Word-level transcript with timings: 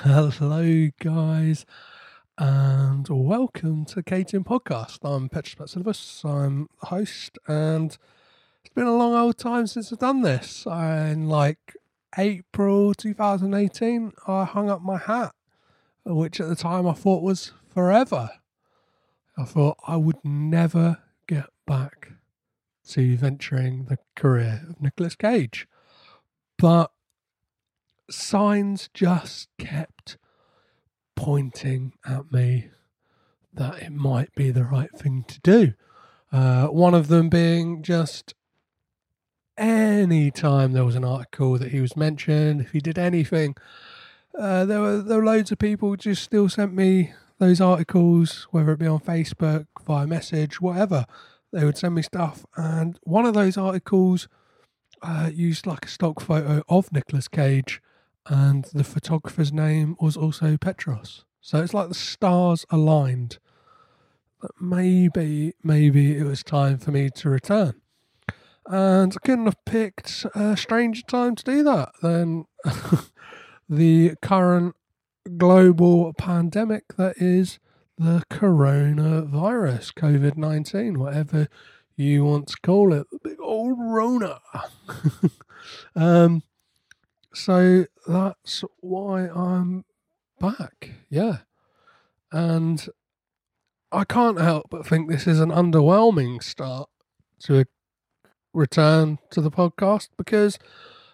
Hello, 0.04 0.88
guys, 0.98 1.66
and 2.38 3.06
welcome 3.10 3.84
to 3.84 4.02
Caged 4.02 4.32
In 4.32 4.44
Podcast. 4.44 5.00
I'm 5.04 5.28
Petros 5.28 5.74
Patsilivas. 5.74 6.24
I'm 6.24 6.68
the 6.80 6.86
host, 6.86 7.36
and 7.46 7.98
it's 8.64 8.74
been 8.74 8.86
a 8.86 8.96
long 8.96 9.12
old 9.12 9.36
time 9.36 9.66
since 9.66 9.92
I've 9.92 9.98
done 9.98 10.22
this. 10.22 10.64
In 10.64 11.28
like 11.28 11.76
April 12.16 12.94
2018, 12.94 14.12
I 14.26 14.44
hung 14.44 14.70
up 14.70 14.80
my 14.80 14.96
hat, 14.96 15.34
which 16.06 16.40
at 16.40 16.48
the 16.48 16.56
time 16.56 16.88
I 16.88 16.94
thought 16.94 17.22
was 17.22 17.52
forever. 17.68 18.30
I 19.36 19.44
thought 19.44 19.76
I 19.86 19.96
would 19.96 20.24
never 20.24 20.96
get 21.26 21.50
back 21.66 22.12
to 22.88 23.18
venturing 23.18 23.84
the 23.84 23.98
career 24.16 24.62
of 24.66 24.80
Nicolas 24.80 25.14
Cage. 25.14 25.68
But 26.56 26.90
signs 28.10 28.88
just 28.94 29.48
kept 29.58 30.16
pointing 31.16 31.92
at 32.06 32.32
me 32.32 32.70
that 33.52 33.82
it 33.82 33.92
might 33.92 34.34
be 34.34 34.50
the 34.50 34.64
right 34.64 34.90
thing 34.96 35.24
to 35.28 35.40
do. 35.40 35.74
Uh, 36.32 36.66
one 36.68 36.94
of 36.94 37.08
them 37.08 37.28
being 37.28 37.82
just 37.82 38.34
any 39.58 40.30
time 40.30 40.72
there 40.72 40.84
was 40.84 40.94
an 40.94 41.04
article 41.04 41.58
that 41.58 41.70
he 41.70 41.80
was 41.80 41.96
mentioned, 41.96 42.60
if 42.60 42.70
he 42.70 42.80
did 42.80 42.98
anything, 42.98 43.54
uh, 44.38 44.64
there 44.64 44.80
were 44.80 45.02
there 45.02 45.18
were 45.18 45.24
loads 45.24 45.52
of 45.52 45.58
people 45.58 45.96
just 45.96 46.22
still 46.22 46.48
sent 46.48 46.72
me 46.72 47.12
those 47.38 47.60
articles, 47.60 48.46
whether 48.50 48.72
it 48.72 48.78
be 48.78 48.86
on 48.86 49.00
Facebook, 49.00 49.66
via 49.84 50.06
message, 50.06 50.60
whatever. 50.60 51.04
They 51.52 51.64
would 51.64 51.76
send 51.76 51.96
me 51.96 52.02
stuff, 52.02 52.46
and 52.56 52.98
one 53.02 53.26
of 53.26 53.34
those 53.34 53.56
articles 53.56 54.28
uh, 55.02 55.30
used 55.32 55.66
like 55.66 55.84
a 55.84 55.88
stock 55.88 56.20
photo 56.20 56.62
of 56.68 56.92
Nicolas 56.92 57.28
Cage, 57.28 57.82
and 58.26 58.64
the 58.72 58.84
photographer's 58.84 59.52
name 59.52 59.96
was 60.00 60.16
also 60.16 60.56
Petros. 60.56 61.24
So 61.40 61.62
it's 61.62 61.74
like 61.74 61.88
the 61.88 61.94
stars 61.94 62.66
aligned. 62.70 63.38
That 64.42 64.52
maybe, 64.60 65.54
maybe 65.62 66.16
it 66.16 66.24
was 66.24 66.42
time 66.42 66.78
for 66.78 66.90
me 66.90 67.10
to 67.10 67.28
return. 67.28 67.74
And 68.66 69.12
I 69.12 69.26
couldn't 69.26 69.46
have 69.46 69.64
picked 69.64 70.26
a 70.34 70.56
stranger 70.56 71.02
time 71.02 71.34
to 71.34 71.44
do 71.44 71.62
that 71.64 71.90
than 72.02 72.46
the 73.68 74.14
current 74.22 74.76
global 75.36 76.12
pandemic 76.14 76.96
that 76.96 77.16
is 77.18 77.58
the 77.98 78.22
coronavirus, 78.30 79.92
COVID 79.94 80.36
19, 80.36 80.98
whatever 80.98 81.48
you 81.96 82.24
want 82.24 82.48
to 82.48 82.56
call 82.62 82.94
it, 82.94 83.06
the 83.10 83.18
big 83.22 83.40
old 83.40 83.76
Rona. 83.78 84.40
um, 85.96 86.42
so 87.34 87.86
that's 88.06 88.64
why 88.80 89.28
I'm 89.28 89.84
back, 90.40 90.90
yeah. 91.08 91.38
And 92.32 92.86
I 93.92 94.04
can't 94.04 94.40
help 94.40 94.66
but 94.70 94.86
think 94.86 95.10
this 95.10 95.26
is 95.26 95.40
an 95.40 95.50
underwhelming 95.50 96.42
start 96.42 96.88
to 97.40 97.60
a 97.60 97.64
return 98.52 99.18
to 99.30 99.40
the 99.40 99.50
podcast 99.50 100.08
because 100.16 100.58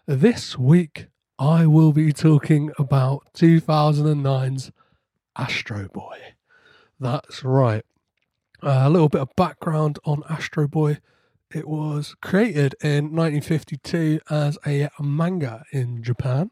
this 0.07 0.59
week 0.59 1.07
I 1.39 1.67
will 1.67 1.93
be 1.93 2.13
talking 2.13 2.71
about 2.79 3.27
2009's 3.35 4.73
Astro 5.37 5.89
Boy. 5.89 6.19
That's 6.99 7.45
right. 7.45 7.85
Uh, 8.63 8.83
a 8.85 8.91
little 8.91 9.11
bit 9.11 9.21
of 9.21 9.29
background 9.37 9.99
on 10.05 10.23
Astro 10.31 10.67
Boy. 10.67 10.99
It 11.55 11.69
was 11.69 12.17
created 12.21 12.75
in 12.83 13.15
1952 13.15 14.21
as 14.29 14.59
a 14.67 14.89
manga 15.01 15.65
in 15.73 16.03
Japan 16.03 16.51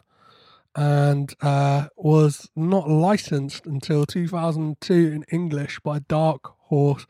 and 0.76 1.34
uh, 1.40 1.88
was 1.96 2.48
not 2.54 2.88
licensed 2.88 3.66
until 3.66 4.06
2002 4.06 4.94
in 4.94 5.24
English 5.30 5.80
by 5.80 5.98
Dark 6.00 6.52
Horse 6.66 7.06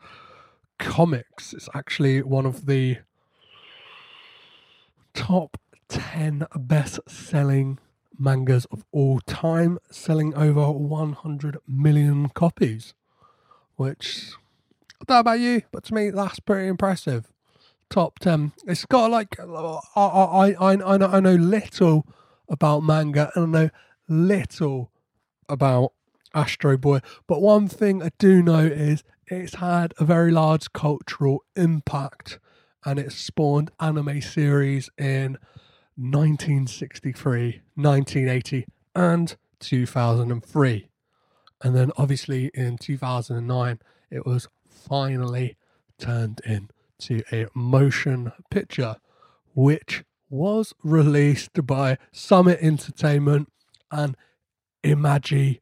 Comics. 0.79 1.53
It's 1.53 1.69
actually 1.73 2.21
one 2.21 2.45
of 2.45 2.65
the 2.65 2.97
top 5.13 5.57
10 5.87 6.47
best 6.55 6.99
selling 7.07 7.79
mangas 8.17 8.65
of 8.65 8.83
all 8.91 9.19
time, 9.21 9.77
selling 9.91 10.33
over 10.35 10.71
100 10.71 11.57
million 11.67 12.29
copies. 12.29 12.93
Which, 13.75 14.31
I 15.01 15.05
don't 15.05 15.15
know 15.15 15.19
about 15.19 15.39
you, 15.39 15.63
but 15.71 15.83
to 15.85 15.93
me, 15.93 16.09
that's 16.09 16.39
pretty 16.39 16.67
impressive. 16.67 17.31
Top 17.89 18.19
10. 18.19 18.51
It's 18.67 18.85
got 18.85 19.11
like, 19.11 19.39
I, 19.39 19.43
I, 19.95 20.51
I, 20.51 20.55
I, 20.59 20.75
know, 20.97 21.07
I 21.07 21.19
know 21.19 21.35
little 21.35 22.05
about 22.49 22.81
manga 22.81 23.31
and 23.35 23.55
I 23.55 23.61
know 23.61 23.69
little 24.07 24.91
about 25.47 25.93
Astro 26.33 26.77
Boy, 26.77 26.99
but 27.27 27.41
one 27.41 27.67
thing 27.67 28.03
I 28.03 28.09
do 28.17 28.41
know 28.41 28.65
is 28.65 29.03
it's 29.27 29.55
had 29.55 29.93
a 29.99 30.05
very 30.05 30.31
large 30.31 30.73
cultural 30.73 31.43
impact 31.55 32.39
and 32.85 32.99
it 32.99 33.11
spawned 33.11 33.71
anime 33.79 34.21
series 34.21 34.89
in 34.97 35.37
1963, 35.97 37.61
1980, 37.75 38.65
and 38.93 39.35
2003. 39.59 40.89
And 41.63 41.75
then 41.75 41.91
obviously 41.97 42.51
in 42.53 42.77
2009, 42.77 43.79
it 44.11 44.25
was 44.25 44.47
finally 44.67 45.57
turned 45.97 46.41
into 46.99 47.23
a 47.31 47.47
motion 47.53 48.31
picture, 48.49 48.97
which 49.53 50.03
was 50.29 50.73
released 50.83 51.65
by 51.65 51.97
Summit 52.11 52.59
Entertainment 52.61 53.51
and 53.91 54.15
Imagi 54.83 55.59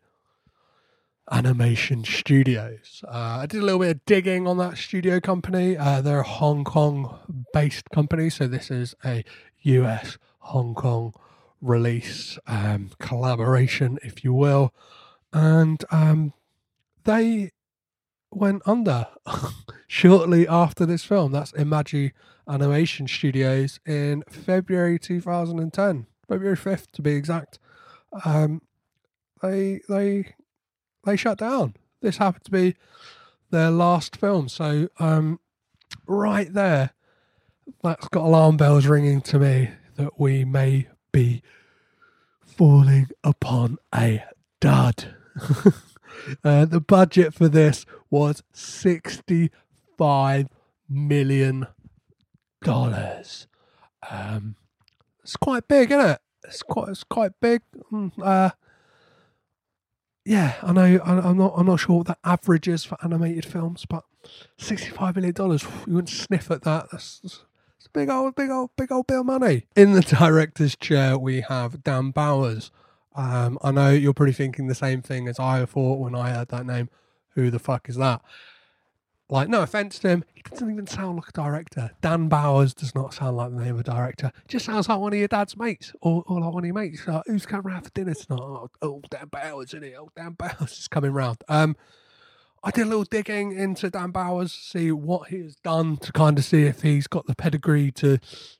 Animation 1.32 2.04
Studios. 2.04 3.04
Uh, 3.08 3.40
I 3.42 3.46
did 3.46 3.62
a 3.62 3.66
little 3.66 3.80
bit 3.80 3.96
of 3.96 4.06
digging 4.06 4.48
on 4.48 4.58
that 4.58 4.78
studio 4.78 5.20
company. 5.20 5.78
Uh, 5.78 6.02
they're 6.02 6.20
a 6.20 6.24
Hong 6.24 6.64
Kong 6.64 7.46
based 7.54 7.90
company, 7.92 8.30
so 8.30 8.48
this 8.48 8.70
is 8.70 8.96
a 9.06 9.24
US 9.62 10.18
Hong 10.40 10.76
Kong 10.76 11.14
release 11.62 12.38
um, 12.46 12.92
collaboration, 13.00 13.98
if 14.04 14.24
you 14.24 14.34
will. 14.34 14.74
And 15.32 15.84
um, 15.92 16.34
they 17.06 17.52
went 18.36 18.62
under 18.66 19.08
shortly 19.88 20.48
after 20.48 20.86
this 20.86 21.04
film. 21.04 21.32
That's 21.32 21.52
Imagi 21.54 22.12
Animation 22.48 23.08
Studios 23.08 23.80
in 23.86 24.24
February 24.30 25.00
2010, 25.00 26.08
February 26.28 26.58
5th 26.58 26.92
to 26.92 27.02
be 27.02 27.14
exact. 27.14 27.60
Um, 28.26 28.62
they 29.42 29.82
they 29.90 30.36
they 31.06 31.16
shut 31.16 31.38
down. 31.38 31.76
This 32.02 32.18
happened 32.18 32.46
to 32.46 32.52
be 32.52 32.76
their 33.52 33.72
last 33.72 34.16
film, 34.16 34.50
so 34.50 34.90
um, 35.00 35.40
right 36.08 36.52
there, 36.54 36.92
that's 37.82 38.08
got 38.10 38.26
alarm 38.26 38.58
bells 38.58 38.86
ringing 38.86 39.22
to 39.22 39.40
me 39.40 39.72
that 39.96 40.20
we 40.20 40.44
may 40.44 40.88
be 41.12 41.42
falling 42.42 43.10
upon 43.24 43.78
a 43.94 44.24
dud. 44.60 45.16
uh, 46.44 46.66
the 46.66 46.80
budget 46.80 47.34
for 47.34 47.48
this 47.48 47.86
was 48.10 48.44
sixty-five 48.54 50.48
million 50.90 51.68
dollars. 52.62 53.48
Um, 54.10 54.56
it's 55.24 55.38
quite 55.38 55.68
big, 55.68 55.92
isn't 55.92 56.10
it? 56.10 56.20
It's 56.46 56.64
quite, 56.64 56.90
it's 56.90 57.04
quite 57.04 57.32
big. 57.42 57.62
Mm, 57.92 58.12
uh, 58.22 58.52
yeah, 60.26 60.56
I 60.62 60.74
know. 60.74 61.00
I, 61.04 61.30
am 61.30 61.38
not. 61.38 61.54
I'm 61.56 61.66
not 61.66 61.80
sure 61.80 61.98
what 61.98 62.08
the 62.08 62.18
average 62.24 62.68
is 62.68 62.86
for 62.86 62.98
animated 63.04 63.46
films, 63.46 63.86
but 63.90 64.04
sixty-five 64.58 65.16
million 65.16 65.34
dollars. 65.34 65.64
You 65.88 65.96
wouldn't 65.96 66.10
sniff 66.10 66.52
at 66.52 66.64
that. 66.64 66.88
That's, 66.92 67.20
that's, 67.22 67.44
big 67.94 68.10
old, 68.10 68.36
big 68.36 68.50
old, 68.50 68.72
big 68.76 68.92
old 68.92 69.08
bill 69.08 69.24
money. 69.24 69.68
In 69.76 69.94
the 69.94 70.02
director's 70.02 70.76
chair, 70.76 71.18
we 71.18 71.42
have 71.42 71.84
Dan 71.84 72.12
Bowers. 72.12 72.72
Um, 73.16 73.58
I 73.62 73.72
know 73.72 73.92
you're 73.92 74.14
probably 74.14 74.34
thinking 74.34 74.68
the 74.68 74.76
same 74.76 75.02
thing 75.02 75.28
as 75.28 75.40
I 75.40 75.66
thought 75.66 76.00
when 76.00 76.16
I 76.16 76.32
heard 76.32 76.50
that 76.50 76.66
name. 76.66 76.90
Who 77.36 77.50
the 77.50 77.60
fuck 77.60 77.90
is 77.90 77.96
that? 77.96 78.22
Like, 79.30 79.50
no 79.50 79.62
offense 79.64 79.98
to 80.00 80.10
him, 80.10 80.26
he 80.36 80.44
doesn't 80.44 80.70
even 80.70 80.86
sound 80.86 81.16
like 81.16 81.30
a 81.30 81.32
director. 81.32 81.92
Dan 82.02 82.28
Bowers 82.28 82.74
does 82.74 82.94
not 82.94 83.14
sound 83.14 83.38
like 83.38 83.52
the 83.52 83.64
name 83.64 83.76
of 83.76 83.80
a 83.80 83.84
director. 83.84 84.32
Just 84.48 84.66
sounds 84.66 84.88
like 84.90 85.00
one 85.00 85.14
of 85.14 85.18
your 85.18 85.28
dad's 85.28 85.58
mates, 85.58 85.94
or, 86.02 86.24
or 86.28 86.42
like 86.42 86.54
one 86.54 86.64
of 86.64 86.68
your 86.68 86.76
mates. 86.76 87.08
Like, 87.08 87.24
Who's 87.26 87.46
coming 87.46 87.72
round 87.72 87.86
for 87.86 87.92
dinner 87.92 88.14
tonight? 88.14 88.42
Oh, 88.42 88.70
oh, 88.82 89.02
Dan 89.10 89.30
Bowers, 89.32 89.70
isn't 89.70 89.84
it? 89.84 89.96
Oh, 89.98 90.10
Dan 90.16 90.34
Bowers 90.34 90.72
is 90.80 90.88
coming 90.88 91.12
round. 91.12 91.38
Um, 91.48 91.76
I 92.64 92.72
did 92.72 92.84
a 92.84 92.90
little 92.90 93.04
digging 93.06 93.52
into 93.54 93.90
Dan 93.90 94.12
Bowers, 94.12 94.54
to 94.54 94.60
see 94.60 94.92
what 94.92 95.30
he 95.30 95.40
has 95.40 95.56
done 95.56 95.98
to 95.98 96.12
kind 96.12 96.38
of 96.38 96.46
see 96.46 96.64
if 96.64 96.82
he's 96.82 97.08
got 97.08 97.26
the 97.26 97.36
pedigree 97.36 97.92
to 97.94 98.20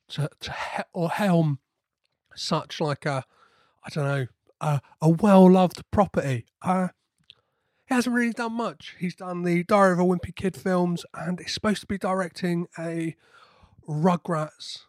to, 0.10 0.30
to 0.40 0.52
he- 0.52 0.84
or 0.94 1.10
helm 1.10 1.60
such 2.36 2.82
like 2.82 3.06
a 3.06 3.24
I 3.86 3.90
don't 3.90 4.06
know 4.06 4.28
a, 4.62 4.82
a 5.02 5.10
well 5.10 5.50
loved 5.50 5.84
property. 5.92 6.46
Uh, 6.62 6.90
he 7.86 7.96
hasn't 7.96 8.16
really 8.16 8.34
done 8.34 8.54
much. 8.54 8.96
He's 9.00 9.16
done 9.16 9.44
the 9.44 9.64
Diary 9.64 9.94
of 9.94 10.00
a 10.00 10.04
Wimpy 10.04 10.36
Kid 10.36 10.56
films, 10.56 11.06
and 11.14 11.40
he's 11.40 11.54
supposed 11.54 11.82
to 11.82 11.88
be 11.88 11.98
directing 11.98 12.68
a 12.78 13.16
Rugrats 13.88 14.84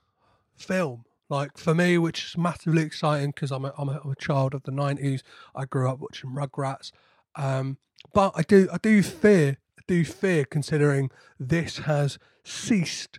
film. 0.55 1.05
Like 1.29 1.59
for 1.59 1.75
me, 1.75 1.99
which 1.99 2.25
is 2.25 2.37
massively 2.37 2.83
exciting 2.83 3.31
because 3.31 3.51
I'm 3.51 3.65
a, 3.65 3.73
I'm, 3.79 3.89
a, 3.89 4.01
I'm 4.05 4.11
a 4.11 4.17
child 4.17 4.55
of 4.55 4.63
the 4.63 4.73
'90s. 4.73 5.23
I 5.55 5.65
grew 5.65 5.91
up 5.91 5.99
watching 5.99 6.31
Rugrats, 6.31 6.93
um, 7.35 7.79
but 8.13 8.33
I 8.37 8.43
do 8.43 8.69
I 8.73 8.77
do 8.79 9.03
fear 9.03 9.57
I 9.79 9.83
do 9.89 10.05
fear 10.05 10.45
considering 10.45 11.11
this 11.41 11.79
has 11.79 12.19
ceased 12.45 13.19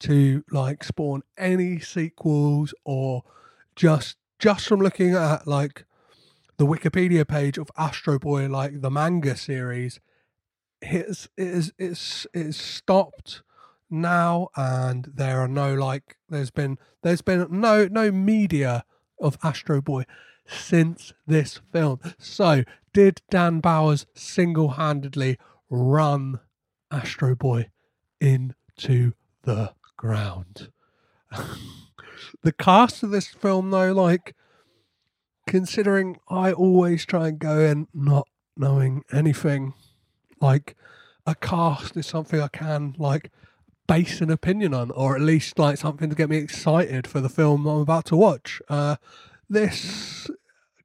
to 0.00 0.44
like 0.50 0.84
spawn 0.84 1.22
any 1.38 1.78
sequels 1.78 2.74
or 2.84 3.22
just 3.76 4.16
just 4.38 4.66
from 4.66 4.80
looking 4.80 5.14
at 5.14 5.46
like 5.46 5.84
the 6.58 6.66
Wikipedia 6.66 7.26
page 7.26 7.58
of 7.58 7.70
Astro 7.76 8.18
Boy, 8.18 8.48
like 8.48 8.80
the 8.80 8.90
manga 8.90 9.36
series, 9.36 10.00
it's 10.80 11.28
it's 11.36 11.72
it's 11.78 12.26
it's 12.32 12.56
stopped 12.56 13.42
now, 13.90 14.48
and 14.56 15.10
there 15.14 15.40
are 15.40 15.48
no 15.48 15.74
like 15.74 16.16
there's 16.28 16.50
been 16.50 16.78
there's 17.02 17.22
been 17.22 17.46
no 17.50 17.86
no 17.86 18.10
media 18.10 18.84
of 19.20 19.38
Astro 19.42 19.80
Boy 19.80 20.04
since 20.46 21.12
this 21.26 21.60
film. 21.72 22.00
So 22.18 22.64
did 22.92 23.22
Dan 23.30 23.60
Bowers 23.60 24.06
single 24.14 24.70
handedly 24.70 25.38
run 25.68 26.40
Astro 26.90 27.34
Boy 27.34 27.70
into 28.20 29.12
the 29.42 29.74
ground? 29.96 30.70
the 32.42 32.52
cast 32.52 33.02
of 33.02 33.10
this 33.10 33.28
film 33.28 33.70
though, 33.70 33.92
like 33.92 34.34
considering 35.46 36.18
I 36.28 36.52
always 36.52 37.04
try 37.04 37.28
and 37.28 37.38
go 37.38 37.60
in 37.60 37.88
not 37.94 38.28
knowing 38.56 39.04
anything, 39.12 39.74
like 40.40 40.76
a 41.26 41.34
cast 41.34 41.96
is 41.96 42.06
something 42.06 42.40
I 42.40 42.48
can 42.48 42.94
like 42.98 43.30
base 43.86 44.20
an 44.20 44.30
opinion 44.30 44.74
on, 44.74 44.90
or 44.90 45.14
at 45.14 45.22
least 45.22 45.58
like 45.58 45.78
something 45.78 46.10
to 46.10 46.16
get 46.16 46.30
me 46.30 46.38
excited 46.38 47.06
for 47.06 47.20
the 47.20 47.28
film 47.28 47.66
I'm 47.66 47.80
about 47.80 48.04
to 48.06 48.16
watch. 48.16 48.60
Uh, 48.68 48.96
this 49.48 50.28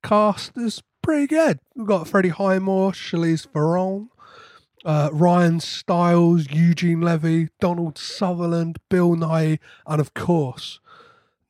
cast 0.03 0.57
is 0.57 0.83
pretty 1.01 1.27
good. 1.27 1.59
We've 1.75 1.87
got 1.87 2.07
Freddie 2.07 2.29
Highmore, 2.29 2.91
Charlize 2.91 3.47
Theron, 3.47 4.09
uh, 4.85 5.09
Ryan 5.11 5.59
Stiles, 5.59 6.47
Eugene 6.51 7.01
Levy, 7.01 7.49
Donald 7.59 7.97
Sutherland, 7.97 8.77
Bill 8.89 9.15
Nighy, 9.15 9.59
and 9.87 9.99
of 9.99 10.13
course, 10.13 10.79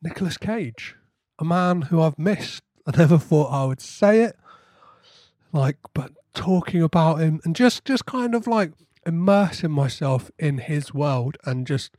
Nicolas 0.02 0.36
Cage, 0.36 0.96
a 1.38 1.44
man 1.44 1.82
who 1.82 2.00
I've 2.00 2.18
missed 2.18 2.62
I 2.86 2.96
never 2.96 3.18
thought 3.18 3.52
I 3.52 3.64
would 3.64 3.80
say 3.80 4.22
it. 4.22 4.36
Like, 5.52 5.76
but 5.94 6.12
talking 6.34 6.82
about 6.82 7.20
him 7.20 7.40
and 7.44 7.54
just 7.54 7.84
just 7.84 8.06
kind 8.06 8.34
of 8.34 8.46
like 8.46 8.72
immersing 9.06 9.70
myself 9.70 10.30
in 10.38 10.58
his 10.58 10.94
world 10.94 11.36
and 11.44 11.66
just 11.66 11.94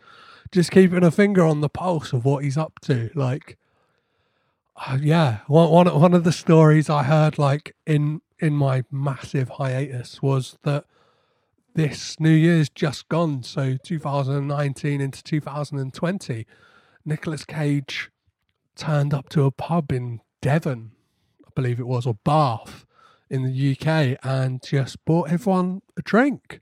just 0.52 0.72
keeping 0.72 1.04
a 1.04 1.12
finger 1.12 1.46
on 1.46 1.62
the 1.62 1.70
pulse 1.70 2.14
of 2.14 2.26
what 2.26 2.44
he's 2.44 2.58
up 2.58 2.80
to. 2.82 3.10
Like, 3.16 3.58
uh, 4.76 4.98
yeah, 5.02 5.40
one 5.48 5.70
one 5.70 6.00
one 6.00 6.14
of 6.14 6.24
the 6.24 6.32
stories 6.32 6.90
I 6.90 7.04
heard 7.04 7.38
like 7.38 7.76
in 7.86 8.22
in 8.40 8.54
my 8.54 8.84
massive 8.92 9.50
hiatus 9.50 10.22
was 10.22 10.58
that 10.64 10.86
this 11.76 12.20
New 12.20 12.30
Year's 12.30 12.70
just 12.70 13.08
gone, 13.08 13.42
so 13.42 13.78
2019 13.84 15.02
into 15.02 15.24
2020, 15.24 16.46
Nicolas 17.06 17.46
Cage 17.46 18.10
turned 18.76 19.14
up 19.14 19.30
to 19.30 19.44
a 19.44 19.52
pub 19.52 19.92
in 19.92 20.22
Devon, 20.42 20.92
I 21.46 21.50
believe 21.56 21.80
it 21.80 21.88
was, 21.88 22.06
or 22.06 22.16
Bath 22.24 22.86
in 23.30 23.44
the 23.44 23.72
UK, 23.72 24.18
and 24.24 24.62
just 24.64 25.04
bought 25.06 25.32
everyone 25.32 25.82
a 25.98 26.02
drink. 26.02 26.62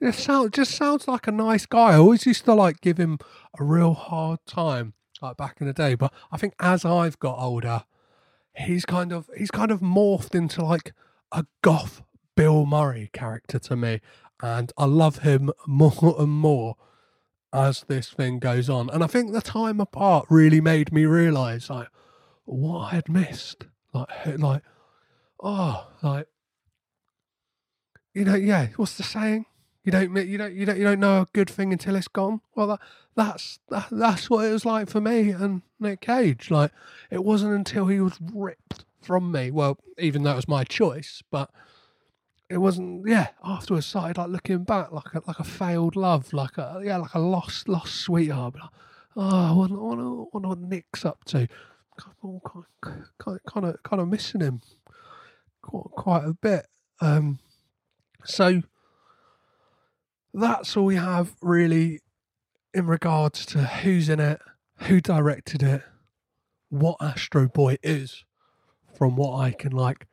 It 0.00 0.14
sounds 0.14 0.52
just 0.52 0.72
sounds 0.72 1.06
like 1.06 1.26
a 1.26 1.32
nice 1.32 1.66
guy. 1.66 1.92
I 1.92 1.96
always 1.96 2.24
used 2.24 2.46
to 2.46 2.54
like 2.54 2.80
give 2.80 2.96
him 2.96 3.18
a 3.58 3.64
real 3.64 3.92
hard 3.92 4.38
time, 4.46 4.94
like 5.20 5.36
back 5.36 5.60
in 5.60 5.66
the 5.66 5.74
day. 5.74 5.94
But 5.94 6.12
I 6.32 6.38
think 6.38 6.54
as 6.58 6.86
I've 6.86 7.18
got 7.18 7.38
older, 7.38 7.84
he's 8.54 8.86
kind 8.86 9.12
of 9.12 9.28
he's 9.36 9.50
kind 9.50 9.70
of 9.70 9.80
morphed 9.80 10.34
into 10.34 10.64
like 10.64 10.94
a 11.32 11.44
goth 11.60 12.02
Bill 12.34 12.64
Murray 12.64 13.10
character 13.12 13.58
to 13.58 13.76
me, 13.76 14.00
and 14.42 14.72
I 14.78 14.86
love 14.86 15.18
him 15.18 15.50
more 15.66 16.14
and 16.18 16.32
more 16.32 16.76
as 17.52 17.84
this 17.88 18.10
thing 18.10 18.38
goes 18.38 18.70
on. 18.70 18.90
And 18.90 19.02
I 19.02 19.06
think 19.06 19.32
the 19.32 19.40
time 19.40 19.80
apart 19.80 20.26
really 20.30 20.60
made 20.60 20.92
me 20.92 21.04
realise 21.04 21.70
like 21.70 21.88
what 22.44 22.78
I 22.78 22.90
had 22.90 23.08
missed. 23.08 23.66
Like, 23.92 24.08
like, 24.38 24.62
oh, 25.42 25.88
like, 26.02 26.26
you 28.14 28.24
know, 28.24 28.36
yeah. 28.36 28.68
What's 28.76 28.96
the 28.96 29.02
saying? 29.02 29.46
You 29.84 29.92
don't, 29.92 30.14
you 30.14 30.38
don't, 30.38 30.52
you 30.54 30.66
don't, 30.66 30.78
you 30.78 30.84
don't 30.84 31.00
know 31.00 31.22
a 31.22 31.26
good 31.32 31.48
thing 31.48 31.72
until 31.72 31.96
it's 31.96 32.08
gone. 32.08 32.40
Well, 32.54 32.68
that, 32.68 32.80
that's 33.16 33.58
that, 33.70 33.88
that's 33.90 34.28
what 34.28 34.44
it 34.44 34.52
was 34.52 34.64
like 34.64 34.88
for 34.88 35.00
me 35.00 35.30
and 35.30 35.62
Nick 35.80 36.02
Cage. 36.02 36.50
Like, 36.50 36.70
it 37.10 37.24
wasn't 37.24 37.54
until 37.54 37.86
he 37.86 38.00
was 38.00 38.18
ripped 38.20 38.84
from 39.02 39.32
me. 39.32 39.50
Well, 39.50 39.78
even 39.98 40.22
though 40.22 40.32
it 40.32 40.36
was 40.36 40.48
my 40.48 40.64
choice, 40.64 41.22
but 41.30 41.50
it 42.50 42.58
wasn't. 42.58 43.08
Yeah, 43.08 43.28
afterwards, 43.44 43.86
started 43.86 44.18
like 44.18 44.28
looking 44.28 44.64
back, 44.64 44.90
like 44.90 45.14
a, 45.14 45.22
like 45.24 45.38
a 45.38 45.44
failed 45.44 45.94
love, 45.94 46.32
like 46.32 46.58
a 46.58 46.82
yeah, 46.84 46.96
like 46.96 47.14
a 47.14 47.20
lost 47.20 47.68
lost 47.68 47.94
sweetheart. 47.94 48.56
Like, 48.56 48.70
oh, 49.16 49.50
I 49.50 49.52
wonder, 49.52 49.76
I 49.76 49.82
wonder, 49.82 50.04
I 50.04 50.24
wonder 50.32 50.48
what 50.48 50.58
Nick's 50.58 51.04
up 51.04 51.24
to 51.26 51.46
kind 51.96 52.40
of 52.42 53.42
kind 53.46 53.66
of 53.66 53.82
kind 53.84 54.02
of 54.02 54.08
missing 54.08 54.40
him 54.40 54.60
quite, 55.62 55.90
quite 55.92 56.24
a 56.24 56.34
bit. 56.34 56.66
Um, 57.00 57.38
so 58.24 58.62
that's 60.34 60.76
all 60.76 60.84
we 60.84 60.96
have 60.96 61.36
really 61.40 62.00
in 62.74 62.86
regards 62.86 63.46
to 63.46 63.64
who's 63.64 64.08
in 64.08 64.18
it, 64.18 64.40
who 64.82 65.00
directed 65.00 65.62
it, 65.62 65.82
what 66.68 66.96
Astro 67.00 67.48
Boy 67.48 67.78
is, 67.82 68.24
from 68.96 69.14
what 69.14 69.38
I 69.38 69.52
can 69.52 69.72
like 69.72 70.06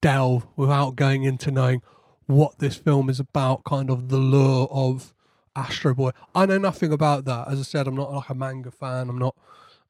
delve 0.00 0.46
without 0.56 0.96
going 0.96 1.24
into 1.24 1.50
knowing 1.50 1.82
what 2.26 2.58
this 2.58 2.76
film 2.76 3.10
is 3.10 3.20
about, 3.20 3.64
kind 3.64 3.90
of 3.90 4.08
the 4.08 4.16
lure 4.16 4.68
of 4.70 5.12
Astro 5.56 5.94
Boy. 5.94 6.10
I 6.34 6.46
know 6.46 6.58
nothing 6.58 6.92
about 6.92 7.24
that. 7.24 7.48
As 7.48 7.58
I 7.58 7.62
said, 7.62 7.86
I'm 7.86 7.96
not 7.96 8.12
like 8.12 8.28
a 8.28 8.34
manga 8.34 8.70
fan. 8.70 9.08
I'm 9.08 9.18
not 9.18 9.36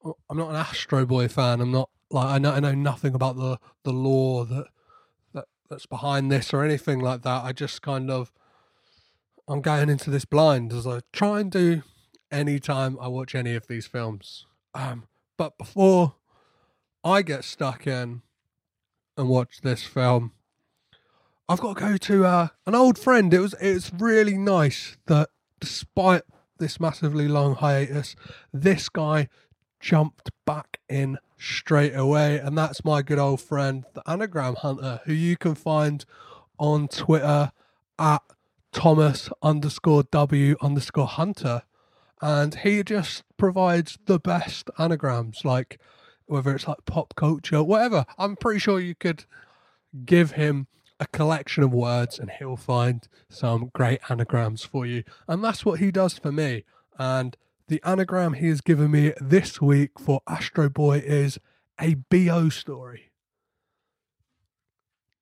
I'm 0.04 0.38
not 0.38 0.50
an 0.50 0.56
Astro 0.56 1.04
Boy 1.04 1.28
fan. 1.28 1.60
I'm 1.60 1.70
not 1.70 1.90
like 2.10 2.26
I 2.26 2.38
know 2.38 2.52
I 2.52 2.60
know 2.60 2.74
nothing 2.74 3.14
about 3.14 3.36
the 3.36 3.58
the 3.84 3.92
law 3.92 4.44
that 4.44 4.66
that 5.34 5.44
that's 5.68 5.86
behind 5.86 6.32
this 6.32 6.52
or 6.54 6.64
anything 6.64 7.00
like 7.00 7.22
that. 7.22 7.44
I 7.44 7.52
just 7.52 7.82
kind 7.82 8.10
of 8.10 8.32
I'm 9.46 9.60
going 9.60 9.90
into 9.90 10.10
this 10.10 10.24
blind 10.24 10.72
as 10.72 10.86
I 10.86 11.00
try 11.12 11.40
and 11.40 11.50
do 11.50 11.82
anytime 12.30 12.96
I 13.00 13.08
watch 13.08 13.34
any 13.34 13.54
of 13.54 13.66
these 13.66 13.86
films. 13.86 14.46
Um, 14.74 15.08
but 15.36 15.58
before 15.58 16.14
I 17.02 17.22
get 17.22 17.44
stuck 17.44 17.86
in 17.86 18.22
and 19.20 19.28
watch 19.28 19.60
this 19.60 19.84
film, 19.84 20.32
I've 21.48 21.60
got 21.60 21.76
to 21.76 21.80
go 21.80 21.96
to 21.96 22.24
uh, 22.24 22.48
an 22.66 22.74
old 22.74 22.98
friend. 22.98 23.32
It 23.32 23.40
was 23.40 23.54
it's 23.60 23.92
really 23.92 24.38
nice 24.38 24.96
that 25.06 25.28
despite 25.60 26.22
this 26.58 26.80
massively 26.80 27.28
long 27.28 27.54
hiatus, 27.54 28.16
this 28.52 28.88
guy 28.88 29.28
jumped 29.80 30.30
back 30.46 30.78
in 30.88 31.18
straight 31.38 31.94
away. 31.94 32.38
And 32.38 32.56
that's 32.56 32.84
my 32.84 33.02
good 33.02 33.18
old 33.18 33.40
friend, 33.40 33.84
the 33.94 34.02
Anagram 34.08 34.56
Hunter, 34.56 35.00
who 35.04 35.12
you 35.12 35.36
can 35.36 35.54
find 35.54 36.04
on 36.58 36.88
Twitter 36.88 37.52
at 37.98 38.22
Thomas 38.72 39.28
underscore 39.42 40.04
W 40.04 40.56
underscore 40.60 41.06
Hunter. 41.06 41.62
And 42.22 42.54
he 42.54 42.82
just 42.84 43.24
provides 43.36 43.98
the 44.04 44.20
best 44.20 44.70
anagrams, 44.78 45.44
like 45.44 45.80
whether 46.30 46.54
it's 46.54 46.68
like 46.68 46.84
pop 46.86 47.14
culture, 47.16 47.62
whatever. 47.62 48.04
I'm 48.18 48.36
pretty 48.36 48.60
sure 48.60 48.80
you 48.80 48.94
could 48.94 49.24
give 50.04 50.32
him 50.32 50.68
a 51.00 51.06
collection 51.06 51.62
of 51.62 51.72
words 51.72 52.18
and 52.18 52.30
he'll 52.30 52.56
find 52.56 53.08
some 53.28 53.70
great 53.74 54.00
anagrams 54.08 54.62
for 54.62 54.86
you. 54.86 55.02
And 55.26 55.42
that's 55.42 55.64
what 55.64 55.80
he 55.80 55.90
does 55.90 56.18
for 56.18 56.30
me. 56.30 56.64
And 56.98 57.36
the 57.68 57.80
anagram 57.84 58.34
he 58.34 58.48
has 58.48 58.60
given 58.60 58.90
me 58.90 59.12
this 59.20 59.60
week 59.60 59.98
for 59.98 60.20
Astro 60.28 60.68
Boy 60.68 60.98
is 60.98 61.38
a 61.80 61.94
BO 61.94 62.48
story. 62.48 63.10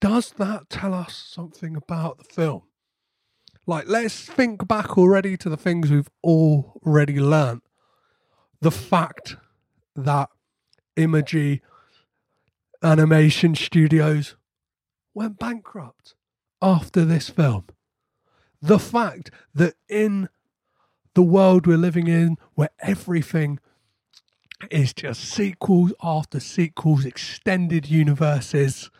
Does 0.00 0.32
that 0.32 0.68
tell 0.68 0.94
us 0.94 1.14
something 1.14 1.74
about 1.74 2.18
the 2.18 2.24
film? 2.24 2.62
Like, 3.66 3.86
let's 3.86 4.24
think 4.24 4.66
back 4.66 4.96
already 4.96 5.36
to 5.36 5.48
the 5.48 5.56
things 5.56 5.90
we've 5.90 6.10
already 6.24 7.20
learnt. 7.20 7.62
The 8.60 8.70
fact 8.70 9.36
that 9.94 10.30
Imagi 10.98 11.60
Animation 12.82 13.54
Studios 13.54 14.34
went 15.14 15.38
bankrupt 15.38 16.14
after 16.60 17.04
this 17.04 17.28
film. 17.28 17.66
The 18.60 18.80
fact 18.80 19.30
that 19.54 19.74
in 19.88 20.28
the 21.14 21.22
world 21.22 21.68
we're 21.68 21.76
living 21.76 22.08
in 22.08 22.36
where 22.54 22.70
everything 22.80 23.60
is 24.72 24.92
just 24.92 25.20
sequels 25.20 25.92
after 26.02 26.40
sequels, 26.40 27.04
extended 27.04 27.88
universes. 27.88 28.90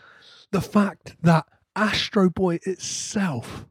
The 0.53 0.61
fact 0.61 1.17
that 1.23 1.47
Astro 1.75 2.31
Boy 2.31 2.61
itself 2.63 3.67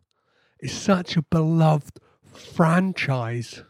is 0.59 0.73
such 0.73 1.15
a 1.15 1.21
beloved 1.21 1.99
franchise 2.25 3.63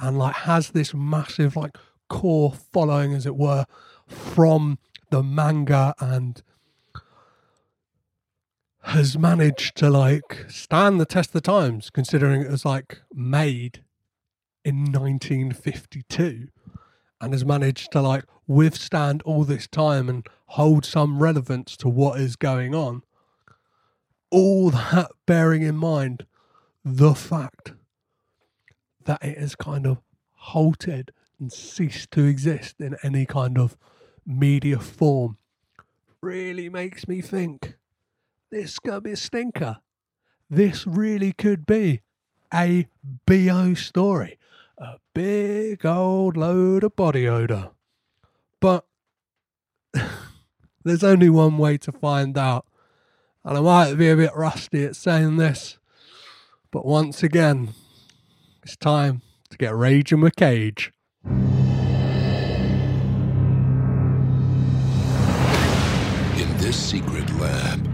and 0.00 0.18
like 0.18 0.34
has 0.34 0.70
this 0.70 0.92
massive 0.92 1.54
like 1.56 1.76
core 2.10 2.52
following, 2.52 3.14
as 3.14 3.24
it 3.24 3.36
were, 3.36 3.64
from 4.06 4.78
the 5.08 5.22
manga 5.22 5.94
and 5.98 6.42
has 8.82 9.16
managed 9.16 9.76
to 9.76 9.88
like 9.88 10.44
stand 10.48 11.00
the 11.00 11.06
test 11.06 11.30
of 11.30 11.34
the 11.34 11.40
times, 11.40 11.88
considering 11.88 12.42
it 12.42 12.50
was 12.50 12.64
like 12.64 13.00
made 13.14 13.82
in 14.64 14.92
1952 14.92 16.48
and 17.20 17.32
has 17.32 17.44
managed 17.44 17.92
to 17.92 18.00
like 18.00 18.24
withstand 18.46 19.22
all 19.22 19.44
this 19.44 19.66
time 19.66 20.08
and 20.08 20.26
hold 20.46 20.84
some 20.84 21.22
relevance 21.22 21.76
to 21.76 21.88
what 21.88 22.18
is 22.18 22.36
going 22.36 22.74
on. 22.74 23.02
All 24.30 24.70
that 24.70 25.10
bearing 25.26 25.62
in 25.62 25.76
mind 25.76 26.26
the 26.84 27.14
fact 27.14 27.72
that 29.04 29.22
it 29.22 29.38
has 29.38 29.54
kind 29.54 29.86
of 29.86 29.98
halted 30.32 31.12
and 31.40 31.52
cease 31.52 32.06
to 32.12 32.24
exist 32.24 32.80
in 32.80 32.96
any 33.02 33.26
kind 33.26 33.58
of 33.58 33.76
media 34.26 34.78
form 34.78 35.38
really 36.22 36.68
makes 36.68 37.08
me 37.08 37.20
think 37.20 37.76
this 38.50 38.78
gonna 38.78 39.00
be 39.00 39.12
a 39.12 39.16
stinker. 39.16 39.78
This 40.48 40.86
really 40.86 41.32
could 41.32 41.64
be 41.66 42.02
a 42.52 42.88
BO 43.26 43.74
story. 43.74 44.38
A 44.76 44.96
big 45.14 45.84
old 45.86 46.36
load 46.36 46.84
of 46.84 46.96
body 46.96 47.28
odor. 47.28 47.70
But 48.60 48.84
there's 50.84 51.04
only 51.04 51.30
one 51.30 51.58
way 51.58 51.78
to 51.78 51.92
find 51.92 52.36
out. 52.36 52.66
And 53.44 53.56
I 53.56 53.60
might 53.60 53.94
be 53.94 54.10
a 54.10 54.16
bit 54.16 54.34
rusty 54.34 54.84
at 54.84 54.96
saying 54.96 55.38
this, 55.38 55.78
but 56.70 56.84
once 56.84 57.22
again, 57.22 57.70
it's 58.62 58.76
time 58.76 59.22
to 59.48 59.56
get 59.56 59.74
raging 59.74 60.20
with 60.20 60.36
Cage. 60.36 60.92
In 61.24 61.36
this 66.56 66.76
secret 66.76 67.28
lab, 67.38 67.84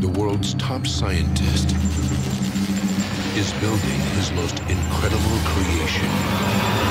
the 0.00 0.08
world's 0.08 0.54
top 0.54 0.86
scientist 0.86 1.70
is 3.36 3.52
building 3.60 4.00
his 4.16 4.32
most 4.32 4.58
incredible 4.68 5.38
creation. 5.44 6.89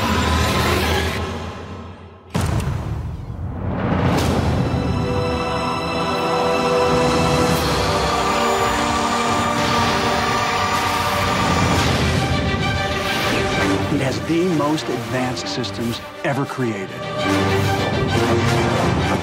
The 14.30 14.48
most 14.60 14.88
advanced 14.88 15.48
systems 15.48 16.00
ever 16.24 16.46
created. 16.46 16.92
A 16.92 16.94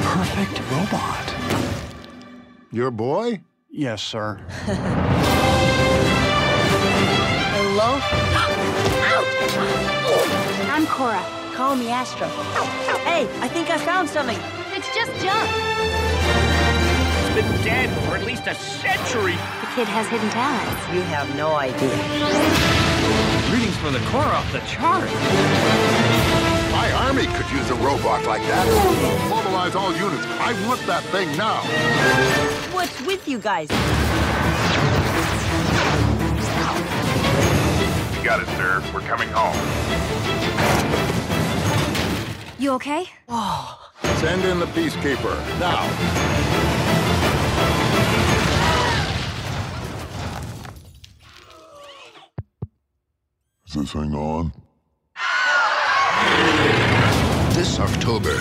perfect 0.02 0.60
robot. 0.72 1.32
Your 2.72 2.90
boy? 2.90 3.40
Yes, 3.70 4.02
sir. 4.02 4.40
Hello? 7.54 8.00
I'm 10.74 10.86
Cora. 10.88 11.24
Call 11.54 11.76
me 11.76 11.88
Astro. 11.88 12.26
Hey, 13.06 13.28
I 13.40 13.46
think 13.46 13.70
I 13.70 13.78
found 13.78 14.08
something. 14.08 14.36
It's 14.72 14.92
just 14.92 15.12
junk. 15.22 15.48
It's 17.22 17.34
been 17.36 17.46
dead 17.64 17.90
for 18.08 18.16
at 18.16 18.24
least 18.26 18.48
a 18.48 18.56
century. 18.56 19.36
The 19.60 19.68
kid 19.76 19.86
has 19.86 20.08
hidden 20.08 20.30
talents. 20.30 20.88
You 20.92 21.02
have 21.02 21.32
no 21.36 21.54
idea. 21.54 22.85
Readings 23.52 23.76
from 23.76 23.92
the 23.92 24.00
core 24.10 24.22
off 24.22 24.50
the 24.52 24.60
chart. 24.60 25.10
My 26.72 26.92
army 27.06 27.26
could 27.26 27.50
use 27.50 27.70
a 27.70 27.74
robot 27.76 28.24
like 28.26 28.42
that. 28.42 28.66
Mobilize 29.30 29.74
all 29.74 29.94
units. 29.96 30.24
I 30.40 30.52
want 30.66 30.80
that 30.86 31.02
thing 31.04 31.34
now. 31.36 31.62
What's 32.74 33.00
with 33.06 33.26
you 33.26 33.38
guys? 33.38 33.70
You 38.16 38.24
got 38.24 38.40
it, 38.42 38.48
sir. 38.56 38.82
We're 38.92 39.00
coming 39.00 39.28
home. 39.32 39.56
You 42.58 42.72
okay? 42.72 43.06
Oh. 43.28 43.90
Send 44.18 44.44
in 44.44 44.58
the 44.58 44.66
peacekeeper. 44.66 45.36
Now. 45.60 46.75
This 53.76 53.92
thing 53.92 54.14
on? 54.14 54.52
This 57.54 57.78
October, 57.78 58.34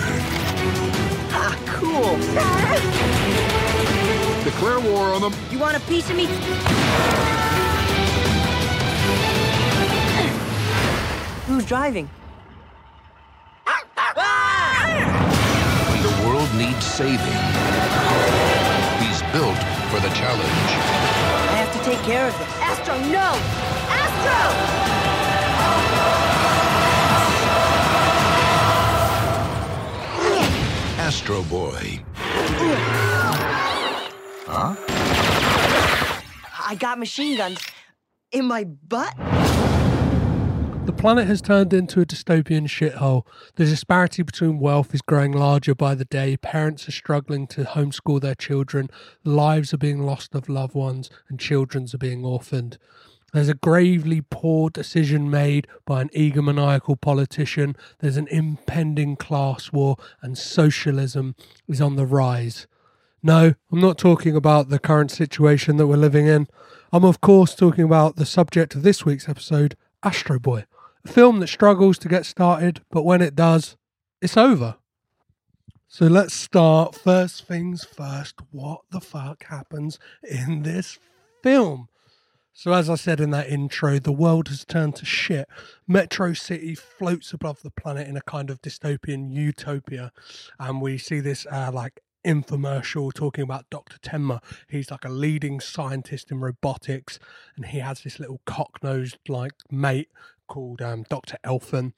Ah, 1.38 1.54
cool. 1.66 2.16
Declare 4.44 4.80
war 4.80 5.12
on 5.14 5.20
them. 5.20 5.34
You 5.50 5.58
want 5.58 5.76
a 5.76 5.80
piece 5.80 6.08
of 6.08 6.16
me? 6.16 6.26
Who's 11.46 11.66
driving? 11.66 12.08
the 16.02 16.28
world 16.28 16.48
needs 16.54 16.84
saving. 16.84 17.18
He's 19.02 19.20
built 19.32 19.58
for 19.90 20.00
the 20.00 20.12
challenge. 20.14 20.70
I 21.50 21.56
have 21.56 21.72
to 21.72 21.90
take 21.90 21.98
care 22.04 22.28
of 22.28 22.38
this. 22.38 22.48
Astro, 22.60 22.98
no! 23.10 23.32
Astro! 23.88 25.05
Astro 31.06 31.44
Boy. 31.44 32.02
Huh? 34.44 34.74
I 36.66 36.74
got 36.80 36.98
machine 36.98 37.36
guns 37.36 37.60
in 38.32 38.46
my 38.46 38.64
butt. 38.64 39.14
The 40.86 40.92
planet 40.92 41.28
has 41.28 41.40
turned 41.40 41.72
into 41.72 42.00
a 42.00 42.04
dystopian 42.04 42.66
shithole. 42.66 43.24
The 43.54 43.66
disparity 43.66 44.24
between 44.24 44.58
wealth 44.58 44.92
is 44.96 45.00
growing 45.00 45.30
larger 45.30 45.76
by 45.76 45.94
the 45.94 46.06
day. 46.06 46.36
Parents 46.38 46.88
are 46.88 46.92
struggling 46.92 47.46
to 47.48 47.62
homeschool 47.62 48.20
their 48.20 48.34
children. 48.34 48.90
Lives 49.22 49.72
are 49.72 49.78
being 49.78 50.02
lost 50.02 50.34
of 50.34 50.48
loved 50.48 50.74
ones, 50.74 51.08
and 51.28 51.38
children 51.38 51.86
are 51.94 51.98
being 51.98 52.24
orphaned. 52.24 52.78
There's 53.32 53.48
a 53.48 53.54
gravely 53.54 54.22
poor 54.30 54.70
decision 54.70 55.30
made 55.30 55.66
by 55.84 56.00
an 56.00 56.08
egomaniacal 56.10 57.00
politician. 57.00 57.76
There's 57.98 58.16
an 58.16 58.28
impending 58.28 59.16
class 59.16 59.72
war, 59.72 59.96
and 60.22 60.38
socialism 60.38 61.34
is 61.68 61.80
on 61.80 61.96
the 61.96 62.06
rise. 62.06 62.66
No, 63.22 63.54
I'm 63.72 63.80
not 63.80 63.98
talking 63.98 64.36
about 64.36 64.68
the 64.68 64.78
current 64.78 65.10
situation 65.10 65.76
that 65.76 65.86
we're 65.86 65.96
living 65.96 66.26
in. 66.26 66.46
I'm, 66.92 67.04
of 67.04 67.20
course, 67.20 67.54
talking 67.54 67.84
about 67.84 68.16
the 68.16 68.26
subject 68.26 68.74
of 68.74 68.82
this 68.82 69.04
week's 69.04 69.28
episode, 69.28 69.76
Astro 70.02 70.38
Boy, 70.38 70.64
a 71.04 71.08
film 71.08 71.40
that 71.40 71.48
struggles 71.48 71.98
to 71.98 72.08
get 72.08 72.24
started, 72.24 72.82
but 72.90 73.04
when 73.04 73.20
it 73.20 73.34
does, 73.34 73.76
it's 74.22 74.36
over. 74.36 74.76
So 75.88 76.06
let's 76.06 76.34
start. 76.34 76.94
First 76.94 77.46
things 77.46 77.84
first, 77.84 78.36
what 78.50 78.82
the 78.90 79.00
fuck 79.00 79.44
happens 79.44 79.98
in 80.22 80.62
this 80.62 80.98
film? 81.42 81.88
So, 82.58 82.72
as 82.72 82.88
I 82.88 82.94
said 82.94 83.20
in 83.20 83.32
that 83.32 83.50
intro, 83.50 83.98
the 83.98 84.10
world 84.10 84.48
has 84.48 84.64
turned 84.64 84.96
to 84.96 85.04
shit. 85.04 85.46
Metro 85.86 86.32
City 86.32 86.74
floats 86.74 87.34
above 87.34 87.60
the 87.60 87.70
planet 87.70 88.08
in 88.08 88.16
a 88.16 88.22
kind 88.22 88.48
of 88.48 88.62
dystopian 88.62 89.30
utopia. 89.30 90.10
And 90.58 90.80
we 90.80 90.96
see 90.96 91.20
this 91.20 91.46
uh, 91.52 91.70
like 91.70 92.00
infomercial 92.26 93.12
talking 93.12 93.44
about 93.44 93.68
Dr. 93.68 93.98
Tenma. 93.98 94.42
He's 94.70 94.90
like 94.90 95.04
a 95.04 95.10
leading 95.10 95.60
scientist 95.60 96.30
in 96.30 96.40
robotics, 96.40 97.18
and 97.56 97.66
he 97.66 97.80
has 97.80 98.00
this 98.00 98.18
little 98.18 98.40
cock 98.46 98.82
nosed 98.82 99.18
like 99.28 99.52
mate 99.70 100.08
called 100.48 100.80
um, 100.80 101.04
Dr. 101.10 101.36
Elefun. 101.44 101.92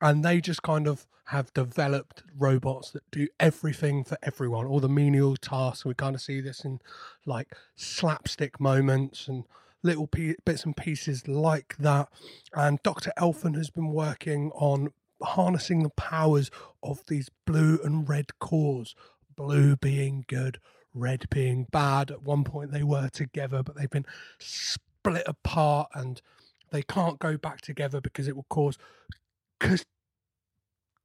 And 0.00 0.24
they 0.24 0.40
just 0.40 0.64
kind 0.64 0.88
of 0.88 1.06
have 1.26 1.54
developed 1.54 2.24
robots 2.36 2.90
that 2.90 3.08
do 3.12 3.28
everything 3.38 4.02
for 4.02 4.18
everyone, 4.24 4.66
all 4.66 4.80
the 4.80 4.88
menial 4.88 5.36
tasks. 5.36 5.84
We 5.84 5.94
kind 5.94 6.16
of 6.16 6.20
see 6.20 6.40
this 6.40 6.64
in 6.64 6.80
like 7.24 7.54
slapstick 7.76 8.58
moments 8.58 9.28
and 9.28 9.44
little 9.82 10.06
pe- 10.06 10.34
bits 10.44 10.64
and 10.64 10.76
pieces 10.76 11.26
like 11.28 11.76
that. 11.78 12.08
And 12.54 12.82
Dr. 12.82 13.12
Elefun 13.18 13.56
has 13.56 13.70
been 13.70 13.88
working 13.92 14.50
on 14.54 14.90
harnessing 15.22 15.82
the 15.82 15.90
powers 15.90 16.50
of 16.82 17.04
these 17.06 17.28
blue 17.46 17.78
and 17.84 18.08
red 18.08 18.38
cores. 18.38 18.94
Blue 19.34 19.76
being 19.76 20.24
good, 20.28 20.58
red 20.94 21.28
being 21.30 21.66
bad. 21.70 22.10
At 22.10 22.22
one 22.22 22.44
point 22.44 22.70
they 22.72 22.82
were 22.82 23.08
together, 23.08 23.62
but 23.62 23.76
they've 23.76 23.90
been 23.90 24.06
split 24.38 25.24
apart 25.26 25.88
and 25.94 26.20
they 26.70 26.82
can't 26.82 27.18
go 27.18 27.36
back 27.36 27.60
together 27.60 28.00
because 28.00 28.28
it 28.28 28.36
will 28.36 28.46
cause 28.48 28.78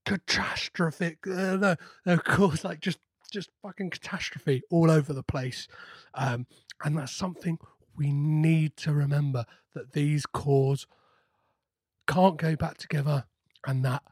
catastrophic. 0.06 1.20
Uh, 1.28 1.58
no, 1.58 1.76
no, 2.06 2.18
cause 2.26 2.64
like 2.64 2.80
just 2.80 3.00
just 3.32 3.50
fucking 3.62 3.90
catastrophe 3.90 4.64
all 4.70 4.90
over 4.90 5.14
the 5.14 5.24
place. 5.24 5.68
Um, 6.14 6.48
and 6.84 6.98
that's 6.98 7.12
something 7.12 7.60
we 7.98 8.12
need 8.12 8.78
to 8.78 8.94
remember 8.94 9.46
that 9.74 9.94
these 9.94 10.26
cores 10.26 10.88
can't 12.08 12.38
go 12.38 12.56
back 12.56 12.78
together, 12.78 13.26
and 13.66 13.84
that 13.84 14.04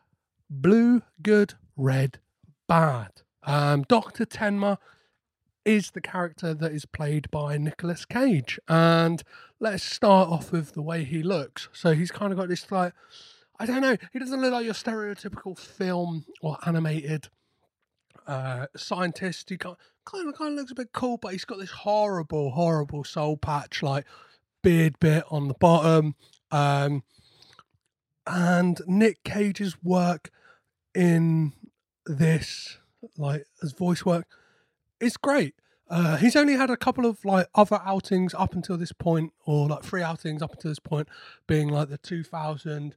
blue 0.49 1.01
good, 1.21 1.53
red 1.77 2.19
bad. 2.67 3.21
Um, 3.43 3.83
Doctor 3.87 4.25
Tenma 4.25 4.77
is 5.63 5.91
the 5.91 6.01
character 6.01 6.53
that 6.53 6.71
is 6.71 6.85
played 6.85 7.29
by 7.31 7.57
Nicolas 7.57 8.05
Cage, 8.05 8.59
and 8.67 9.23
let's 9.59 9.83
start 9.83 10.29
off 10.29 10.51
with 10.51 10.73
the 10.73 10.81
way 10.81 11.03
he 11.03 11.23
looks. 11.23 11.69
So 11.73 11.93
he's 11.93 12.11
kind 12.11 12.31
of 12.31 12.37
got 12.37 12.49
this 12.49 12.69
like, 12.71 12.93
I 13.59 13.65
don't 13.65 13.81
know, 13.81 13.97
he 14.11 14.19
doesn't 14.19 14.41
look 14.41 14.51
like 14.51 14.65
your 14.65 14.73
stereotypical 14.73 15.57
film 15.57 16.25
or 16.41 16.57
animated 16.65 17.29
uh, 18.27 18.67
scientist. 18.75 19.49
He 19.49 19.57
kind 19.57 19.77
kind 20.05 20.27
of 20.27 20.35
kind 20.35 20.53
of 20.53 20.59
looks 20.59 20.71
a 20.71 20.75
bit 20.75 20.93
cool, 20.93 21.17
but 21.17 21.31
he's 21.31 21.45
got 21.45 21.59
this 21.59 21.71
horrible, 21.71 22.51
horrible 22.51 23.03
soul 23.03 23.37
patch, 23.37 23.83
like 23.83 24.05
beard 24.63 24.99
bit 24.99 25.23
on 25.29 25.47
the 25.47 25.53
bottom. 25.55 26.15
Um, 26.51 27.03
and 28.27 28.81
Nick 28.87 29.23
Cage's 29.23 29.75
work 29.83 30.31
in 30.93 31.53
this, 32.05 32.77
like 33.17 33.45
as 33.61 33.73
voice 33.73 34.05
work, 34.05 34.25
is 34.99 35.17
great. 35.17 35.55
Uh, 35.87 36.17
he's 36.17 36.35
only 36.35 36.55
had 36.55 36.71
a 36.71 36.77
couple 36.77 37.05
of 37.05 37.23
like 37.23 37.47
other 37.53 37.79
outings 37.85 38.33
up 38.33 38.53
until 38.53 38.77
this 38.77 38.91
point, 38.91 39.33
or 39.45 39.67
like 39.67 39.83
three 39.83 40.01
outings 40.01 40.41
up 40.41 40.53
until 40.53 40.71
this 40.71 40.79
point, 40.79 41.07
being 41.47 41.67
like 41.67 41.89
the 41.89 41.97
2000 41.99 42.95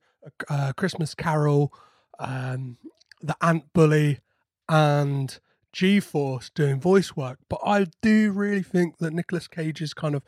uh, 0.49 0.73
Christmas 0.75 1.15
Carol, 1.15 1.73
um, 2.19 2.79
the 3.21 3.37
Ant 3.43 3.71
Bully, 3.75 4.21
and 4.69 5.39
G 5.73 6.01
Force 6.01 6.51
doing 6.55 6.81
voice 6.81 7.17
work. 7.17 7.39
But 7.49 7.61
I 7.65 7.87
do 8.03 8.33
really 8.33 8.63
think 8.63 8.99
that 8.99 9.13
Nicolas 9.13 9.49
Cage's 9.49 9.95
kind 9.95 10.15
of 10.15 10.23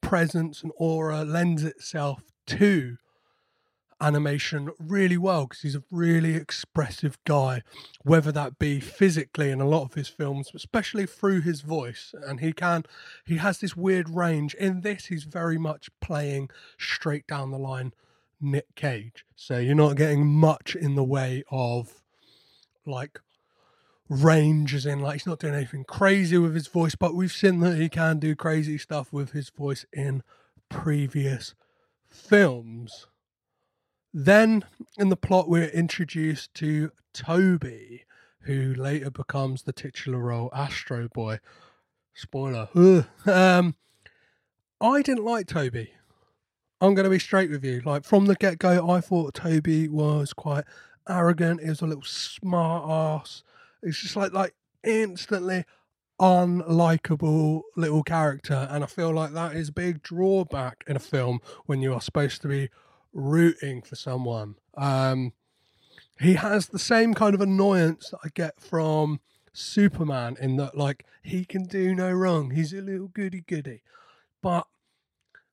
presence 0.00 0.62
and 0.62 0.72
aura 0.76 1.24
lends 1.24 1.62
itself 1.64 2.22
to 2.46 2.96
animation 4.00 4.70
really 4.78 5.16
well 5.16 5.44
because 5.44 5.60
he's 5.60 5.76
a 5.76 5.82
really 5.90 6.34
expressive 6.34 7.18
guy, 7.24 7.62
whether 8.02 8.32
that 8.32 8.58
be 8.58 8.80
physically 8.80 9.50
in 9.50 9.60
a 9.60 9.68
lot 9.68 9.82
of 9.82 9.94
his 9.94 10.08
films, 10.08 10.50
especially 10.54 11.06
through 11.06 11.42
his 11.42 11.60
voice. 11.60 12.14
And 12.26 12.40
he 12.40 12.52
can, 12.52 12.84
he 13.26 13.36
has 13.36 13.58
this 13.58 13.76
weird 13.76 14.08
range. 14.08 14.54
In 14.54 14.80
this, 14.80 15.06
he's 15.06 15.24
very 15.24 15.58
much 15.58 15.90
playing 16.00 16.50
straight 16.78 17.26
down 17.26 17.50
the 17.50 17.58
line 17.58 17.92
Nick 18.40 18.74
Cage. 18.74 19.24
So 19.36 19.58
you're 19.58 19.74
not 19.74 19.96
getting 19.96 20.26
much 20.26 20.74
in 20.74 20.94
the 20.94 21.04
way 21.04 21.44
of 21.50 22.02
like 22.86 23.20
range 24.10 24.74
as 24.74 24.84
in 24.84 25.00
like 25.00 25.14
he's 25.14 25.26
not 25.26 25.38
doing 25.38 25.54
anything 25.54 25.84
crazy 25.84 26.36
with 26.36 26.54
his 26.54 26.66
voice 26.66 26.94
but 26.94 27.14
we've 27.14 27.32
seen 27.32 27.60
that 27.60 27.78
he 27.78 27.88
can 27.88 28.18
do 28.18 28.34
crazy 28.34 28.76
stuff 28.76 29.12
with 29.12 29.30
his 29.30 29.48
voice 29.50 29.86
in 29.92 30.22
previous 30.68 31.54
films 32.10 33.06
then 34.12 34.64
in 34.98 35.08
the 35.08 35.16
plot, 35.16 35.48
we're 35.48 35.68
introduced 35.68 36.52
to 36.54 36.90
Toby, 37.12 38.04
who 38.42 38.74
later 38.74 39.10
becomes 39.10 39.62
the 39.62 39.72
titular 39.72 40.18
role 40.18 40.50
Astro 40.52 41.08
Boy. 41.08 41.38
Spoiler. 42.14 42.68
Um, 43.26 43.76
I 44.80 45.02
didn't 45.02 45.24
like 45.24 45.46
Toby. 45.46 45.92
I'm 46.80 46.94
going 46.94 47.04
to 47.04 47.10
be 47.10 47.18
straight 47.18 47.50
with 47.50 47.64
you. 47.64 47.82
Like 47.84 48.04
from 48.04 48.26
the 48.26 48.34
get 48.34 48.58
go, 48.58 48.90
I 48.90 49.00
thought 49.00 49.34
Toby 49.34 49.88
was 49.88 50.32
quite 50.32 50.64
arrogant. 51.08 51.62
He 51.62 51.68
was 51.68 51.82
a 51.82 51.86
little 51.86 52.02
smart 52.02 52.88
ass. 52.88 53.42
It's 53.82 54.00
just 54.00 54.16
like 54.16 54.32
like 54.32 54.54
instantly 54.84 55.64
unlikable 56.20 57.62
little 57.76 58.02
character, 58.02 58.68
and 58.70 58.84
I 58.84 58.86
feel 58.86 59.12
like 59.12 59.32
that 59.32 59.56
is 59.56 59.70
a 59.70 59.72
big 59.72 60.02
drawback 60.02 60.84
in 60.86 60.96
a 60.96 61.00
film 61.00 61.40
when 61.66 61.80
you 61.80 61.94
are 61.94 62.00
supposed 62.00 62.42
to 62.42 62.48
be 62.48 62.68
rooting 63.12 63.82
for 63.82 63.96
someone. 63.96 64.56
Um, 64.76 65.32
he 66.20 66.34
has 66.34 66.68
the 66.68 66.78
same 66.78 67.14
kind 67.14 67.34
of 67.34 67.40
annoyance 67.40 68.10
that 68.10 68.18
I 68.22 68.28
get 68.34 68.60
from 68.60 69.20
Superman 69.52 70.36
in 70.40 70.56
that, 70.56 70.76
like, 70.76 71.06
he 71.22 71.44
can 71.44 71.64
do 71.64 71.94
no 71.94 72.12
wrong. 72.12 72.50
He's 72.50 72.72
a 72.74 72.82
little 72.82 73.08
goody 73.08 73.40
goody. 73.40 73.82
But 74.42 74.66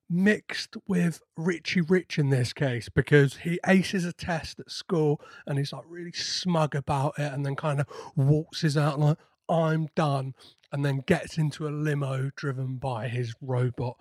mixed 0.10 0.78
with 0.88 1.22
Richie 1.36 1.82
Rich 1.82 2.18
in 2.18 2.30
this 2.30 2.54
case 2.54 2.90
because 2.90 3.38
he 3.38 3.60
aces 3.66 4.06
a 4.06 4.14
test 4.14 4.60
at 4.60 4.72
school 4.72 5.22
and 5.46 5.58
he's 5.58 5.74
like 5.74 5.84
really 5.88 6.14
smug 6.14 6.76
about 6.76 7.14
it 7.18 7.32
and 7.34 7.46
then 7.46 7.56
kind 7.56 7.80
of 7.80 7.88
waltzes 8.16 8.78
out 8.78 9.00
like, 9.00 9.18
I'm 9.50 9.88
done, 9.96 10.34
and 10.72 10.84
then 10.84 11.04
gets 11.06 11.38
into 11.38 11.68
a 11.68 11.70
limo 11.70 12.32
driven 12.36 12.78
by 12.78 13.08
his 13.08 13.34
robot 13.42 13.98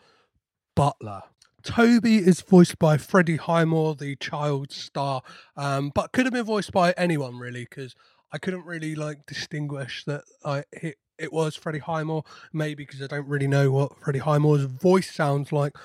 butler. 0.74 1.22
Toby 1.62 2.16
is 2.16 2.40
voiced 2.40 2.78
by 2.78 2.96
Freddie 2.96 3.36
Highmore, 3.36 3.94
the 3.94 4.16
child 4.16 4.70
star, 4.70 5.22
um, 5.56 5.90
but 5.94 6.12
could 6.12 6.26
have 6.26 6.32
been 6.32 6.44
voiced 6.44 6.72
by 6.72 6.92
anyone 6.96 7.38
really, 7.38 7.64
because 7.64 7.94
I 8.32 8.38
couldn't 8.38 8.64
really 8.64 8.94
like 8.94 9.26
distinguish 9.26 10.04
that 10.04 10.22
I 10.44 10.64
it, 10.72 10.96
it 11.18 11.32
was 11.32 11.56
Freddie 11.56 11.80
Highmore. 11.80 12.24
Maybe 12.52 12.84
because 12.84 13.02
I 13.02 13.06
don't 13.06 13.28
really 13.28 13.48
know 13.48 13.70
what 13.70 13.98
Freddie 13.98 14.20
Highmore's 14.20 14.64
voice 14.64 15.10
sounds 15.14 15.52
like. 15.52 15.76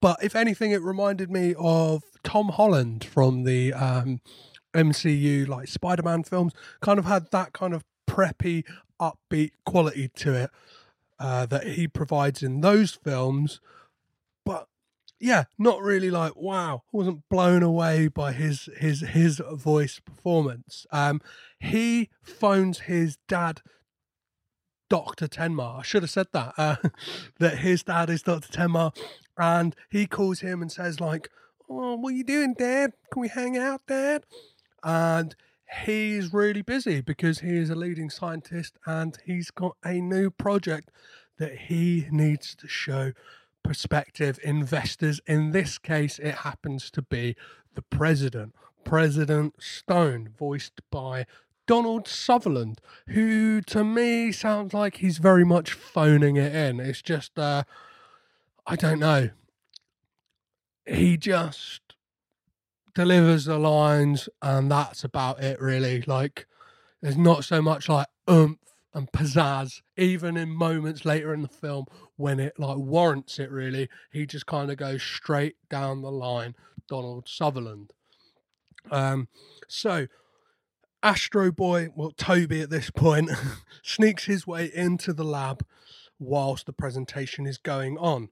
But 0.00 0.22
if 0.22 0.34
anything, 0.34 0.70
it 0.70 0.82
reminded 0.82 1.30
me 1.30 1.54
of 1.58 2.02
Tom 2.24 2.48
Holland 2.48 3.04
from 3.04 3.44
the 3.44 3.72
um, 3.74 4.20
MCU, 4.74 5.46
like 5.46 5.68
Spider-Man 5.68 6.24
films. 6.24 6.52
Kind 6.80 6.98
of 6.98 7.04
had 7.04 7.30
that 7.32 7.52
kind 7.52 7.74
of 7.74 7.84
preppy, 8.08 8.64
upbeat 9.00 9.52
quality 9.64 10.08
to 10.08 10.34
it 10.34 10.50
uh, 11.18 11.46
that 11.46 11.66
he 11.66 11.86
provides 11.86 12.42
in 12.42 12.62
those 12.62 12.92
films. 12.92 13.60
But 14.44 14.68
yeah, 15.20 15.44
not 15.58 15.82
really 15.82 16.10
like 16.10 16.34
wow. 16.34 16.82
I 16.86 16.96
wasn't 16.96 17.28
blown 17.28 17.62
away 17.62 18.08
by 18.08 18.32
his 18.32 18.68
his 18.78 19.00
his 19.00 19.40
voice 19.52 20.00
performance. 20.00 20.86
Um, 20.90 21.20
he 21.58 22.08
phones 22.22 22.80
his 22.80 23.18
dad, 23.28 23.60
Doctor 24.90 25.26
Tenma. 25.26 25.78
I 25.78 25.82
should 25.82 26.02
have 26.02 26.10
said 26.10 26.26
that. 26.32 26.52
Uh, 26.58 26.76
that 27.38 27.58
his 27.58 27.82
dad 27.82 28.10
is 28.10 28.22
Doctor 28.22 28.52
Tenma, 28.52 28.94
and 29.38 29.74
he 29.88 30.06
calls 30.06 30.40
him 30.40 30.60
and 30.60 30.70
says 30.70 31.00
like, 31.00 31.30
"Oh, 31.70 31.94
what 31.94 32.12
are 32.12 32.16
you 32.16 32.24
doing, 32.24 32.54
Dad? 32.58 32.92
Can 33.10 33.22
we 33.22 33.28
hang 33.28 33.56
out, 33.56 33.86
Dad?" 33.86 34.24
And 34.82 35.34
he's 35.86 36.32
really 36.32 36.62
busy 36.62 37.00
because 37.00 37.38
he 37.38 37.56
is 37.56 37.70
a 37.70 37.74
leading 37.74 38.10
scientist 38.10 38.76
and 38.86 39.16
he's 39.24 39.50
got 39.50 39.76
a 39.84 40.00
new 40.00 40.30
project 40.30 40.90
that 41.38 41.56
he 41.56 42.06
needs 42.10 42.54
to 42.56 42.68
show 42.68 43.12
prospective 43.62 44.38
investors. 44.42 45.20
In 45.26 45.52
this 45.52 45.78
case, 45.78 46.18
it 46.18 46.36
happens 46.36 46.90
to 46.90 47.02
be 47.02 47.36
the 47.74 47.82
president, 47.82 48.54
President 48.84 49.54
Stone, 49.62 50.30
voiced 50.36 50.80
by 50.90 51.26
Donald 51.70 52.08
Sutherland, 52.08 52.80
who 53.10 53.60
to 53.60 53.84
me 53.84 54.32
sounds 54.32 54.74
like 54.74 54.96
he's 54.96 55.18
very 55.18 55.44
much 55.44 55.70
phoning 55.70 56.34
it 56.34 56.52
in. 56.52 56.80
It's 56.80 57.00
just, 57.00 57.38
uh, 57.38 57.62
I 58.66 58.74
don't 58.74 58.98
know. 58.98 59.30
He 60.84 61.16
just 61.16 61.94
delivers 62.92 63.44
the 63.44 63.56
lines, 63.56 64.28
and 64.42 64.68
that's 64.68 65.04
about 65.04 65.44
it, 65.44 65.60
really. 65.60 66.02
Like, 66.02 66.48
there's 67.02 67.16
not 67.16 67.44
so 67.44 67.62
much 67.62 67.88
like 67.88 68.08
oomph 68.28 68.58
and 68.92 69.12
pizzazz, 69.12 69.80
even 69.96 70.36
in 70.36 70.48
moments 70.48 71.04
later 71.04 71.32
in 71.32 71.42
the 71.42 71.46
film 71.46 71.84
when 72.16 72.40
it 72.40 72.58
like 72.58 72.78
warrants 72.78 73.38
it. 73.38 73.48
Really, 73.48 73.88
he 74.10 74.26
just 74.26 74.46
kind 74.46 74.72
of 74.72 74.76
goes 74.76 75.04
straight 75.04 75.54
down 75.68 76.02
the 76.02 76.10
line. 76.10 76.56
Donald 76.88 77.28
Sutherland. 77.28 77.92
Um, 78.90 79.28
so 79.68 80.08
Astro 81.02 81.50
Boy, 81.50 81.88
well, 81.96 82.10
Toby 82.10 82.60
at 82.60 82.68
this 82.68 82.90
point, 82.90 83.30
sneaks 83.82 84.24
his 84.24 84.46
way 84.46 84.70
into 84.74 85.14
the 85.14 85.24
lab 85.24 85.64
whilst 86.18 86.66
the 86.66 86.74
presentation 86.74 87.46
is 87.46 87.56
going 87.56 87.96
on. 87.96 88.28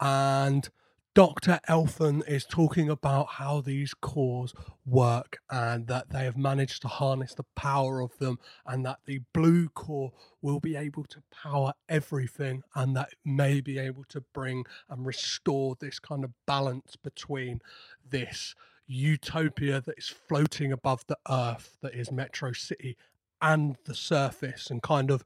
And 0.00 0.66
Dr. 1.14 1.60
Elefun 1.68 2.26
is 2.26 2.46
talking 2.46 2.88
about 2.88 3.26
how 3.32 3.60
these 3.60 3.92
cores 3.92 4.54
work 4.86 5.38
and 5.50 5.86
that 5.88 6.08
they 6.10 6.24
have 6.24 6.38
managed 6.38 6.82
to 6.82 6.88
harness 6.88 7.34
the 7.34 7.44
power 7.54 8.00
of 8.00 8.16
them, 8.18 8.38
and 8.64 8.84
that 8.86 9.00
the 9.04 9.20
blue 9.34 9.68
core 9.68 10.12
will 10.40 10.60
be 10.60 10.74
able 10.74 11.04
to 11.04 11.22
power 11.30 11.74
everything, 11.86 12.62
and 12.74 12.96
that 12.96 13.10
may 13.26 13.60
be 13.60 13.78
able 13.78 14.04
to 14.04 14.22
bring 14.32 14.64
and 14.88 15.04
restore 15.04 15.76
this 15.78 15.98
kind 15.98 16.24
of 16.24 16.32
balance 16.46 16.96
between 16.96 17.60
this 18.08 18.54
utopia 18.86 19.80
that 19.80 19.98
is 19.98 20.08
floating 20.08 20.72
above 20.72 21.06
the 21.06 21.18
earth, 21.28 21.76
that 21.82 21.94
is 21.94 22.10
Metro 22.10 22.52
City, 22.52 22.96
and 23.40 23.76
the 23.84 23.94
surface, 23.94 24.70
and 24.70 24.82
kind 24.82 25.10
of 25.10 25.24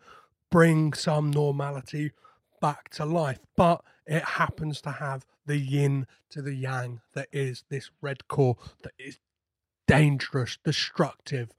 bring 0.51 0.92
some 0.92 1.31
normality 1.31 2.12
back 2.61 2.90
to 2.90 3.05
life. 3.05 3.40
But 3.57 3.83
it 4.07 4.25
happens 4.25 4.81
to 4.83 4.90
have 4.90 5.25
the 5.46 5.59
yin 5.59 6.07
to 6.31 6.42
the 6.42 6.55
yang 6.55 7.01
that 7.14 7.29
is 7.33 7.64
this 7.68 7.90
red 8.01 8.29
core 8.29 8.57
that 8.83 8.92
is 8.99 9.18
dangerous, 9.87 10.59
destructive, 10.64 11.51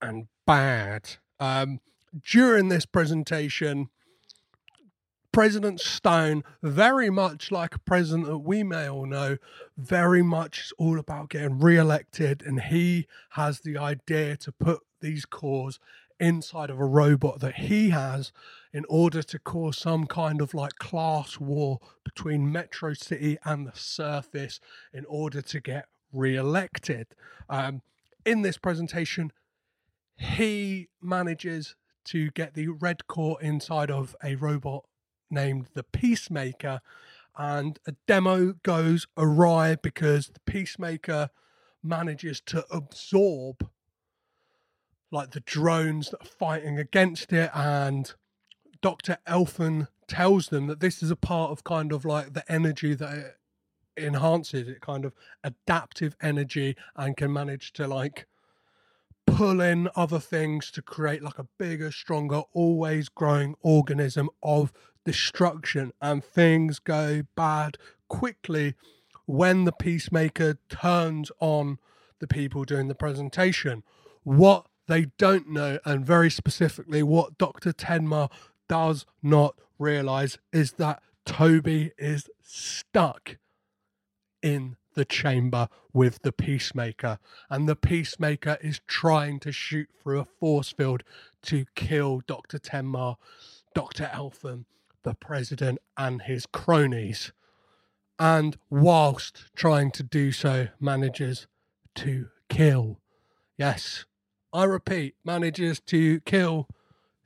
and 0.00 0.26
bad. 0.46 1.16
Um, 1.40 1.80
during 2.22 2.68
this 2.68 2.86
presentation, 2.86 3.88
President 5.34 5.80
Stone, 5.80 6.44
very 6.62 7.10
much 7.10 7.50
like 7.50 7.74
a 7.74 7.80
president 7.80 8.28
that 8.28 8.38
we 8.38 8.62
may 8.62 8.88
all 8.88 9.04
know, 9.04 9.36
very 9.76 10.22
much 10.22 10.66
is 10.66 10.72
all 10.78 10.96
about 10.96 11.28
getting 11.28 11.58
re-elected, 11.58 12.40
and 12.46 12.60
he 12.60 13.08
has 13.30 13.58
the 13.58 13.76
idea 13.76 14.36
to 14.36 14.52
put 14.52 14.82
these 15.00 15.24
cores 15.24 15.80
inside 16.20 16.70
of 16.70 16.78
a 16.78 16.84
robot 16.84 17.40
that 17.40 17.56
he 17.56 17.90
has 17.90 18.30
in 18.72 18.84
order 18.88 19.24
to 19.24 19.40
cause 19.40 19.76
some 19.76 20.06
kind 20.06 20.40
of 20.40 20.54
like 20.54 20.76
class 20.78 21.40
war 21.40 21.80
between 22.04 22.52
Metro 22.52 22.94
City 22.94 23.36
and 23.44 23.66
the 23.66 23.72
surface 23.74 24.60
in 24.92 25.04
order 25.06 25.42
to 25.42 25.60
get 25.60 25.86
re-elected. 26.12 27.08
Um, 27.48 27.82
in 28.24 28.42
this 28.42 28.56
presentation, 28.56 29.32
he 30.16 30.90
manages 31.02 31.74
to 32.04 32.30
get 32.30 32.54
the 32.54 32.68
red 32.68 33.08
core 33.08 33.42
inside 33.42 33.90
of 33.90 34.14
a 34.22 34.36
robot 34.36 34.84
named 35.34 35.66
the 35.74 35.82
Peacemaker, 35.82 36.80
and 37.36 37.78
a 37.86 37.92
demo 38.06 38.54
goes 38.62 39.06
awry 39.16 39.76
because 39.76 40.28
the 40.28 40.40
Peacemaker 40.40 41.30
manages 41.82 42.40
to 42.40 42.64
absorb 42.70 43.68
like 45.10 45.32
the 45.32 45.40
drones 45.40 46.10
that 46.10 46.22
are 46.22 46.26
fighting 46.26 46.78
against 46.78 47.32
it 47.32 47.50
and 47.54 48.14
Dr. 48.80 49.18
Elefun 49.26 49.88
tells 50.08 50.48
them 50.48 50.66
that 50.66 50.80
this 50.80 51.02
is 51.02 51.10
a 51.10 51.16
part 51.16 51.50
of 51.50 51.64
kind 51.64 51.92
of 51.92 52.04
like 52.04 52.34
the 52.34 52.50
energy 52.50 52.94
that 52.94 53.14
it 53.16 53.36
enhances 53.96 54.68
it 54.68 54.80
kind 54.80 55.04
of 55.04 55.14
adaptive 55.42 56.16
energy 56.20 56.76
and 56.96 57.16
can 57.16 57.32
manage 57.32 57.72
to 57.74 57.86
like 57.86 58.26
pull 59.26 59.60
in 59.60 59.88
other 59.96 60.18
things 60.18 60.70
to 60.72 60.82
create 60.82 61.22
like 61.22 61.38
a 61.38 61.46
bigger 61.58 61.90
stronger 61.90 62.42
always 62.52 63.08
growing 63.08 63.54
organism 63.62 64.28
of 64.42 64.72
destruction 65.04 65.92
and 66.00 66.24
things 66.24 66.78
go 66.78 67.22
bad 67.36 67.76
quickly 68.08 68.74
when 69.26 69.64
the 69.64 69.72
peacemaker 69.72 70.58
turns 70.68 71.30
on 71.40 71.78
the 72.20 72.26
people 72.26 72.64
doing 72.64 72.88
the 72.88 72.94
presentation. 72.94 73.82
What 74.22 74.66
they 74.86 75.06
don't 75.18 75.48
know 75.48 75.78
and 75.84 76.04
very 76.04 76.30
specifically 76.30 77.02
what 77.02 77.38
dr 77.38 77.72
tenma 77.72 78.30
does 78.68 79.06
not 79.22 79.54
realize 79.78 80.38
is 80.52 80.72
that 80.72 81.02
toby 81.24 81.92
is 81.96 82.28
stuck 82.42 83.38
in 84.42 84.76
the 84.94 85.04
chamber 85.04 85.68
with 85.92 86.22
the 86.22 86.32
peacemaker. 86.32 87.18
And 87.50 87.68
the 87.68 87.76
peacemaker 87.76 88.58
is 88.60 88.80
trying 88.86 89.40
to 89.40 89.52
shoot 89.52 89.88
through 90.00 90.20
a 90.20 90.24
force 90.24 90.70
field 90.70 91.02
to 91.42 91.64
kill 91.74 92.22
dr 92.26 92.58
tenma 92.58 93.16
dr 93.74 94.04
elefun 94.04 94.64
the 95.04 95.14
president 95.14 95.78
and 95.96 96.22
his 96.22 96.46
cronies 96.46 97.32
and 98.18 98.56
whilst 98.70 99.44
trying 99.56 99.90
to 99.90 100.02
do 100.02 100.32
so 100.32 100.68
manages 100.80 101.46
to 101.94 102.28
kill 102.48 103.00
yes 103.56 104.04
i 104.52 104.64
repeat 104.64 105.14
manages 105.24 105.80
to 105.80 106.20
kill 106.20 106.68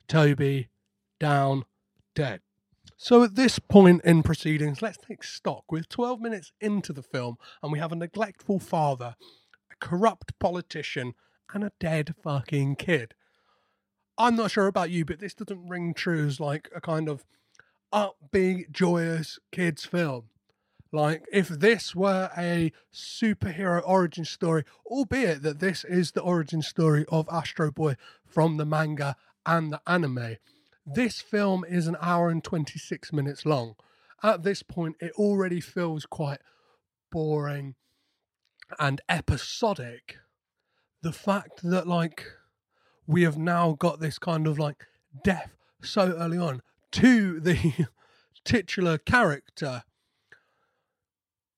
toby 0.07 0.69
down 1.19 1.63
dead 2.15 2.41
so 3.01 3.23
at 3.23 3.35
this 3.35 3.59
point 3.59 4.01
in 4.03 4.23
proceedings, 4.23 4.81
let's 4.81 4.97
take 4.97 5.23
stock. 5.23 5.71
We're 5.71 5.83
12 5.83 6.19
minutes 6.19 6.51
into 6.59 6.91
the 6.91 7.01
film, 7.01 7.37
and 7.63 7.71
we 7.71 7.79
have 7.79 7.93
a 7.93 7.95
neglectful 7.95 8.59
father, 8.59 9.15
a 9.71 9.75
corrupt 9.79 10.37
politician, 10.37 11.13
and 11.53 11.63
a 11.63 11.71
dead 11.79 12.13
fucking 12.21 12.75
kid. 12.75 13.13
I'm 14.17 14.35
not 14.35 14.51
sure 14.51 14.67
about 14.67 14.89
you, 14.89 15.05
but 15.05 15.19
this 15.19 15.33
doesn't 15.33 15.69
ring 15.69 15.93
true 15.93 16.27
as 16.27 16.41
like 16.41 16.69
a 16.75 16.81
kind 16.81 17.07
of 17.07 17.23
upbeat, 17.93 18.71
joyous 18.71 19.39
kids' 19.51 19.85
film. 19.85 20.25
Like, 20.91 21.25
if 21.31 21.49
this 21.49 21.95
were 21.95 22.31
a 22.35 22.71
superhero 22.93 23.81
origin 23.85 24.25
story, 24.25 24.63
albeit 24.87 25.43
that 25.43 25.59
this 25.59 25.83
is 25.83 26.11
the 26.11 26.21
origin 26.21 26.61
story 26.63 27.05
of 27.09 27.29
Astro 27.31 27.71
Boy 27.71 27.95
from 28.25 28.57
the 28.57 28.65
manga 28.65 29.15
and 29.45 29.71
the 29.71 29.81
anime, 29.85 30.37
this 30.85 31.21
film 31.21 31.63
is 31.67 31.85
an 31.85 31.97
hour 32.01 32.29
and 32.29 32.43
26 32.43 33.13
minutes 33.13 33.45
long. 33.45 33.75
At 34.23 34.43
this 34.43 34.63
point, 34.63 34.95
it 34.99 35.11
already 35.13 35.61
feels 35.61 36.07
quite 36.07 36.39
boring 37.11 37.75
and 38.79 38.99
episodic. 39.07 40.17
The 41.03 41.13
fact 41.13 41.61
that, 41.63 41.87
like, 41.87 42.25
we 43.05 43.21
have 43.23 43.37
now 43.37 43.75
got 43.77 43.99
this 43.99 44.17
kind 44.19 44.47
of 44.47 44.59
like 44.59 44.85
death 45.23 45.55
so 45.81 46.13
early 46.17 46.37
on 46.37 46.61
to 46.91 47.39
the 47.39 47.87
titular 48.43 48.97
character. 48.97 49.83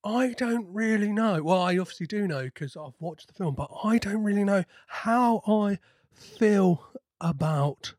I 0.04 0.34
don't 0.36 0.68
really 0.74 1.12
know. 1.12 1.44
Well, 1.44 1.62
I 1.62 1.78
obviously 1.78 2.08
do 2.08 2.28
know 2.28 2.46
because 2.46 2.76
I've 2.76 3.00
watched 3.00 3.28
the 3.28 3.34
film, 3.34 3.54
but 3.56 3.70
I 3.84 3.98
don't 3.98 4.24
really 4.24 4.44
know 4.44 4.64
how 4.88 5.44
I 5.48 5.78
feel 6.12 6.88
about 7.20 7.94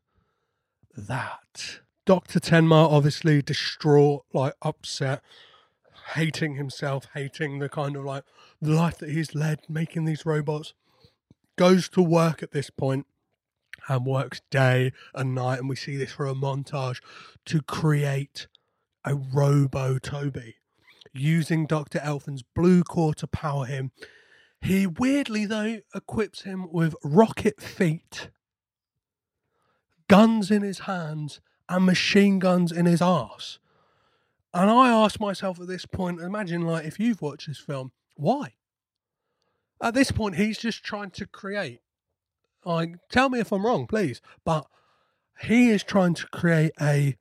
that. 0.97 1.79
Dr. 2.05 2.41
Tenma, 2.41 2.91
obviously 2.91 3.41
distraught, 3.41 4.25
like 4.33 4.53
upset, 4.61 5.21
hating 6.15 6.55
himself, 6.55 7.07
hating 7.13 7.59
the 7.59 7.69
kind 7.69 7.95
of 7.95 8.03
like 8.03 8.25
life 8.61 8.97
that 8.97 9.09
he's 9.09 9.33
led, 9.33 9.61
making 9.69 10.03
these 10.03 10.25
robots, 10.25 10.73
goes 11.55 11.87
to 11.89 12.01
work 12.01 12.43
at 12.43 12.51
this 12.51 12.69
point 12.69 13.07
and 13.87 14.05
works 14.05 14.41
day 14.49 14.91
and 15.13 15.35
night. 15.35 15.59
And 15.59 15.69
we 15.69 15.75
see 15.75 15.97
this 15.97 16.11
for 16.11 16.27
a 16.27 16.33
montage 16.33 17.01
to 17.45 17.61
create 17.61 18.47
a 19.05 19.15
robo 19.15 19.97
Toby 19.99 20.55
using 21.13 21.67
Dr. 21.67 21.99
Elefun's 21.99 22.43
blue 22.43 22.83
core 22.83 23.13
to 23.15 23.27
power 23.27 23.65
him. 23.65 23.91
He 24.61 24.87
weirdly, 24.87 25.45
though, 25.45 25.79
equips 25.93 26.43
him 26.43 26.71
with 26.71 26.95
rocket 27.03 27.61
feet 27.61 28.29
guns 30.07 30.51
in 30.51 30.61
his 30.61 30.79
hands 30.79 31.41
and 31.69 31.85
machine 31.85 32.39
guns 32.39 32.71
in 32.71 32.85
his 32.85 33.01
ass. 33.01 33.59
And 34.53 34.69
I 34.69 34.89
ask 34.89 35.19
myself 35.19 35.59
at 35.59 35.67
this 35.67 35.85
point, 35.85 36.21
imagine 36.21 36.61
like 36.61 36.85
if 36.85 36.99
you've 36.99 37.21
watched 37.21 37.47
this 37.47 37.59
film, 37.59 37.91
why? 38.15 38.53
At 39.81 39.93
this 39.93 40.11
point, 40.11 40.35
he's 40.35 40.57
just 40.57 40.83
trying 40.83 41.09
to 41.11 41.25
create. 41.25 41.81
Like, 42.65 42.95
tell 43.09 43.29
me 43.29 43.39
if 43.39 43.51
I'm 43.51 43.65
wrong, 43.65 43.87
please. 43.87 44.21
But 44.43 44.67
he 45.41 45.69
is 45.69 45.83
trying 45.83 46.13
to 46.15 46.27
create 46.27 46.73
a 46.81 47.17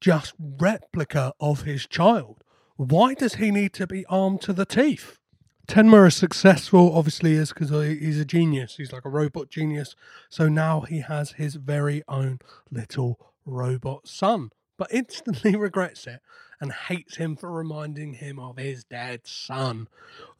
just 0.00 0.34
replica 0.38 1.32
of 1.40 1.62
his 1.62 1.86
child. 1.86 2.42
Why 2.76 3.14
does 3.14 3.36
he 3.36 3.50
need 3.50 3.72
to 3.74 3.86
be 3.86 4.04
armed 4.06 4.40
to 4.42 4.52
the 4.52 4.66
teeth? 4.66 5.18
Tenma 5.68 6.08
is 6.08 6.16
successful, 6.16 6.92
obviously, 6.94 7.34
is 7.34 7.52
because 7.52 7.70
he's 7.70 8.18
a 8.18 8.24
genius. 8.24 8.76
He's 8.76 8.92
like 8.92 9.04
a 9.04 9.10
robot 9.10 9.48
genius. 9.48 9.94
So 10.28 10.48
now 10.48 10.80
he 10.80 11.00
has 11.00 11.32
his 11.32 11.54
very 11.54 12.02
own 12.08 12.40
little 12.70 13.18
robot 13.46 14.08
son, 14.08 14.50
but 14.82 14.92
instantly 14.92 15.54
regrets 15.56 16.08
it 16.08 16.18
and 16.60 16.72
hates 16.72 17.14
him 17.14 17.36
for 17.36 17.52
reminding 17.52 18.14
him 18.14 18.40
of 18.40 18.56
his 18.56 18.82
dead 18.82 19.20
son. 19.24 19.86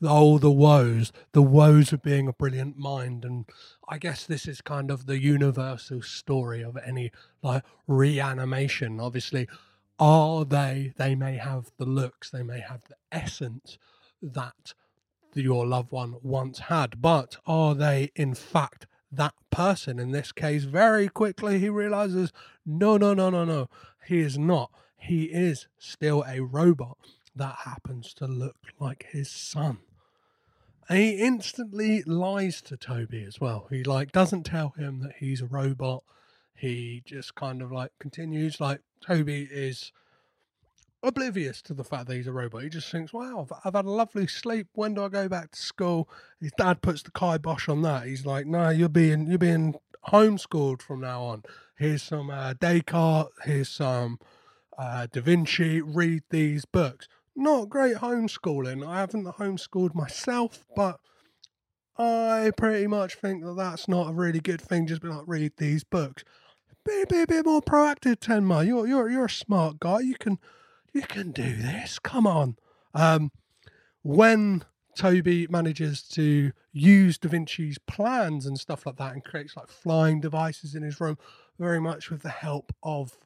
Oh, 0.02 0.36
the 0.36 0.50
woes, 0.50 1.12
the 1.30 1.42
woes 1.42 1.92
of 1.92 2.02
being 2.02 2.26
a 2.26 2.32
brilliant 2.32 2.76
mind. 2.76 3.24
And 3.24 3.44
I 3.88 3.98
guess 3.98 4.26
this 4.26 4.48
is 4.48 4.60
kind 4.60 4.90
of 4.90 5.06
the 5.06 5.20
universal 5.20 6.02
story 6.02 6.60
of 6.60 6.76
any 6.84 7.12
like 7.40 7.62
reanimation. 7.86 8.98
Obviously, 8.98 9.48
are 10.00 10.44
they, 10.44 10.92
they 10.96 11.14
may 11.14 11.36
have 11.36 11.70
the 11.78 11.86
looks, 11.86 12.28
they 12.28 12.42
may 12.42 12.58
have 12.58 12.80
the 12.88 12.96
essence 13.12 13.78
that 14.20 14.74
your 15.34 15.64
loved 15.64 15.92
one 15.92 16.16
once 16.20 16.58
had, 16.58 17.00
but 17.00 17.36
are 17.46 17.76
they 17.76 18.10
in 18.16 18.34
fact 18.34 18.88
that 19.12 19.34
person? 19.50 19.98
In 19.98 20.10
this 20.10 20.32
case, 20.32 20.64
very 20.64 21.08
quickly 21.08 21.58
he 21.58 21.68
realizes 21.68 22.32
no, 22.66 22.96
no, 22.96 23.14
no, 23.14 23.30
no, 23.30 23.44
no, 23.44 23.68
he 24.06 24.20
is 24.20 24.38
not. 24.38 24.70
He 24.96 25.24
is 25.24 25.66
still 25.78 26.24
a 26.26 26.40
robot 26.40 26.96
that 27.34 27.56
happens 27.64 28.14
to 28.14 28.26
look 28.26 28.56
like 28.78 29.06
his 29.10 29.30
son. 29.30 29.78
And 30.88 30.98
he 30.98 31.12
instantly 31.18 32.02
lies 32.02 32.60
to 32.62 32.76
Toby 32.76 33.24
as 33.24 33.40
well. 33.40 33.66
He 33.70 33.84
like 33.84 34.12
doesn't 34.12 34.44
tell 34.44 34.70
him 34.70 35.00
that 35.00 35.14
he's 35.18 35.40
a 35.40 35.46
robot. 35.46 36.04
He 36.54 37.02
just 37.04 37.34
kind 37.34 37.62
of 37.62 37.72
like 37.72 37.92
continues 37.98 38.60
like 38.60 38.80
Toby 39.00 39.48
is 39.50 39.92
oblivious 41.02 41.62
to 41.62 41.74
the 41.74 41.84
fact 41.84 42.06
that 42.06 42.16
he's 42.16 42.26
a 42.26 42.32
robot. 42.32 42.62
He 42.62 42.68
just 42.68 42.90
thinks, 42.90 43.12
wow, 43.12 43.46
I've, 43.64 43.74
had 43.74 43.84
a 43.84 43.90
lovely 43.90 44.26
sleep. 44.26 44.68
When 44.74 44.94
do 44.94 45.04
I 45.04 45.08
go 45.08 45.28
back 45.28 45.52
to 45.52 45.60
school? 45.60 46.08
His 46.40 46.52
dad 46.56 46.82
puts 46.82 47.02
the 47.02 47.10
kibosh 47.10 47.68
on 47.68 47.82
that. 47.82 48.06
He's 48.06 48.26
like, 48.26 48.46
no, 48.46 48.70
you're 48.70 48.88
being, 48.88 49.26
you're 49.26 49.38
being 49.38 49.74
homeschooled 50.08 50.82
from 50.82 51.00
now 51.00 51.22
on. 51.22 51.42
Here's 51.76 52.02
some 52.02 52.30
uh, 52.30 52.54
Descartes, 52.54 53.32
here's 53.44 53.68
some 53.68 54.18
uh, 54.78 55.06
Da 55.12 55.20
Vinci, 55.20 55.80
read 55.80 56.22
these 56.30 56.64
books. 56.64 57.08
Not 57.34 57.68
great 57.68 57.96
homeschooling. 57.96 58.86
I 58.86 59.00
haven't 59.00 59.24
homeschooled 59.24 59.94
myself, 59.94 60.66
but 60.76 61.00
I 61.96 62.50
pretty 62.56 62.86
much 62.86 63.14
think 63.14 63.44
that 63.44 63.56
that's 63.56 63.88
not 63.88 64.10
a 64.10 64.12
really 64.12 64.40
good 64.40 64.60
thing. 64.60 64.86
Just 64.86 65.02
be 65.02 65.08
like, 65.08 65.24
read 65.26 65.52
these 65.56 65.84
books. 65.84 66.24
be, 66.84 67.04
be 67.08 67.22
a 67.22 67.26
bit 67.26 67.46
more 67.46 67.62
proactive, 67.62 68.16
Tenma. 68.16 68.66
You're 68.66 68.86
you're 68.86 69.10
you're 69.10 69.24
a 69.26 69.30
smart 69.30 69.80
guy. 69.80 70.00
You 70.00 70.14
can 70.14 70.38
you 70.92 71.02
can 71.02 71.32
do 71.32 71.56
this. 71.56 71.98
Come 71.98 72.26
on. 72.26 72.56
Um, 72.94 73.30
when 74.02 74.64
Toby 74.96 75.46
manages 75.48 76.02
to 76.08 76.52
use 76.72 77.18
Da 77.18 77.28
Vinci's 77.28 77.78
plans 77.78 78.46
and 78.46 78.58
stuff 78.58 78.84
like 78.86 78.96
that 78.96 79.14
and 79.14 79.24
creates 79.24 79.56
like 79.56 79.68
flying 79.68 80.20
devices 80.20 80.74
in 80.74 80.82
his 80.82 81.00
room, 81.00 81.18
very 81.58 81.80
much 81.80 82.10
with 82.10 82.22
the 82.22 82.28
help 82.28 82.72
of 82.82 83.16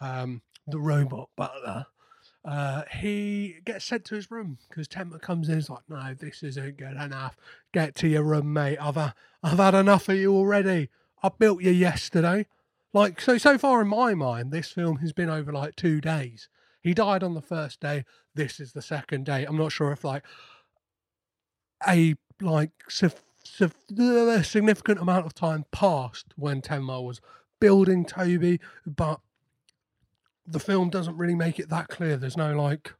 um, 0.00 0.42
the 0.66 0.78
robot 0.78 1.30
butler. 1.36 1.86
Uh, 2.44 2.82
he 3.00 3.56
gets 3.64 3.84
sent 3.84 4.04
to 4.04 4.14
his 4.14 4.30
room 4.30 4.58
because 4.68 4.86
Tenma 4.86 5.20
comes 5.20 5.48
in. 5.48 5.58
is 5.58 5.68
like, 5.68 5.82
"No, 5.88 6.14
this 6.14 6.44
isn't 6.44 6.76
good 6.76 6.96
enough. 6.96 7.36
Get 7.72 7.96
to 7.96 8.08
your 8.08 8.22
room, 8.22 8.52
mate. 8.52 8.78
I've 8.80 8.96
I've 8.96 9.58
had 9.58 9.74
enough 9.74 10.08
of 10.08 10.16
you 10.16 10.32
already. 10.32 10.88
I 11.24 11.30
built 11.36 11.62
you 11.62 11.72
yesterday. 11.72 12.46
Like 12.92 13.20
so. 13.20 13.36
So 13.36 13.58
far 13.58 13.80
in 13.80 13.88
my 13.88 14.14
mind, 14.14 14.52
this 14.52 14.70
film 14.70 14.98
has 14.98 15.12
been 15.12 15.28
over 15.28 15.52
like 15.52 15.74
two 15.74 16.00
days. 16.00 16.48
He 16.86 16.94
died 16.94 17.24
on 17.24 17.34
the 17.34 17.42
first 17.42 17.80
day. 17.80 18.04
This 18.36 18.60
is 18.60 18.72
the 18.72 18.80
second 18.80 19.26
day. 19.26 19.42
I'm 19.44 19.58
not 19.58 19.72
sure 19.72 19.90
if 19.90 20.04
like 20.04 20.24
a 21.84 22.14
like 22.40 22.70
uh, 23.60 24.42
significant 24.44 25.00
amount 25.00 25.26
of 25.26 25.34
time 25.34 25.64
passed 25.72 26.26
when 26.36 26.62
Tenma 26.62 27.02
was 27.02 27.20
building 27.58 28.04
Toby, 28.04 28.60
but 28.86 29.18
the 30.46 30.60
film 30.60 30.88
doesn't 30.88 31.16
really 31.16 31.34
make 31.34 31.58
it 31.58 31.70
that 31.70 31.88
clear. 31.88 32.16
There's 32.16 32.36
no 32.36 32.54
like, 32.54 32.94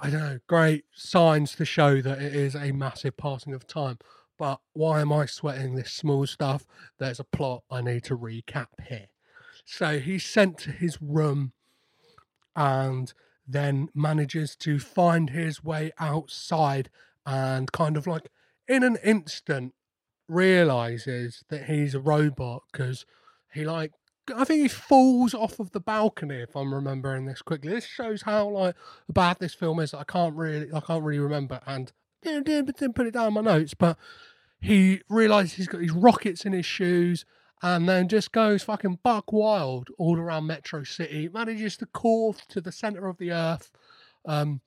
I 0.00 0.10
don't 0.10 0.20
know, 0.20 0.38
great 0.48 0.84
signs 0.92 1.54
to 1.54 1.64
show 1.64 2.02
that 2.02 2.20
it 2.20 2.34
is 2.34 2.56
a 2.56 2.72
massive 2.72 3.16
passing 3.16 3.54
of 3.54 3.68
time. 3.68 3.98
But 4.36 4.58
why 4.72 5.00
am 5.00 5.12
I 5.12 5.26
sweating 5.26 5.76
this 5.76 5.92
small 5.92 6.26
stuff? 6.26 6.66
There's 6.98 7.20
a 7.20 7.24
plot 7.24 7.62
I 7.70 7.82
need 7.82 8.02
to 8.06 8.18
recap 8.18 8.66
here. 8.88 9.10
So 9.64 10.00
he's 10.00 10.24
sent 10.24 10.58
to 10.58 10.72
his 10.72 11.00
room 11.00 11.52
and 12.56 13.12
then 13.46 13.88
manages 13.94 14.54
to 14.56 14.78
find 14.78 15.30
his 15.30 15.62
way 15.64 15.92
outside 15.98 16.90
and 17.26 17.72
kind 17.72 17.96
of 17.96 18.06
like 18.06 18.30
in 18.68 18.82
an 18.82 18.96
instant 19.04 19.74
realizes 20.28 21.42
that 21.48 21.64
he's 21.64 21.94
a 21.94 22.00
robot 22.00 22.62
because 22.70 23.04
he 23.52 23.64
like 23.64 23.92
I 24.34 24.44
think 24.44 24.62
he 24.62 24.68
falls 24.68 25.34
off 25.34 25.58
of 25.58 25.72
the 25.72 25.80
balcony 25.80 26.36
if 26.36 26.54
I'm 26.54 26.72
remembering 26.72 27.26
this 27.26 27.42
quickly. 27.42 27.72
This 27.72 27.86
shows 27.86 28.22
how 28.22 28.48
like 28.48 28.76
bad 29.08 29.38
this 29.40 29.54
film 29.54 29.80
is. 29.80 29.92
I 29.92 30.04
can't 30.04 30.36
really 30.36 30.72
I 30.72 30.80
can't 30.80 31.02
really 31.02 31.18
remember 31.18 31.60
and 31.66 31.92
didn't, 32.22 32.46
didn't 32.46 32.94
put 32.94 33.06
it 33.06 33.14
down 33.14 33.28
in 33.28 33.34
my 33.34 33.40
notes, 33.40 33.74
but 33.74 33.98
he 34.60 35.00
realizes 35.08 35.54
he's 35.54 35.68
got 35.68 35.80
these 35.80 35.90
rockets 35.90 36.44
in 36.44 36.52
his 36.52 36.66
shoes 36.66 37.24
and 37.62 37.88
then 37.88 38.08
just 38.08 38.32
goes 38.32 38.62
fucking 38.62 39.00
buck 39.02 39.32
wild 39.32 39.88
all 39.98 40.18
around 40.18 40.46
Metro 40.46 40.82
City. 40.82 41.28
Manages 41.28 41.76
to 41.78 41.86
course 41.86 42.38
to 42.48 42.60
the 42.60 42.72
center 42.72 43.06
of 43.06 43.18
the 43.18 43.32
earth 43.32 43.70
um, 44.26 44.60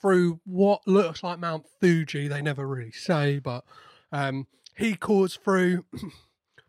through 0.00 0.40
what 0.44 0.86
looks 0.86 1.22
like 1.22 1.38
Mount 1.38 1.66
Fuji. 1.80 2.26
They 2.28 2.42
never 2.42 2.66
really 2.66 2.90
say, 2.90 3.38
but 3.38 3.64
um, 4.12 4.46
he 4.76 4.94
calls 4.94 5.36
through. 5.36 5.84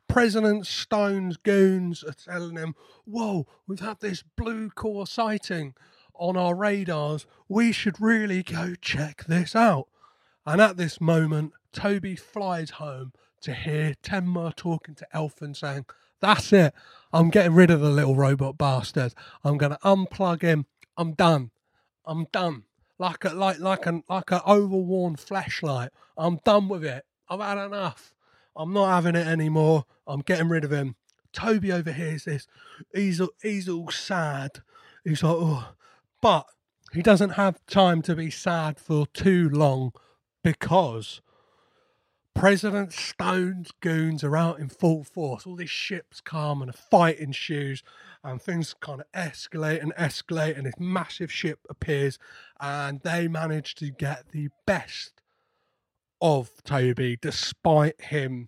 President 0.07 0.65
Stone's 0.65 1.37
goons 1.37 2.03
are 2.03 2.13
telling 2.13 2.57
him, 2.57 2.73
Whoa, 3.05 3.45
we've 3.67 3.79
had 3.79 3.99
this 3.99 4.23
blue 4.35 4.71
core 4.71 5.05
sighting 5.05 5.75
on 6.15 6.35
our 6.35 6.55
radars. 6.55 7.27
We 7.47 7.71
should 7.71 8.01
really 8.01 8.41
go 8.41 8.73
check 8.81 9.25
this 9.25 9.55
out. 9.55 9.87
And 10.47 10.61
at 10.61 10.77
this 10.77 10.99
moment, 10.99 11.53
Toby 11.71 12.15
flies 12.15 12.71
home 12.71 13.13
to 13.41 13.53
hear 13.53 13.95
Tenma 14.03 14.55
talking 14.55 14.95
to 14.95 15.07
Elefun 15.13 15.55
saying, 15.55 15.85
That's 16.19 16.51
it. 16.53 16.73
I'm 17.11 17.29
getting 17.29 17.53
rid 17.53 17.71
of 17.71 17.81
the 17.81 17.89
little 17.89 18.15
robot 18.15 18.57
bastard. 18.57 19.13
I'm 19.43 19.57
gonna 19.57 19.79
unplug 19.83 20.41
him. 20.41 20.65
I'm 20.97 21.13
done. 21.13 21.51
I'm 22.05 22.25
done. 22.31 22.63
Like 22.97 23.23
a 23.23 23.29
like 23.29 23.59
like 23.59 23.85
an 23.85 24.03
like 24.09 24.31
an 24.31 24.41
overworn 24.47 25.15
flashlight. 25.15 25.91
I'm 26.17 26.39
done 26.43 26.67
with 26.67 26.83
it. 26.83 27.05
I've 27.29 27.39
had 27.39 27.57
enough. 27.57 28.13
I'm 28.55 28.73
not 28.73 28.89
having 28.89 29.15
it 29.15 29.27
anymore. 29.27 29.85
I'm 30.05 30.21
getting 30.21 30.49
rid 30.49 30.65
of 30.65 30.71
him. 30.71 30.95
Toby 31.31 31.71
overhears 31.71 32.25
this. 32.25 32.47
He's 32.93 33.21
all 33.21 33.29
he's 33.41 33.69
all 33.69 33.89
sad. 33.89 34.61
He's 35.03 35.23
like, 35.23 35.35
oh, 35.35 35.69
but 36.21 36.45
he 36.91 37.01
doesn't 37.01 37.31
have 37.31 37.65
time 37.67 38.01
to 38.03 38.15
be 38.15 38.29
sad 38.29 38.79
for 38.79 39.05
too 39.07 39.49
long 39.49 39.93
because 40.43 41.21
President 42.39 42.93
Stone's 42.93 43.69
goons 43.81 44.23
are 44.23 44.37
out 44.37 44.59
in 44.59 44.69
full 44.69 45.03
force. 45.03 45.45
All 45.45 45.57
these 45.57 45.69
ships 45.69 46.21
come 46.21 46.61
and 46.61 46.69
a 46.69 46.73
fight 46.73 47.19
ensues, 47.19 47.83
and 48.23 48.41
things 48.41 48.73
kind 48.79 49.01
of 49.01 49.11
escalate 49.11 49.83
and 49.83 49.93
escalate, 49.95 50.57
and 50.57 50.65
this 50.65 50.79
massive 50.79 51.29
ship 51.29 51.59
appears, 51.69 52.17
and 52.61 53.01
they 53.01 53.27
manage 53.27 53.75
to 53.75 53.89
get 53.89 54.31
the 54.31 54.47
best 54.65 55.21
of 56.21 56.63
Toby 56.63 57.17
despite 57.21 57.99
him 57.99 58.47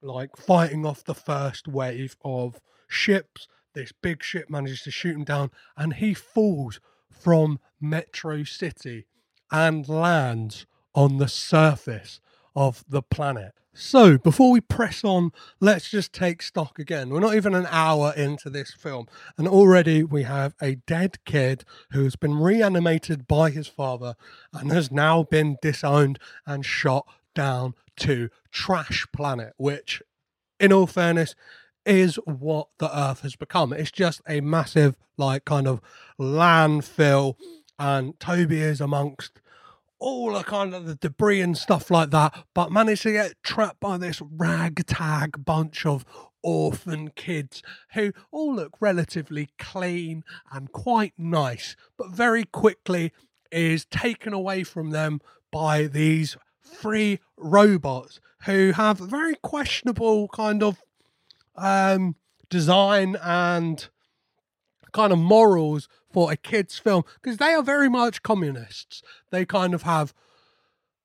like 0.00 0.36
fighting 0.36 0.86
off 0.86 1.02
the 1.02 1.12
first 1.12 1.66
wave 1.66 2.14
of 2.24 2.60
ships. 2.86 3.48
This 3.74 3.90
big 3.90 4.22
ship 4.22 4.48
manages 4.48 4.82
to 4.82 4.92
shoot 4.92 5.16
him 5.16 5.24
down, 5.24 5.50
and 5.76 5.94
he 5.94 6.14
falls 6.14 6.78
from 7.10 7.58
Metro 7.80 8.44
City 8.44 9.06
and 9.50 9.88
lands 9.88 10.66
on 10.94 11.18
the 11.18 11.26
surface 11.26 12.20
of 12.54 12.84
the 12.88 13.02
planet. 13.02 13.52
So, 13.74 14.18
before 14.18 14.50
we 14.50 14.60
press 14.60 15.02
on, 15.02 15.32
let's 15.58 15.90
just 15.90 16.12
take 16.12 16.42
stock 16.42 16.78
again. 16.78 17.08
We're 17.08 17.20
not 17.20 17.36
even 17.36 17.54
an 17.54 17.66
hour 17.70 18.12
into 18.14 18.50
this 18.50 18.74
film, 18.74 19.06
and 19.38 19.48
already 19.48 20.04
we 20.04 20.24
have 20.24 20.54
a 20.60 20.74
dead 20.74 21.24
kid 21.24 21.64
who's 21.92 22.14
been 22.14 22.34
reanimated 22.34 23.26
by 23.26 23.48
his 23.48 23.68
father 23.68 24.14
and 24.52 24.70
has 24.70 24.92
now 24.92 25.22
been 25.22 25.56
disowned 25.62 26.18
and 26.46 26.66
shot 26.66 27.06
down 27.34 27.74
to 27.96 28.28
Trash 28.50 29.06
Planet, 29.10 29.54
which, 29.56 30.02
in 30.60 30.70
all 30.70 30.86
fairness, 30.86 31.34
is 31.86 32.16
what 32.26 32.68
the 32.78 32.94
Earth 32.96 33.20
has 33.20 33.36
become. 33.36 33.72
It's 33.72 33.90
just 33.90 34.20
a 34.28 34.42
massive, 34.42 34.96
like, 35.16 35.46
kind 35.46 35.66
of 35.66 35.80
landfill, 36.20 37.36
and 37.78 38.20
Toby 38.20 38.60
is 38.60 38.82
amongst 38.82 39.40
all 40.02 40.32
the 40.32 40.42
kind 40.42 40.74
of 40.74 40.84
the 40.84 40.96
debris 40.96 41.40
and 41.40 41.56
stuff 41.56 41.88
like 41.88 42.10
that, 42.10 42.34
but 42.54 42.72
managed 42.72 43.02
to 43.02 43.12
get 43.12 43.40
trapped 43.44 43.78
by 43.78 43.96
this 43.96 44.20
ragtag 44.20 45.44
bunch 45.44 45.86
of 45.86 46.04
orphan 46.42 47.08
kids 47.14 47.62
who 47.94 48.12
all 48.32 48.56
look 48.56 48.72
relatively 48.80 49.50
clean 49.60 50.24
and 50.50 50.72
quite 50.72 51.12
nice, 51.16 51.76
but 51.96 52.10
very 52.10 52.42
quickly 52.42 53.12
is 53.52 53.84
taken 53.84 54.32
away 54.32 54.64
from 54.64 54.90
them 54.90 55.20
by 55.52 55.86
these 55.86 56.36
free 56.60 57.20
robots 57.36 58.18
who 58.46 58.72
have 58.72 58.98
very 58.98 59.36
questionable 59.36 60.26
kind 60.28 60.64
of 60.64 60.82
um, 61.54 62.16
design 62.50 63.16
and 63.22 63.88
kind 64.92 65.12
of 65.12 65.18
morals 65.18 65.88
for 66.12 66.30
a 66.30 66.36
kids 66.36 66.78
film 66.78 67.04
because 67.20 67.38
they 67.38 67.54
are 67.54 67.62
very 67.62 67.88
much 67.88 68.22
communists. 68.22 69.02
They 69.30 69.44
kind 69.44 69.74
of 69.74 69.82
have 69.82 70.14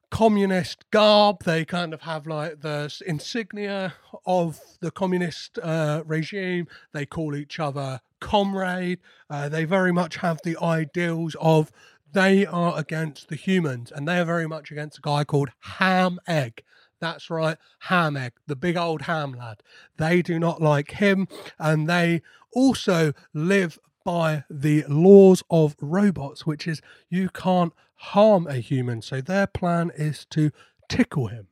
communist 0.10 0.90
garb. 0.92 1.44
They 1.44 1.66
kind 1.66 1.94
of 1.94 2.02
have 2.02 2.28
like 2.28 2.62
the 2.62 2.94
insignia 3.06 3.94
of 4.26 4.60
the 4.80 4.92
communist 4.92 5.60
uh, 5.62 6.04
regime. 6.06 6.68
They 6.94 7.06
call 7.06 7.36
each 7.36 7.60
other 7.60 8.02
comrade. 8.20 9.00
Uh, 9.30 9.50
they 9.50 9.66
very 9.66 9.92
much 9.92 10.18
have 10.18 10.40
the 10.44 10.58
ideals 10.62 11.36
of 11.40 11.72
they 12.14 12.46
are 12.46 12.78
against 12.78 13.28
the 13.28 13.36
humans 13.36 13.92
and 13.92 14.08
they 14.08 14.20
are 14.20 14.26
very 14.26 14.48
much 14.48 14.72
against 14.72 15.00
a 15.00 15.02
guy 15.02 15.24
called 15.24 15.50
Ham 15.60 16.20
Egg. 16.28 16.64
That's 17.00 17.30
right, 17.30 17.58
Ham 17.82 18.18
Egg, 18.18 18.34
the 18.48 18.56
big 18.56 18.76
old 18.76 19.04
ham 19.04 19.34
lad. 19.34 19.62
They 19.98 20.22
do 20.24 20.40
not 20.40 20.62
like 20.62 20.92
him 20.92 21.28
and 21.60 21.88
they 21.88 22.24
also 22.54 23.14
live 23.34 23.80
by 24.04 24.44
the 24.50 24.86
laws 24.88 25.44
of 25.50 25.76
robots, 25.82 26.46
which 26.46 26.68
is 26.68 26.82
you 27.10 27.30
can't 27.30 27.74
harm 27.96 28.48
a 28.48 28.56
human. 28.56 29.02
So 29.02 29.22
their 29.22 29.48
plan 29.48 29.92
is 29.96 30.26
to 30.30 30.52
tickle 30.88 31.28
him. 31.28 31.48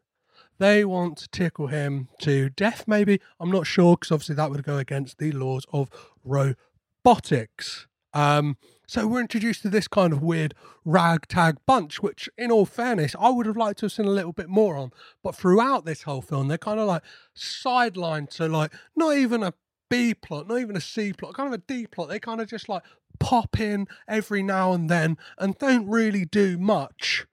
They 0.58 0.86
want 0.86 1.18
to 1.18 1.28
tickle 1.28 1.68
him 1.68 2.08
to 2.20 2.50
death, 2.50 2.86
maybe. 2.88 3.20
I'm 3.40 3.52
not 3.52 3.68
sure, 3.68 3.98
because 3.98 4.12
obviously 4.12 4.36
that 4.36 4.52
would 4.52 4.64
go 4.64 4.78
against 4.78 5.18
the 5.18 5.34
laws 5.34 5.66
of 5.74 5.90
robotics. 6.24 7.88
Um, 8.14 8.56
so 8.88 9.06
we're 9.08 9.20
introduced 9.20 9.64
to 9.64 9.70
this 9.70 9.90
kind 9.90 10.14
of 10.14 10.24
weird 10.24 10.54
ragtag 10.86 11.58
bunch, 11.66 12.02
which, 12.02 12.30
in 12.38 12.52
all 12.52 12.66
fairness, 12.66 13.16
I 13.20 13.32
would 13.32 13.48
have 13.48 13.58
liked 13.58 13.80
to 13.80 13.86
have 13.88 13.92
seen 13.92 14.06
a 14.06 14.12
little 14.12 14.32
bit 14.32 14.48
more 14.48 14.78
on. 14.78 14.92
But 15.22 15.36
throughout 15.36 15.84
this 15.84 16.04
whole 16.04 16.22
film, 16.22 16.48
they're 16.48 16.58
kind 16.58 16.80
of 16.80 16.88
like 16.88 17.04
sidelined 17.36 18.30
to 18.36 18.48
like 18.48 18.72
not 18.96 19.18
even 19.18 19.44
a 19.44 19.54
B 19.90 20.14
plot, 20.14 20.48
not 20.48 20.60
even 20.60 20.76
a 20.76 20.82
C 20.82 21.14
plot, 21.14 21.34
kind 21.34 21.48
of 21.48 21.54
a 21.54 21.64
D 21.66 21.88
plot. 21.88 22.10
They 22.10 22.20
kind 22.20 22.42
of 22.42 22.48
just 22.48 22.70
like 22.70 22.84
pop 23.20 23.60
in 23.60 23.88
every 24.08 24.44
now 24.44 24.74
and 24.74 24.90
then 24.90 25.18
and 25.38 25.58
don't 25.58 25.88
really 25.88 26.26
do 26.26 26.58
much. 26.58 27.26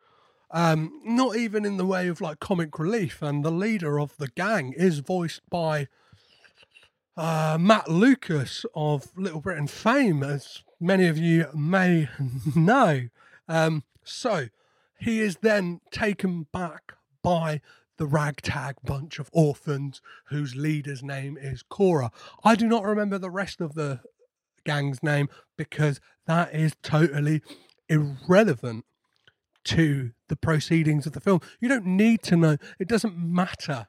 Um, 0.50 1.00
not 1.04 1.36
even 1.36 1.64
in 1.64 1.78
the 1.78 1.86
way 1.86 2.08
of 2.08 2.20
like 2.20 2.38
comic 2.38 2.78
relief. 2.78 3.22
And 3.22 3.44
the 3.44 3.50
leader 3.50 3.98
of 3.98 4.16
the 4.18 4.28
gang 4.28 4.74
is 4.76 4.98
voiced 4.98 5.40
by 5.48 5.88
uh, 7.16 7.56
Matt 7.58 7.88
Lucas 7.88 8.64
of 8.74 9.08
Little 9.16 9.40
Britain 9.40 9.66
fame, 9.66 10.22
as 10.22 10.62
many 10.78 11.06
of 11.08 11.18
you 11.18 11.46
may 11.54 12.08
know. 12.56 13.08
Um, 13.48 13.84
so 14.04 14.48
he 14.98 15.20
is 15.20 15.38
then 15.40 15.80
taken 15.90 16.46
back 16.52 16.94
by 17.22 17.60
the 18.02 18.08
ragtag 18.08 18.74
bunch 18.82 19.20
of 19.20 19.30
orphans 19.32 20.02
whose 20.24 20.56
leader's 20.56 21.04
name 21.04 21.38
is 21.40 21.62
Cora. 21.62 22.10
I 22.42 22.56
do 22.56 22.66
not 22.66 22.82
remember 22.82 23.16
the 23.16 23.30
rest 23.30 23.60
of 23.60 23.74
the 23.74 24.00
gang's 24.64 25.04
name 25.04 25.28
because 25.56 26.00
that 26.26 26.52
is 26.52 26.74
totally 26.82 27.42
irrelevant 27.88 28.86
to 29.66 30.10
the 30.28 30.34
proceedings 30.34 31.06
of 31.06 31.12
the 31.12 31.20
film. 31.20 31.42
You 31.60 31.68
don't 31.68 31.86
need 31.86 32.24
to 32.24 32.34
know. 32.34 32.56
It 32.80 32.88
doesn't 32.88 33.16
matter 33.16 33.86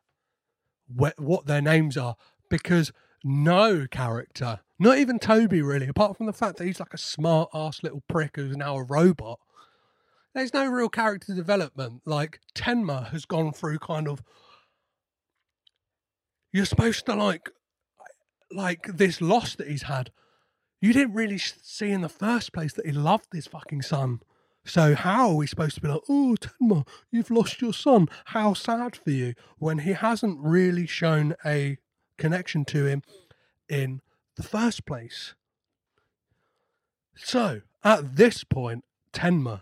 wh- 0.95 1.17
what 1.17 1.47
their 1.47 1.63
names 1.63 1.97
are 1.97 2.15
because 2.51 2.91
no 3.23 3.87
character, 3.89 4.59
not 4.77 4.99
even 4.99 5.17
Toby 5.17 5.63
really, 5.63 5.87
apart 5.87 6.17
from 6.17 6.27
the 6.27 6.33
fact 6.33 6.57
that 6.57 6.67
he's 6.67 6.79
like 6.79 6.93
a 6.93 6.99
smart 6.99 7.49
ass 7.51 7.81
little 7.81 8.03
prick 8.07 8.35
who's 8.35 8.55
now 8.55 8.75
a 8.75 8.83
robot, 8.83 9.39
there's 10.33 10.53
no 10.53 10.65
real 10.67 10.89
character 10.89 11.33
development. 11.33 12.01
Like 12.05 12.39
Tenma 12.55 13.09
has 13.11 13.25
gone 13.25 13.53
through 13.53 13.79
kind 13.79 14.07
of 14.07 14.23
you're 16.51 16.65
supposed 16.65 17.05
to 17.05 17.15
like 17.15 17.49
like 18.51 18.85
this 18.87 19.21
loss 19.21 19.55
that 19.55 19.67
he's 19.67 19.83
had. 19.83 20.11
You 20.81 20.93
didn't 20.93 21.13
really 21.13 21.37
see 21.37 21.89
in 21.89 22.01
the 22.01 22.09
first 22.09 22.53
place 22.53 22.73
that 22.73 22.85
he 22.85 22.91
loved 22.91 23.27
his 23.31 23.47
fucking 23.47 23.81
son. 23.83 24.21
So 24.65 24.95
how 24.95 25.29
are 25.29 25.35
we 25.35 25.47
supposed 25.47 25.75
to 25.75 25.81
be 25.81 25.87
like, 25.87 26.01
oh 26.09 26.35
Tenma, 26.39 26.87
you've 27.11 27.31
lost 27.31 27.61
your 27.61 27.73
son. 27.73 28.07
How 28.25 28.53
sad 28.53 28.95
for 28.95 29.11
you 29.11 29.33
when 29.57 29.79
he 29.79 29.93
hasn't 29.93 30.39
really 30.39 30.87
shown 30.87 31.35
a 31.45 31.77
connection 32.17 32.63
to 32.65 32.85
him 32.85 33.01
in 33.67 34.01
the 34.35 34.43
first 34.43 34.85
place. 34.85 35.35
So 37.15 37.61
at 37.83 38.15
this 38.15 38.43
point, 38.43 38.83
Tenma 39.11 39.61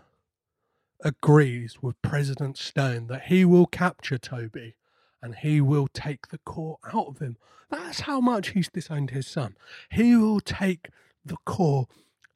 agrees 1.02 1.82
with 1.82 2.00
President 2.02 2.56
Stone 2.56 3.08
that 3.08 3.24
he 3.24 3.44
will 3.44 3.66
capture 3.66 4.18
Toby 4.18 4.76
and 5.20 5.36
he 5.36 5.60
will 5.60 5.88
take 5.88 6.28
the 6.28 6.38
core 6.38 6.78
out 6.92 7.08
of 7.08 7.18
him. 7.18 7.36
That's 7.70 8.00
how 8.00 8.20
much 8.20 8.50
he's 8.50 8.68
disowned 8.68 9.10
his 9.10 9.26
son. 9.26 9.56
He 9.90 10.16
will 10.16 10.40
take 10.40 10.88
the 11.24 11.36
core 11.44 11.86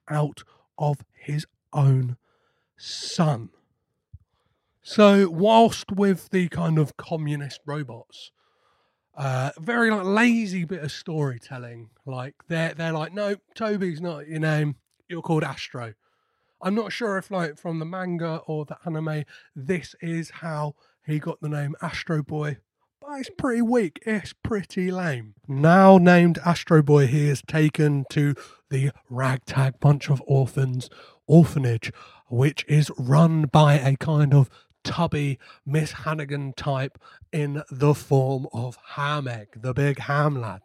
out 0.08 0.44
of 0.78 1.04
his 1.12 1.46
own 1.72 2.16
son. 2.76 3.50
So, 4.82 5.28
whilst 5.28 5.90
with 5.90 6.30
the 6.30 6.48
kind 6.48 6.78
of 6.78 6.96
communist 6.96 7.60
robots, 7.66 8.30
uh, 9.16 9.50
very 9.58 9.90
like 9.90 10.04
lazy 10.04 10.64
bit 10.64 10.82
of 10.82 10.92
storytelling. 10.92 11.88
Like 12.04 12.34
they're 12.48 12.74
they're 12.74 12.92
like, 12.92 13.12
no, 13.12 13.36
Toby's 13.54 14.00
not 14.00 14.28
your 14.28 14.40
name. 14.40 14.76
You're 15.08 15.22
called 15.22 15.42
Astro. 15.42 15.94
I'm 16.62 16.74
not 16.74 16.92
sure 16.92 17.18
if 17.18 17.30
like 17.30 17.58
from 17.58 17.78
the 17.78 17.84
manga 17.84 18.42
or 18.46 18.64
the 18.64 18.78
anime, 18.84 19.24
this 19.54 19.94
is 20.00 20.30
how 20.30 20.74
he 21.04 21.18
got 21.18 21.40
the 21.40 21.48
name 21.48 21.74
Astro 21.82 22.22
Boy. 22.22 22.58
But 23.00 23.20
it's 23.20 23.30
pretty 23.30 23.62
weak. 23.62 24.00
It's 24.04 24.32
pretty 24.32 24.90
lame. 24.90 25.34
Now 25.46 25.98
named 25.98 26.38
Astro 26.44 26.82
Boy, 26.82 27.06
he 27.06 27.28
is 27.28 27.42
taken 27.46 28.04
to 28.10 28.34
the 28.70 28.90
ragtag 29.08 29.78
bunch 29.80 30.10
of 30.10 30.22
orphans 30.26 30.90
orphanage, 31.26 31.92
which 32.28 32.64
is 32.68 32.90
run 32.98 33.42
by 33.42 33.74
a 33.74 33.96
kind 33.96 34.34
of 34.34 34.50
tubby 34.82 35.38
Miss 35.64 35.92
Hannigan 35.92 36.52
type 36.54 36.98
in 37.32 37.62
the 37.70 37.94
form 37.94 38.46
of 38.52 38.78
Hamegg, 38.94 39.60
the 39.60 39.74
big 39.74 39.98
ham 40.00 40.40
lad. 40.40 40.62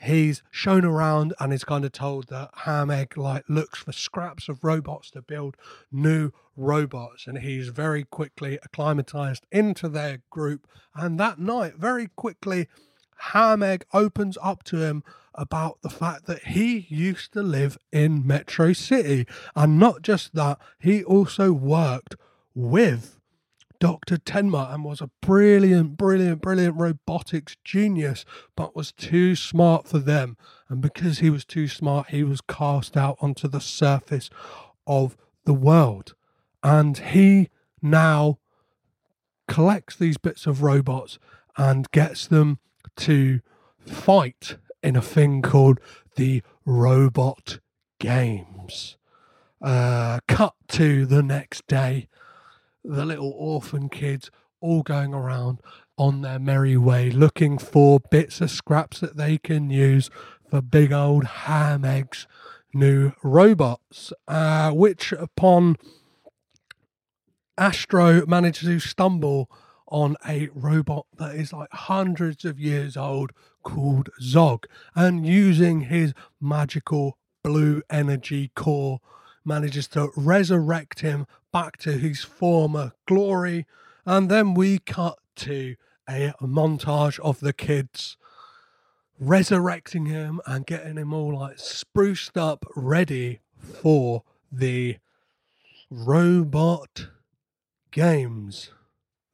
He's 0.00 0.42
shown 0.50 0.84
around 0.84 1.34
and 1.40 1.52
is 1.52 1.64
kind 1.64 1.84
of 1.84 1.92
told 1.92 2.28
that 2.28 2.52
Hamegg 2.58 3.16
like 3.16 3.44
looks 3.48 3.80
for 3.80 3.92
scraps 3.92 4.48
of 4.48 4.64
robots 4.64 5.10
to 5.12 5.22
build 5.22 5.56
new 5.90 6.32
robots, 6.56 7.26
and 7.26 7.38
he's 7.38 7.68
very 7.68 8.04
quickly 8.04 8.58
acclimatized 8.62 9.46
into 9.50 9.88
their 9.88 10.22
group. 10.30 10.66
And 10.94 11.18
that 11.20 11.38
night, 11.38 11.76
very 11.76 12.08
quickly, 12.16 12.68
Hamegg 13.32 13.82
opens 13.92 14.36
up 14.42 14.62
to 14.64 14.78
him 14.82 15.02
about 15.34 15.82
the 15.82 15.90
fact 15.90 16.26
that 16.26 16.44
he 16.48 16.86
used 16.88 17.32
to 17.32 17.42
live 17.42 17.76
in 17.92 18.26
Metro 18.26 18.72
City. 18.72 19.26
And 19.56 19.78
not 19.78 20.02
just 20.02 20.34
that, 20.34 20.58
he 20.78 21.02
also 21.02 21.52
worked 21.52 22.16
with 22.54 23.18
Dr. 23.80 24.16
Tenma 24.16 24.72
and 24.72 24.84
was 24.84 25.00
a 25.00 25.10
brilliant, 25.20 25.96
brilliant, 25.96 26.40
brilliant 26.40 26.76
robotics 26.76 27.56
genius, 27.64 28.24
but 28.56 28.76
was 28.76 28.92
too 28.92 29.36
smart 29.36 29.86
for 29.88 29.98
them. 29.98 30.36
And 30.68 30.80
because 30.80 31.18
he 31.18 31.30
was 31.30 31.44
too 31.44 31.68
smart, 31.68 32.08
he 32.08 32.24
was 32.24 32.40
cast 32.40 32.96
out 32.96 33.18
onto 33.20 33.48
the 33.48 33.60
surface 33.60 34.30
of 34.86 35.16
the 35.44 35.54
world. 35.54 36.14
And 36.62 36.96
he 36.96 37.50
now 37.82 38.38
collects 39.46 39.96
these 39.96 40.16
bits 40.16 40.46
of 40.46 40.62
robots 40.62 41.18
and 41.56 41.90
gets 41.90 42.26
them 42.26 42.58
to 42.96 43.40
fight 43.78 44.56
in 44.82 44.96
a 44.96 45.02
thing 45.02 45.42
called 45.42 45.80
the 46.16 46.42
Robot 46.64 47.58
Games. 47.98 48.96
Uh, 49.60 50.20
cut 50.28 50.54
to 50.68 51.06
the 51.06 51.22
next 51.22 51.66
day, 51.66 52.08
the 52.84 53.04
little 53.04 53.32
orphan 53.36 53.88
kids 53.88 54.30
all 54.60 54.82
going 54.82 55.14
around 55.14 55.60
on 55.96 56.20
their 56.20 56.38
merry 56.38 56.76
way 56.76 57.10
looking 57.10 57.58
for 57.58 58.00
bits 58.10 58.40
of 58.40 58.50
scraps 58.50 59.00
that 59.00 59.16
they 59.16 59.38
can 59.38 59.70
use 59.70 60.10
for 60.48 60.60
big 60.60 60.92
old 60.92 61.24
ham 61.24 61.84
eggs 61.84 62.26
new 62.72 63.12
robots 63.22 64.12
uh, 64.28 64.70
which 64.70 65.12
upon 65.12 65.76
astro 67.56 68.26
manages 68.26 68.68
to 68.68 68.78
stumble 68.80 69.48
on 69.86 70.16
a 70.26 70.48
robot 70.54 71.06
that 71.16 71.34
is 71.34 71.52
like 71.52 71.68
hundreds 71.72 72.44
of 72.44 72.58
years 72.58 72.96
old 72.96 73.30
called 73.62 74.08
zog 74.20 74.66
and 74.94 75.26
using 75.26 75.82
his 75.82 76.12
magical 76.40 77.16
blue 77.44 77.82
energy 77.90 78.50
core 78.56 79.00
manages 79.44 79.88
to 79.88 80.10
resurrect 80.16 81.00
him 81.00 81.26
back 81.52 81.76
to 81.78 81.92
his 81.92 82.22
former 82.22 82.92
glory. 83.06 83.66
And 84.04 84.30
then 84.30 84.54
we 84.54 84.78
cut 84.78 85.18
to 85.36 85.76
a 86.08 86.34
montage 86.40 87.18
of 87.20 87.40
the 87.40 87.52
kids 87.52 88.16
resurrecting 89.18 90.06
him 90.06 90.40
and 90.46 90.66
getting 90.66 90.96
him 90.96 91.12
all 91.12 91.38
like 91.38 91.58
spruced 91.58 92.36
up, 92.36 92.66
ready 92.74 93.40
for 93.56 94.22
the 94.50 94.96
robot 95.90 97.08
games. 97.90 98.70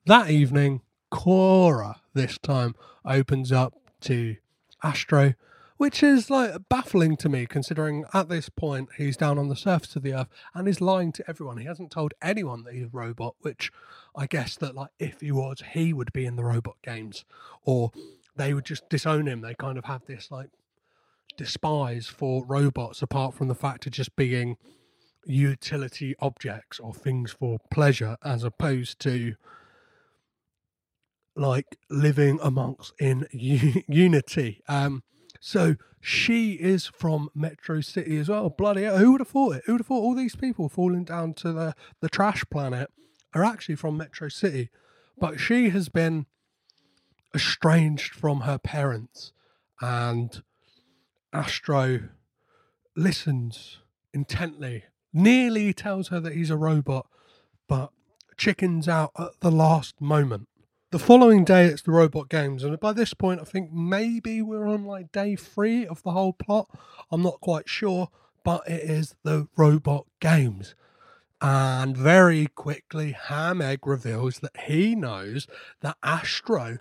That 0.07 0.31
evening, 0.31 0.83
Cora 1.11 2.01
this 2.15 2.39
time 2.39 2.75
opens 3.05 3.53
up 3.53 3.75
to 4.03 4.37
Astro 4.83 5.35
which 5.81 6.03
is 6.03 6.29
like 6.29 6.53
baffling 6.69 7.17
to 7.17 7.27
me 7.27 7.47
considering 7.47 8.05
at 8.13 8.29
this 8.29 8.51
point 8.51 8.91
he's 8.99 9.17
down 9.17 9.39
on 9.39 9.49
the 9.49 9.57
surface 9.57 9.97
of 9.97 10.03
the 10.03 10.13
earth 10.13 10.29
and 10.53 10.69
is 10.69 10.83
lying 10.83 11.11
to 11.11 11.25
everyone. 11.27 11.57
He 11.57 11.65
hasn't 11.65 11.91
told 11.91 12.13
anyone 12.21 12.65
that 12.65 12.75
he's 12.75 12.85
a 12.85 12.89
robot 12.89 13.35
which 13.41 13.73
i 14.15 14.27
guess 14.27 14.57
that 14.57 14.75
like 14.75 14.91
if 14.99 15.23
he 15.23 15.33
was 15.33 15.63
he 15.73 15.95
would 15.95 16.13
be 16.13 16.27
in 16.27 16.37
the 16.37 16.45
robot 16.45 16.77
games 16.83 17.25
or 17.65 17.93
they 18.37 18.53
would 18.53 18.67
just 18.67 18.91
disown 18.91 19.27
him. 19.27 19.41
They 19.41 19.55
kind 19.55 19.79
of 19.79 19.87
have 19.87 20.05
this 20.05 20.31
like 20.31 20.51
despise 21.39 22.09
for 22.09 22.45
robots 22.45 23.01
apart 23.01 23.33
from 23.33 23.49
the 23.49 23.55
fact 23.55 23.87
of 23.87 23.93
just 23.93 24.15
being 24.17 24.59
utility 25.25 26.15
objects 26.21 26.79
or 26.79 26.93
things 26.93 27.33
for 27.33 27.59
pleasure 27.73 28.19
as 28.23 28.45
opposed 28.45 28.99
to 29.01 29.35
like 31.35 31.79
living 31.89 32.39
amongst 32.43 32.93
in 33.01 33.27
u- 33.33 33.83
unity. 33.89 34.61
Um 34.69 35.05
so 35.41 35.77
she 36.01 36.53
is 36.53 36.87
from 36.87 37.31
Metro 37.35 37.81
City 37.81 38.19
as 38.19 38.29
well. 38.29 38.51
Bloody 38.51 38.85
hell, 38.85 38.99
who 38.99 39.13
would 39.13 39.21
have 39.21 39.29
thought 39.29 39.57
it? 39.57 39.63
Who 39.67 39.73
would 39.73 39.81
have 39.81 39.87
thought 39.87 40.03
all 40.03 40.15
these 40.15 40.37
people 40.37 40.69
falling 40.69 41.05
down 41.05 41.35
to 41.35 41.53
the, 41.53 41.75
the 42.01 42.09
trash 42.09 42.45
planet 42.51 42.91
are 43.35 43.45
actually 43.45 43.77
from 43.77 43.97
Metro 43.97 44.29
City? 44.29 44.71
But 45.19 45.41
she 45.41 45.71
has 45.71 45.89
been 45.89 46.27
estranged 47.35 48.15
from 48.15 48.41
her 48.41 48.59
parents, 48.59 49.33
and 49.81 50.43
Astro 51.33 52.09
listens 52.97 53.79
intently, 54.13 54.85
nearly 55.13 55.73
tells 55.73 56.09
her 56.09 56.21
that 56.21 56.35
he's 56.35 56.51
a 56.51 56.57
robot, 56.57 57.07
but 57.69 57.91
chickens 58.37 58.89
out 58.89 59.13
at 59.19 59.41
the 59.41 59.51
last 59.51 60.01
moment. 60.01 60.49
The 60.93 60.99
following 60.99 61.45
day, 61.45 61.67
it's 61.67 61.83
the 61.83 61.93
robot 61.93 62.29
games, 62.29 62.65
and 62.65 62.81
by 62.81 62.93
this 62.93 63.15
point, 63.15 63.41
I 63.41 63.45
think 63.45 63.73
maybe 63.73 64.43
we're 64.43 64.67
on 64.67 64.85
like 64.85 65.13
day 65.13 65.37
three 65.37 65.87
of 65.87 66.03
the 66.03 66.11
whole 66.11 66.33
plot. 66.33 66.69
I'm 67.13 67.23
not 67.23 67.41
quite 67.41 67.69
sure, 67.69 68.09
but 68.43 68.69
it 68.69 68.91
is 68.91 69.15
the 69.23 69.47
robot 69.57 70.07
games. 70.19 70.75
And 71.41 71.97
very 71.97 72.49
quickly, 72.49 73.13
Ham 73.13 73.63
Egg 73.63 73.87
reveals 73.87 74.41
that 74.41 74.63
he 74.63 74.97
knows 74.97 75.47
that 75.81 75.97
Astro 76.03 76.79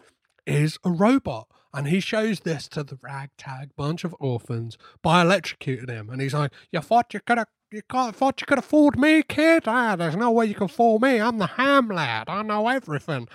is 0.48 0.80
a 0.84 0.90
robot 0.90 1.48
And 1.72 1.88
he 1.88 2.00
shows 2.00 2.40
this 2.40 2.68
to 2.70 2.84
the 2.84 2.98
ragtag 3.04 3.76
bunch 3.76 4.04
of 4.04 4.16
orphans 4.20 4.76
by 5.04 5.24
electrocuting 5.24 5.90
him. 5.90 6.10
And 6.10 6.20
he's 6.20 6.34
like, 6.34 6.52
You 6.72 6.82
thought 6.82 7.14
you 7.14 7.20
could 7.20 7.38
have 7.38 7.48
you 7.72 7.84
got, 7.88 8.16
thought 8.16 8.42
you 8.42 8.48
could 8.48 8.64
fooled 8.64 8.98
me, 8.98 9.22
kid? 9.22 9.64
Ah, 9.68 9.96
there's 9.96 10.16
no 10.16 10.32
way 10.32 10.48
you 10.48 10.56
can 10.56 10.68
fool 10.68 10.98
me. 10.98 11.22
I'm 11.22 11.38
the 11.38 11.46
ham 11.46 11.90
lad. 11.90 12.28
I 12.28 12.42
know 12.42 12.68
everything. 12.68 13.28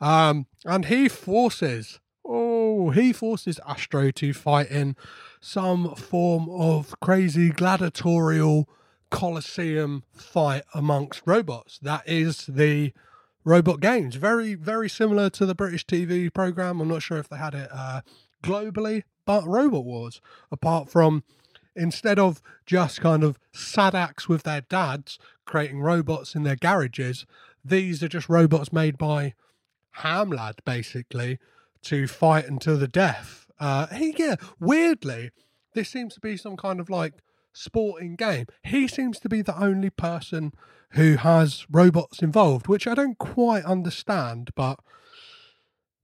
Um, 0.00 0.46
and 0.64 0.86
he 0.86 1.08
forces, 1.08 2.00
oh, 2.24 2.90
he 2.90 3.12
forces 3.12 3.60
Astro 3.66 4.10
to 4.12 4.32
fight 4.32 4.70
in 4.70 4.96
some 5.40 5.94
form 5.94 6.48
of 6.50 6.98
crazy 7.00 7.50
gladiatorial 7.50 8.68
coliseum 9.10 10.04
fight 10.12 10.62
amongst 10.74 11.22
robots. 11.24 11.78
That 11.78 12.02
is 12.06 12.46
the 12.46 12.92
Robot 13.44 13.80
Games. 13.80 14.16
Very, 14.16 14.54
very 14.54 14.88
similar 14.88 15.30
to 15.30 15.46
the 15.46 15.54
British 15.54 15.86
TV 15.86 16.32
program. 16.32 16.80
I'm 16.80 16.88
not 16.88 17.02
sure 17.02 17.18
if 17.18 17.28
they 17.28 17.36
had 17.36 17.54
it 17.54 17.68
uh, 17.72 18.00
globally, 18.42 19.04
but 19.24 19.46
Robot 19.46 19.84
Wars, 19.84 20.20
apart 20.50 20.90
from 20.90 21.22
instead 21.76 22.18
of 22.18 22.42
just 22.64 23.00
kind 23.00 23.22
of 23.22 23.38
sadaks 23.54 24.28
with 24.28 24.42
their 24.42 24.62
dads 24.62 25.18
creating 25.44 25.80
robots 25.80 26.34
in 26.34 26.42
their 26.42 26.56
garages, 26.56 27.24
these 27.64 28.02
are 28.02 28.08
just 28.08 28.28
robots 28.28 28.72
made 28.72 28.98
by 28.98 29.34
Hamlad, 29.98 30.56
basically, 30.64 31.38
to 31.82 32.06
fight 32.06 32.46
until 32.46 32.76
the 32.76 32.88
death. 32.88 33.46
Uh, 33.58 33.86
he, 33.88 34.14
yeah, 34.18 34.36
weirdly, 34.60 35.30
this 35.74 35.88
seems 35.88 36.14
to 36.14 36.20
be 36.20 36.36
some 36.36 36.56
kind 36.56 36.80
of 36.80 36.90
like 36.90 37.14
sporting 37.52 38.16
game. 38.16 38.46
He 38.62 38.88
seems 38.88 39.18
to 39.20 39.28
be 39.28 39.42
the 39.42 39.58
only 39.58 39.90
person 39.90 40.52
who 40.90 41.16
has 41.16 41.66
robots 41.70 42.20
involved, 42.20 42.68
which 42.68 42.86
I 42.86 42.94
don't 42.94 43.18
quite 43.18 43.64
understand, 43.64 44.50
but 44.54 44.78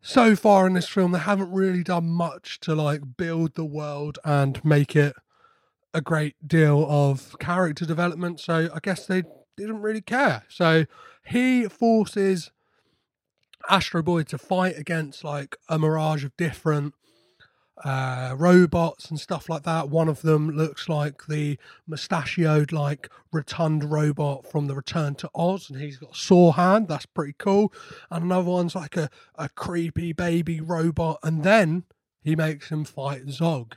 so 0.02 0.34
far 0.34 0.66
in 0.66 0.72
this 0.74 0.88
film 0.88 1.12
they 1.12 1.18
haven't 1.20 1.52
really 1.52 1.84
done 1.84 2.10
much 2.10 2.58
to 2.60 2.74
like 2.74 3.16
build 3.16 3.54
the 3.54 3.64
world 3.64 4.18
and 4.24 4.62
make 4.64 4.96
it 4.96 5.14
a 5.94 6.00
great 6.00 6.34
deal 6.46 6.84
of 6.88 7.38
character 7.38 7.86
development 7.86 8.40
so 8.40 8.68
i 8.74 8.78
guess 8.82 9.06
they 9.06 9.22
didn't 9.56 9.80
really 9.80 10.00
care 10.00 10.42
so 10.48 10.84
he 11.24 11.68
forces 11.68 12.50
astro 13.68 14.02
boy 14.02 14.22
to 14.24 14.38
fight 14.38 14.78
against 14.78 15.24
like 15.24 15.56
a 15.68 15.78
mirage 15.78 16.24
of 16.24 16.36
different 16.36 16.94
uh, 17.84 18.34
robots 18.38 19.10
and 19.10 19.18
stuff 19.18 19.48
like 19.48 19.62
that. 19.64 19.88
One 19.88 20.08
of 20.08 20.22
them 20.22 20.50
looks 20.50 20.88
like 20.88 21.26
the 21.26 21.58
mustachioed, 21.86 22.70
like 22.72 23.08
rotund 23.32 23.90
robot 23.90 24.46
from 24.50 24.66
the 24.66 24.74
Return 24.74 25.14
to 25.16 25.30
Oz, 25.34 25.68
and 25.70 25.80
he's 25.80 25.96
got 25.96 26.12
a 26.12 26.18
saw 26.18 26.52
hand. 26.52 26.88
That's 26.88 27.06
pretty 27.06 27.34
cool. 27.38 27.72
And 28.10 28.24
another 28.24 28.50
one's 28.50 28.74
like 28.74 28.96
a, 28.96 29.10
a 29.34 29.48
creepy 29.48 30.12
baby 30.12 30.60
robot. 30.60 31.18
And 31.22 31.42
then 31.42 31.84
he 32.22 32.36
makes 32.36 32.70
him 32.70 32.84
fight 32.84 33.28
Zog. 33.30 33.76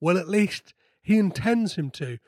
Well, 0.00 0.16
at 0.16 0.28
least 0.28 0.74
he 1.02 1.18
intends 1.18 1.74
him 1.74 1.90
to, 1.92 2.18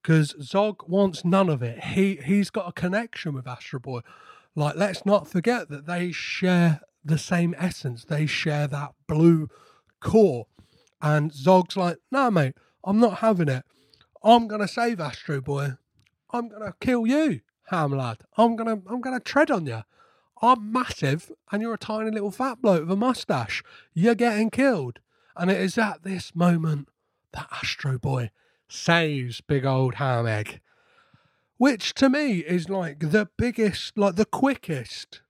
because 0.00 0.34
Zog 0.40 0.88
wants 0.88 1.24
none 1.24 1.48
of 1.48 1.62
it. 1.62 1.82
He 1.82 2.16
he's 2.16 2.50
got 2.50 2.68
a 2.68 2.72
connection 2.72 3.34
with 3.34 3.48
Astro 3.48 3.80
Boy. 3.80 4.00
Like, 4.54 4.76
let's 4.76 5.06
not 5.06 5.28
forget 5.28 5.68
that 5.70 5.86
they 5.86 6.12
share 6.12 6.80
the 7.04 7.18
same 7.18 7.54
essence. 7.58 8.04
They 8.04 8.26
share 8.26 8.66
that 8.68 8.92
blue 9.06 9.48
core. 10.00 10.46
And 11.00 11.32
Zog's 11.32 11.76
like, 11.76 11.98
nah, 12.10 12.30
mate, 12.30 12.54
I'm 12.84 13.00
not 13.00 13.18
having 13.18 13.48
it. 13.48 13.64
I'm 14.22 14.46
gonna 14.46 14.68
save 14.68 15.00
Astro 15.00 15.40
Boy. 15.40 15.72
I'm 16.30 16.48
gonna 16.48 16.74
kill 16.80 17.06
you, 17.06 17.40
ham 17.70 17.92
lad. 17.92 18.18
I'm 18.36 18.54
gonna 18.56 18.80
I'm 18.88 19.00
gonna 19.00 19.20
tread 19.20 19.50
on 19.50 19.66
you. 19.66 19.82
I'm 20.40 20.72
massive 20.72 21.30
and 21.50 21.62
you're 21.62 21.74
a 21.74 21.78
tiny 21.78 22.10
little 22.10 22.30
fat 22.30 22.60
bloke 22.60 22.82
with 22.82 22.90
a 22.92 22.96
mustache. 22.96 23.62
You're 23.94 24.14
getting 24.14 24.50
killed. 24.50 25.00
And 25.36 25.50
it 25.50 25.60
is 25.60 25.78
at 25.78 26.02
this 26.02 26.34
moment 26.34 26.88
that 27.32 27.48
Astro 27.52 27.98
Boy 27.98 28.30
saves 28.68 29.40
big 29.40 29.64
old 29.64 29.96
ham 29.96 30.26
egg. 30.26 30.60
Which 31.62 31.94
to 31.94 32.08
me 32.08 32.38
is 32.38 32.68
like 32.68 32.98
the 32.98 33.28
biggest, 33.38 33.96
like 33.96 34.16
the 34.16 34.24
quickest 34.24 35.20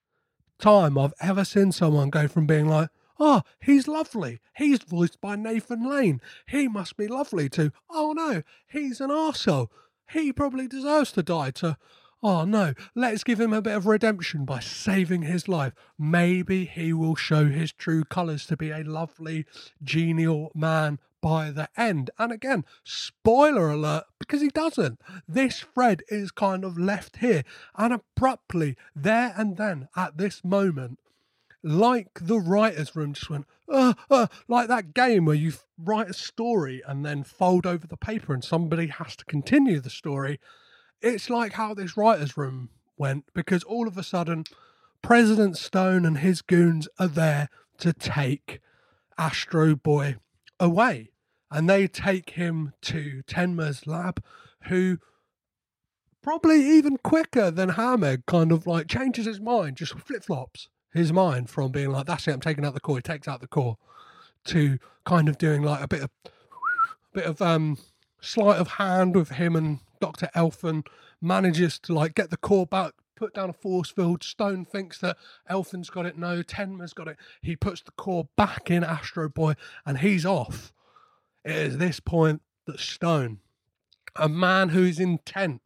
time 0.58 0.96
I've 0.96 1.12
ever 1.20 1.44
seen 1.44 1.72
someone 1.72 2.08
go 2.08 2.26
from 2.26 2.46
being 2.46 2.66
like, 2.66 2.88
oh, 3.20 3.42
he's 3.60 3.86
lovely. 3.86 4.40
He's 4.56 4.78
voiced 4.78 5.20
by 5.20 5.36
Nathan 5.36 5.86
Lane. 5.86 6.22
He 6.48 6.68
must 6.68 6.96
be 6.96 7.06
lovely 7.06 7.50
to, 7.50 7.70
oh 7.90 8.14
no, 8.16 8.42
he's 8.66 8.98
an 8.98 9.10
arsehole. 9.10 9.68
He 10.10 10.32
probably 10.32 10.66
deserves 10.66 11.12
to 11.12 11.22
die 11.22 11.50
to, 11.50 11.76
oh 12.22 12.46
no, 12.46 12.72
let's 12.94 13.24
give 13.24 13.38
him 13.38 13.52
a 13.52 13.60
bit 13.60 13.76
of 13.76 13.84
redemption 13.84 14.46
by 14.46 14.60
saving 14.60 15.24
his 15.24 15.48
life. 15.48 15.74
Maybe 15.98 16.64
he 16.64 16.94
will 16.94 17.14
show 17.14 17.48
his 17.48 17.74
true 17.74 18.04
colours 18.04 18.46
to 18.46 18.56
be 18.56 18.70
a 18.70 18.84
lovely, 18.84 19.44
genial 19.84 20.50
man 20.54 20.98
by 21.22 21.50
the 21.50 21.70
end. 21.74 22.10
And 22.18 22.30
again, 22.30 22.66
spoiler 22.84 23.70
alert, 23.70 24.04
because 24.18 24.42
he 24.42 24.48
doesn't. 24.48 25.00
This 25.26 25.60
thread 25.60 26.02
is 26.08 26.30
kind 26.30 26.64
of 26.64 26.76
left 26.76 27.18
here 27.18 27.44
and 27.76 27.94
abruptly, 27.94 28.76
there 28.94 29.32
and 29.36 29.56
then, 29.56 29.88
at 29.96 30.18
this 30.18 30.44
moment, 30.44 30.98
like 31.62 32.18
the 32.20 32.38
writer's 32.38 32.94
room 32.94 33.14
just 33.14 33.30
went, 33.30 33.46
uh, 33.68 33.94
uh, 34.10 34.26
like 34.48 34.68
that 34.68 34.92
game 34.92 35.24
where 35.24 35.36
you 35.36 35.52
write 35.78 36.10
a 36.10 36.14
story 36.14 36.82
and 36.86 37.06
then 37.06 37.22
fold 37.22 37.66
over 37.66 37.86
the 37.86 37.96
paper 37.96 38.34
and 38.34 38.44
somebody 38.44 38.88
has 38.88 39.16
to 39.16 39.24
continue 39.24 39.80
the 39.80 39.88
story. 39.88 40.40
It's 41.00 41.30
like 41.30 41.52
how 41.52 41.72
this 41.72 41.96
writer's 41.96 42.36
room 42.36 42.70
went 42.98 43.24
because 43.32 43.62
all 43.62 43.86
of 43.88 43.96
a 43.96 44.02
sudden, 44.02 44.44
President 45.02 45.56
Stone 45.56 46.04
and 46.04 46.18
his 46.18 46.42
goons 46.42 46.88
are 46.98 47.08
there 47.08 47.48
to 47.78 47.92
take 47.92 48.60
Astro 49.18 49.74
Boy 49.76 50.16
away. 50.58 51.11
And 51.52 51.68
they 51.68 51.86
take 51.86 52.30
him 52.30 52.72
to 52.82 53.22
Tenma's 53.26 53.86
lab, 53.86 54.22
who 54.64 54.98
probably 56.22 56.64
even 56.64 56.96
quicker 56.96 57.50
than 57.50 57.70
Hamegg 57.70 58.24
kind 58.26 58.52
of 58.52 58.66
like 58.66 58.88
changes 58.88 59.26
his 59.26 59.40
mind, 59.40 59.76
just 59.76 59.98
flip 59.98 60.24
flops 60.24 60.68
his 60.94 61.12
mind 61.12 61.50
from 61.50 61.70
being 61.70 61.90
like, 61.90 62.06
that's 62.06 62.26
it, 62.26 62.32
I'm 62.32 62.40
taking 62.40 62.64
out 62.64 62.74
the 62.74 62.80
core, 62.80 62.96
he 62.96 63.02
takes 63.02 63.28
out 63.28 63.40
the 63.40 63.48
core, 63.48 63.76
to 64.46 64.78
kind 65.04 65.28
of 65.28 65.36
doing 65.36 65.62
like 65.62 65.82
a 65.82 65.88
bit 65.88 66.02
of 66.02 66.10
bit 67.12 67.24
of 67.26 67.42
um 67.42 67.76
sleight 68.20 68.58
of 68.58 68.68
hand 68.68 69.14
with 69.14 69.30
him 69.30 69.54
and 69.54 69.80
Dr. 70.00 70.28
Elefun 70.34 70.86
manages 71.20 71.78
to 71.80 71.92
like 71.92 72.14
get 72.14 72.30
the 72.30 72.36
core 72.36 72.66
back, 72.66 72.92
put 73.14 73.34
down 73.34 73.50
a 73.50 73.52
force 73.52 73.90
field. 73.90 74.24
Stone 74.24 74.64
thinks 74.64 74.98
that 74.98 75.16
Elefun's 75.50 75.90
got 75.90 76.06
it. 76.06 76.18
No, 76.18 76.42
Tenma's 76.42 76.92
got 76.92 77.08
it. 77.08 77.16
He 77.40 77.56
puts 77.56 77.82
the 77.82 77.92
core 77.92 78.28
back 78.36 78.70
in 78.70 78.82
Astro 78.82 79.28
Boy 79.28 79.54
and 79.86 79.98
he's 79.98 80.26
off. 80.26 80.72
It 81.44 81.56
is 81.56 81.78
this 81.78 82.00
point 82.00 82.42
that 82.66 82.78
Stone, 82.78 83.40
a 84.16 84.28
man 84.28 84.70
who's 84.70 85.00
intent 85.00 85.60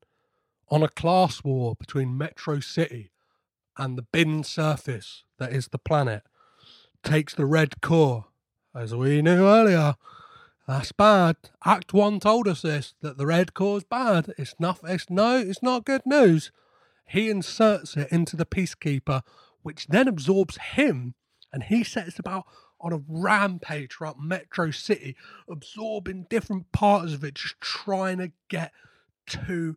on 0.68 0.83
a 0.83 0.89
class 0.89 1.45
war 1.45 1.74
between 1.77 2.16
Metro 2.16 2.61
City 2.61 3.11
and 3.77 3.97
the 3.97 4.03
bin 4.03 4.43
surface 4.43 5.24
that 5.39 5.53
is 5.53 5.68
the 5.68 5.79
planet 5.79 6.22
takes 7.03 7.35
the 7.35 7.47
red 7.47 7.81
core. 7.83 8.27
As 8.74 8.95
we 8.95 9.22
knew 9.22 9.47
earlier, 9.47 9.97
that's 10.66 10.93
bad. 10.93 11.37
Act 11.64 11.93
one 11.93 12.20
told 12.20 12.49
us 12.49 12.62
this 12.62 12.95
that 13.01 13.18
the 13.18 13.27
red 13.27 13.55
core 13.55 13.79
is 13.79 13.85
bad. 13.85 14.33
It's 14.37 14.55
not. 14.59 14.81
It's 14.85 15.09
no. 15.09 15.39
It's 15.39 15.62
not 15.62 15.85
good 15.85 16.03
news. 16.05 16.51
He 17.07 17.31
inserts 17.31 17.97
it 17.97 18.09
into 18.11 18.37
the 18.37 18.47
peacekeeper, 18.47 19.22
which 19.62 19.87
then 19.87 20.09
absorbs 20.09 20.59
him, 20.59 21.14
and 21.53 21.62
he 21.62 21.85
sets 21.85 22.18
about 22.18 22.45
on 22.81 22.93
a 22.93 23.03
rampage 23.09 23.93
throughout 23.93 24.20
Metro 24.20 24.70
City, 24.70 25.16
absorbing 25.49 26.27
different 26.29 26.70
parts 26.72 27.12
of 27.12 27.24
it, 27.24 27.35
just 27.35 27.61
trying 27.61 28.18
to 28.18 28.33
get 28.49 28.72
to 29.27 29.77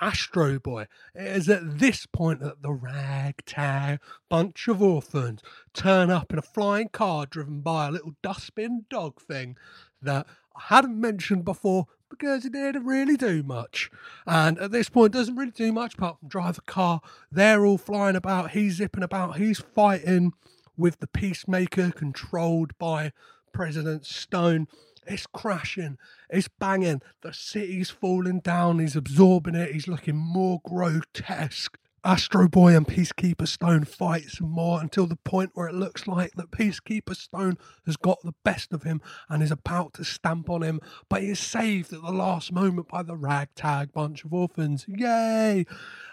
Astro 0.00 0.58
Boy. 0.58 0.86
It 1.14 1.36
is 1.36 1.48
at 1.48 1.78
this 1.78 2.06
point 2.06 2.40
that 2.40 2.62
the 2.62 2.72
ragtag 2.72 4.00
bunch 4.28 4.68
of 4.68 4.82
orphans 4.82 5.40
turn 5.72 6.10
up 6.10 6.32
in 6.32 6.38
a 6.38 6.42
flying 6.42 6.88
car 6.88 7.26
driven 7.26 7.60
by 7.60 7.88
a 7.88 7.90
little 7.90 8.14
dustbin 8.22 8.84
dog 8.90 9.20
thing 9.20 9.56
that 10.02 10.26
I 10.54 10.74
hadn't 10.74 11.00
mentioned 11.00 11.44
before 11.44 11.86
because 12.10 12.44
it 12.44 12.52
didn't 12.52 12.84
really 12.84 13.16
do 13.16 13.42
much. 13.42 13.90
And 14.26 14.58
at 14.58 14.70
this 14.70 14.88
point, 14.88 15.12
doesn't 15.12 15.36
really 15.36 15.50
do 15.50 15.72
much 15.72 15.94
apart 15.94 16.18
from 16.20 16.28
drive 16.28 16.58
a 16.58 16.62
car. 16.62 17.00
They're 17.32 17.64
all 17.64 17.78
flying 17.78 18.16
about. 18.16 18.50
He's 18.50 18.76
zipping 18.76 19.02
about. 19.02 19.38
He's 19.38 19.58
fighting 19.58 20.32
with 20.76 20.98
the 20.98 21.06
Peacemaker 21.06 21.90
controlled 21.90 22.76
by 22.78 23.12
President 23.52 24.06
Stone. 24.06 24.68
It's 25.06 25.26
crashing, 25.26 25.98
it's 26.28 26.48
banging, 26.48 27.00
the 27.22 27.32
city's 27.32 27.90
falling 27.90 28.40
down, 28.40 28.80
he's 28.80 28.96
absorbing 28.96 29.54
it, 29.54 29.72
he's 29.72 29.86
looking 29.86 30.16
more 30.16 30.60
grotesque. 30.64 31.78
Astro 32.06 32.46
Boy 32.46 32.76
and 32.76 32.86
Peacekeeper 32.86 33.48
Stone 33.48 33.84
fight 33.84 34.30
some 34.30 34.48
more 34.48 34.80
until 34.80 35.06
the 35.06 35.16
point 35.16 35.50
where 35.54 35.66
it 35.66 35.74
looks 35.74 36.06
like 36.06 36.30
that 36.36 36.52
Peacekeeper 36.52 37.16
Stone 37.16 37.58
has 37.84 37.96
got 37.96 38.18
the 38.22 38.34
best 38.44 38.72
of 38.72 38.84
him 38.84 39.00
and 39.28 39.42
is 39.42 39.50
about 39.50 39.94
to 39.94 40.04
stamp 40.04 40.48
on 40.48 40.62
him, 40.62 40.80
but 41.08 41.22
he 41.22 41.30
is 41.30 41.40
saved 41.40 41.92
at 41.92 42.02
the 42.02 42.12
last 42.12 42.52
moment 42.52 42.86
by 42.86 43.02
the 43.02 43.16
ragtag 43.16 43.92
bunch 43.92 44.24
of 44.24 44.32
orphans. 44.32 44.86
Yay! 44.86 45.66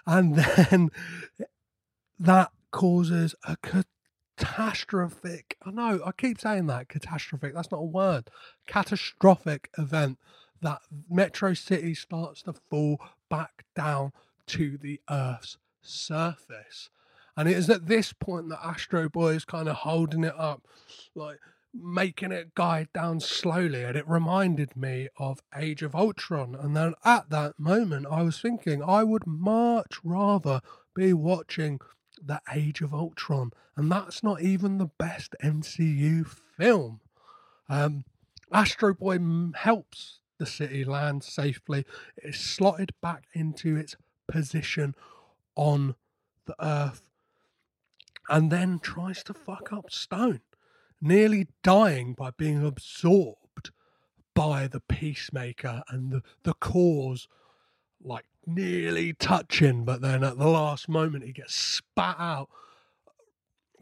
And 0.07 0.35
then 0.71 0.89
that 2.17 2.51
causes 2.71 3.35
a 3.43 3.55
catastrophic. 4.37 5.57
I 5.65 5.71
know 5.71 6.01
I 6.05 6.11
keep 6.11 6.39
saying 6.39 6.67
that 6.67 6.89
catastrophic. 6.89 7.53
That's 7.53 7.71
not 7.71 7.79
a 7.79 7.85
word. 7.85 8.29
Catastrophic 8.67 9.69
event 9.77 10.17
that 10.61 10.81
Metro 11.09 11.53
City 11.53 11.93
starts 11.93 12.41
to 12.43 12.53
fall 12.53 12.99
back 13.29 13.65
down 13.75 14.13
to 14.47 14.77
the 14.77 15.01
Earth's 15.09 15.57
surface. 15.81 16.89
And 17.35 17.49
it 17.49 17.57
is 17.57 17.69
at 17.69 17.87
this 17.87 18.13
point 18.13 18.49
that 18.49 18.65
Astro 18.65 19.09
Boy 19.09 19.33
is 19.33 19.45
kind 19.45 19.67
of 19.67 19.77
holding 19.77 20.23
it 20.23 20.35
up, 20.37 20.67
like 21.15 21.39
making 21.73 22.31
it 22.31 22.53
guide 22.53 22.89
down 22.93 23.19
slowly. 23.19 23.83
And 23.83 23.97
it 23.97 24.07
reminded 24.07 24.77
me 24.77 25.09
of 25.17 25.41
Age 25.55 25.81
of 25.81 25.95
Ultron. 25.95 26.55
And 26.55 26.75
then 26.75 26.93
at 27.03 27.29
that 27.31 27.59
moment, 27.59 28.05
I 28.09 28.21
was 28.21 28.39
thinking 28.39 28.83
I 28.83 29.03
would 29.03 29.25
much 29.25 29.97
rather 30.03 30.61
be 30.95 31.11
watching 31.11 31.79
the 32.21 32.41
Age 32.51 32.81
of 32.81 32.93
Ultron. 32.93 33.51
And 33.75 33.91
that's 33.91 34.23
not 34.23 34.41
even 34.41 34.77
the 34.77 34.89
best 34.97 35.35
MCU 35.43 36.27
film. 36.27 36.99
Um, 37.69 38.05
Astro 38.51 38.93
Boy 38.93 39.19
helps 39.55 40.19
the 40.37 40.45
city 40.45 40.83
land 40.83 41.23
safely. 41.23 41.85
It 42.17 42.35
is 42.35 42.39
slotted 42.39 42.93
back 43.01 43.23
into 43.33 43.75
its 43.75 43.95
position 44.27 44.95
on 45.55 45.95
the 46.45 46.55
Earth 46.59 47.09
and 48.29 48.51
then 48.51 48.79
tries 48.79 49.23
to 49.23 49.33
fuck 49.33 49.73
up 49.73 49.91
Stone, 49.91 50.41
nearly 51.01 51.47
dying 51.61 52.13
by 52.13 52.31
being 52.31 52.65
absorbed 52.65 53.71
by 54.33 54.67
the 54.67 54.79
Peacemaker 54.79 55.83
and 55.89 56.11
the, 56.11 56.23
the 56.43 56.53
cause, 56.53 57.27
like 58.01 58.25
nearly 58.45 59.13
touching, 59.13 59.85
but 59.85 60.01
then 60.01 60.23
at 60.23 60.37
the 60.37 60.47
last 60.47 60.89
moment 60.89 61.23
he 61.23 61.31
gets 61.31 61.55
spat 61.55 62.15
out 62.19 62.49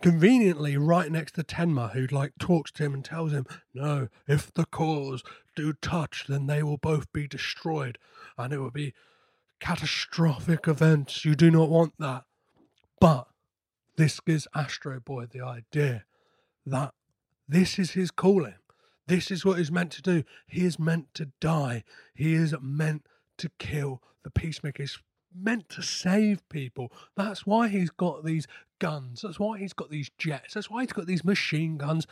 conveniently 0.02 0.78
right 0.78 1.12
next 1.12 1.34
to 1.34 1.44
Tenma, 1.44 1.94
who 1.94 2.08
like 2.08 2.34
talks 2.40 2.72
to 2.72 2.84
him 2.84 2.94
and 2.94 3.06
tells 3.06 3.32
him, 3.32 3.46
"No, 3.74 4.10
if 4.28 4.52
the 4.54 4.66
cores 4.66 5.24
do 5.56 5.74
touch, 5.74 6.26
then 6.28 6.48
they 6.48 6.64
will 6.64 6.78
both 6.78 7.12
be 7.14 7.28
destroyed, 7.28 7.98
and 8.38 8.52
it 8.52 8.60
will 8.60 8.72
be 8.72 8.94
catastrophic 9.60 10.68
events. 10.68 11.24
You 11.24 11.36
do 11.36 11.52
not 11.52 11.70
want 11.70 11.98
that." 12.00 12.26
But 13.00 13.28
this 13.96 14.20
gives 14.20 14.48
Astro 14.56 15.00
Boy 15.00 15.28
the 15.28 15.42
idea 15.42 16.06
that 16.66 16.94
this 17.48 17.78
is 17.78 17.92
his 17.92 18.12
calling. 18.12 18.56
This 19.08 19.30
is 19.30 19.44
what 19.44 19.58
he's 19.58 19.72
meant 19.72 19.92
to 19.94 20.02
do. 20.02 20.24
He 20.48 20.66
is 20.66 20.80
meant 20.80 21.14
to 21.16 21.26
die. 21.40 21.84
He 22.14 22.34
is 22.34 22.56
meant 22.62 23.06
to 23.38 23.50
kill 23.60 24.02
the 24.24 24.32
peacemaker. 24.32 24.84
is 24.84 24.98
meant 25.34 25.70
to 25.70 25.82
save 25.82 26.48
people. 26.50 26.92
That's 27.16 27.46
why 27.46 27.68
he's 27.70 27.90
got 27.90 28.26
these 28.26 28.48
guns. 28.80 29.22
That's 29.22 29.40
why 29.40 29.60
he's 29.60 29.74
got 29.74 29.90
these 29.90 30.12
jets. 30.18 30.54
That's 30.54 30.70
why 30.70 30.82
he's 30.82 30.94
got 30.94 31.08
these 31.08 31.24
machine 31.24 31.78
guns 31.78 32.06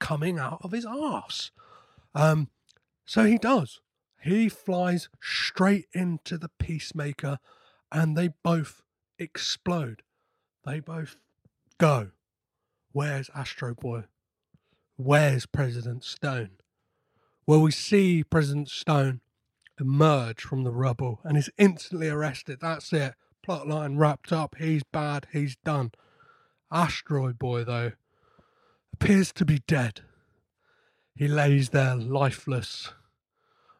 coming 0.00 0.38
out 0.38 0.60
of 0.62 0.72
his 0.72 0.84
arse. 0.84 1.50
Um, 2.14 2.48
so 3.04 3.24
he 3.24 3.38
does. 3.38 3.80
He 4.20 4.48
flies 4.48 5.08
straight 5.22 5.86
into 5.92 6.36
the 6.36 6.50
peacemaker 6.58 7.38
and 7.92 8.16
they 8.16 8.30
both 8.42 8.82
explode. 9.18 10.02
They 10.64 10.80
both 10.80 11.16
go. 11.78 12.10
Where's 12.92 13.30
Astro 13.34 13.74
Boy? 13.74 14.04
Where's 14.96 15.46
President 15.46 16.02
Stone? 16.02 16.50
Well, 17.46 17.62
we 17.62 17.70
see 17.70 18.24
President 18.24 18.68
Stone 18.68 19.20
emerge 19.80 20.42
from 20.42 20.64
the 20.64 20.70
rubble 20.70 21.20
and 21.24 21.36
is 21.36 21.50
instantly 21.58 22.08
arrested. 22.08 22.58
That's 22.60 22.92
it. 22.92 23.14
Plotline 23.46 23.98
wrapped 23.98 24.32
up. 24.32 24.56
He's 24.58 24.82
bad. 24.82 25.26
He's 25.32 25.56
done. 25.64 25.92
Asteroid 26.70 27.38
Boy, 27.38 27.64
though, 27.64 27.92
appears 28.92 29.32
to 29.34 29.44
be 29.44 29.60
dead. 29.66 30.02
He 31.14 31.26
lays 31.26 31.70
there 31.70 31.96
lifeless, 31.96 32.92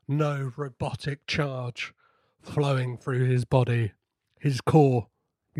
no 0.08 0.52
robotic 0.56 1.26
charge 1.26 1.92
flowing 2.40 2.96
through 2.96 3.26
his 3.26 3.44
body, 3.44 3.92
his 4.40 4.60
core 4.60 5.08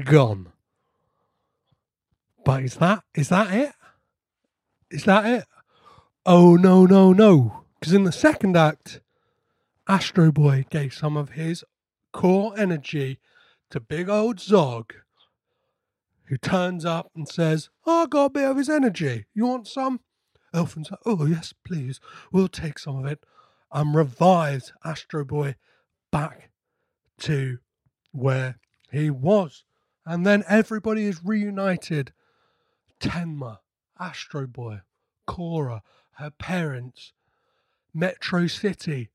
gone. 0.05 0.53
But 2.45 2.63
is 2.63 2.77
that 2.77 3.05
is 3.15 3.29
that 3.29 3.53
it? 3.53 3.73
Is 4.91 5.05
that 5.05 5.27
it? 5.27 5.45
Oh 6.25 6.57
no 6.57 6.87
no 6.87 7.13
no! 7.13 7.65
Because 7.79 7.93
in 7.93 8.05
the 8.05 8.13
second 8.13 8.57
act, 8.57 9.01
Astro 9.91 10.31
Boy 10.31 10.67
gave 10.69 10.93
some 10.93 11.17
of 11.17 11.31
his 11.31 11.65
core 12.13 12.53
energy 12.59 13.21
to 13.71 13.81
big 13.81 14.11
old 14.11 14.39
Zog, 14.39 14.93
who 16.25 16.37
turns 16.37 16.85
up 16.85 17.11
and 17.17 17.27
says, 17.27 17.71
oh, 17.87 18.03
I 18.03 18.07
got 18.07 18.25
a 18.27 18.31
bit 18.31 18.51
of 18.51 18.59
his 18.59 18.69
energy. 18.69 19.25
You 19.35 19.47
want 19.47 19.67
some? 19.67 20.01
Elefun's 20.55 20.91
like, 20.91 21.01
Oh, 21.07 21.25
yes, 21.25 21.55
please. 21.65 22.01
We'll 22.31 22.49
take 22.49 22.79
some 22.79 22.99
of 22.99 23.07
it. 23.07 23.25
And 23.73 23.95
revives 23.95 24.75
Astro 24.85 25.25
Boy 25.25 25.55
back 26.11 26.51
to 27.21 27.59
where 28.13 28.59
he 28.91 29.09
was. 29.09 29.65
And 30.05 30.27
then 30.27 30.45
everybody 30.49 31.07
is 31.07 31.25
reunited. 31.25 32.13
Tenma, 33.01 33.59
Astro 33.99 34.47
Boy, 34.47 34.81
Cora, 35.27 35.83
her 36.17 36.31
parents, 36.31 37.13
Metro 37.95 38.47
City, 38.47 39.11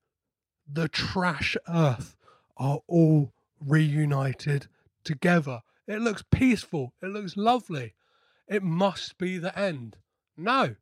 the 0.72 0.88
trash 0.88 1.56
earth 1.68 2.16
are 2.58 2.80
all 2.88 3.32
reunited 3.60 4.68
together. 5.04 5.62
It 5.88 6.02
looks 6.02 6.24
peaceful. 6.32 6.94
It 7.02 7.08
looks 7.08 7.36
lovely. 7.36 7.94
It 8.48 8.64
must 8.64 9.18
be 9.18 9.38
the 9.38 9.58
end. 9.58 9.98
No, 10.38 10.76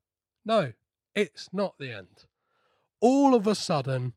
no, 0.45 0.73
it's 1.15 1.49
not 1.51 1.77
the 1.77 1.91
end. 1.91 2.25
All 2.99 3.33
of 3.35 3.47
a 3.47 3.55
sudden, 3.55 4.13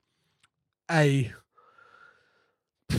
a 0.91 1.33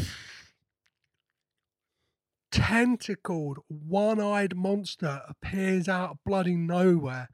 tentacled, 2.51 3.59
one 3.68 4.20
eyed 4.20 4.55
monster 4.55 5.22
appears 5.28 5.88
out 5.88 6.11
of 6.11 6.24
bloody 6.26 6.55
nowhere 6.55 7.30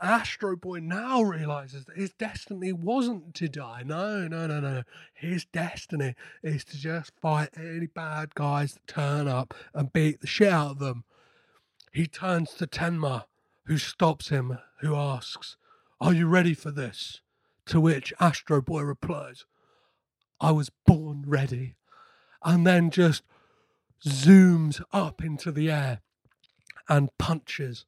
Astro 0.00 0.56
Boy 0.56 0.80
now 0.80 1.22
realizes 1.22 1.84
that 1.84 1.96
his 1.96 2.12
destiny 2.12 2.72
wasn't 2.72 3.34
to 3.36 3.48
die. 3.48 3.82
No, 3.84 4.26
no, 4.26 4.46
no, 4.46 4.60
no. 4.60 4.82
His 5.12 5.44
destiny 5.46 6.14
is 6.42 6.64
to 6.66 6.76
just 6.76 7.12
fight 7.20 7.50
any 7.56 7.86
bad 7.86 8.34
guys 8.34 8.74
that 8.74 8.86
turn 8.86 9.28
up 9.28 9.54
and 9.72 9.92
beat 9.92 10.20
the 10.20 10.26
shit 10.26 10.52
out 10.52 10.72
of 10.72 10.78
them. 10.78 11.04
He 11.92 12.06
turns 12.06 12.54
to 12.54 12.66
Tenma, 12.66 13.24
who 13.66 13.78
stops 13.78 14.28
him, 14.28 14.58
who 14.80 14.96
asks, 14.96 15.56
Are 16.00 16.12
you 16.12 16.26
ready 16.26 16.54
for 16.54 16.70
this? 16.70 17.20
To 17.66 17.80
which 17.80 18.12
Astro 18.20 18.60
Boy 18.60 18.82
replies, 18.82 19.44
I 20.40 20.50
was 20.50 20.70
born 20.84 21.24
ready. 21.26 21.76
And 22.42 22.66
then 22.66 22.90
just 22.90 23.22
zooms 24.04 24.82
up 24.92 25.24
into 25.24 25.50
the 25.50 25.70
air 25.70 26.00
and 26.88 27.16
punches 27.16 27.86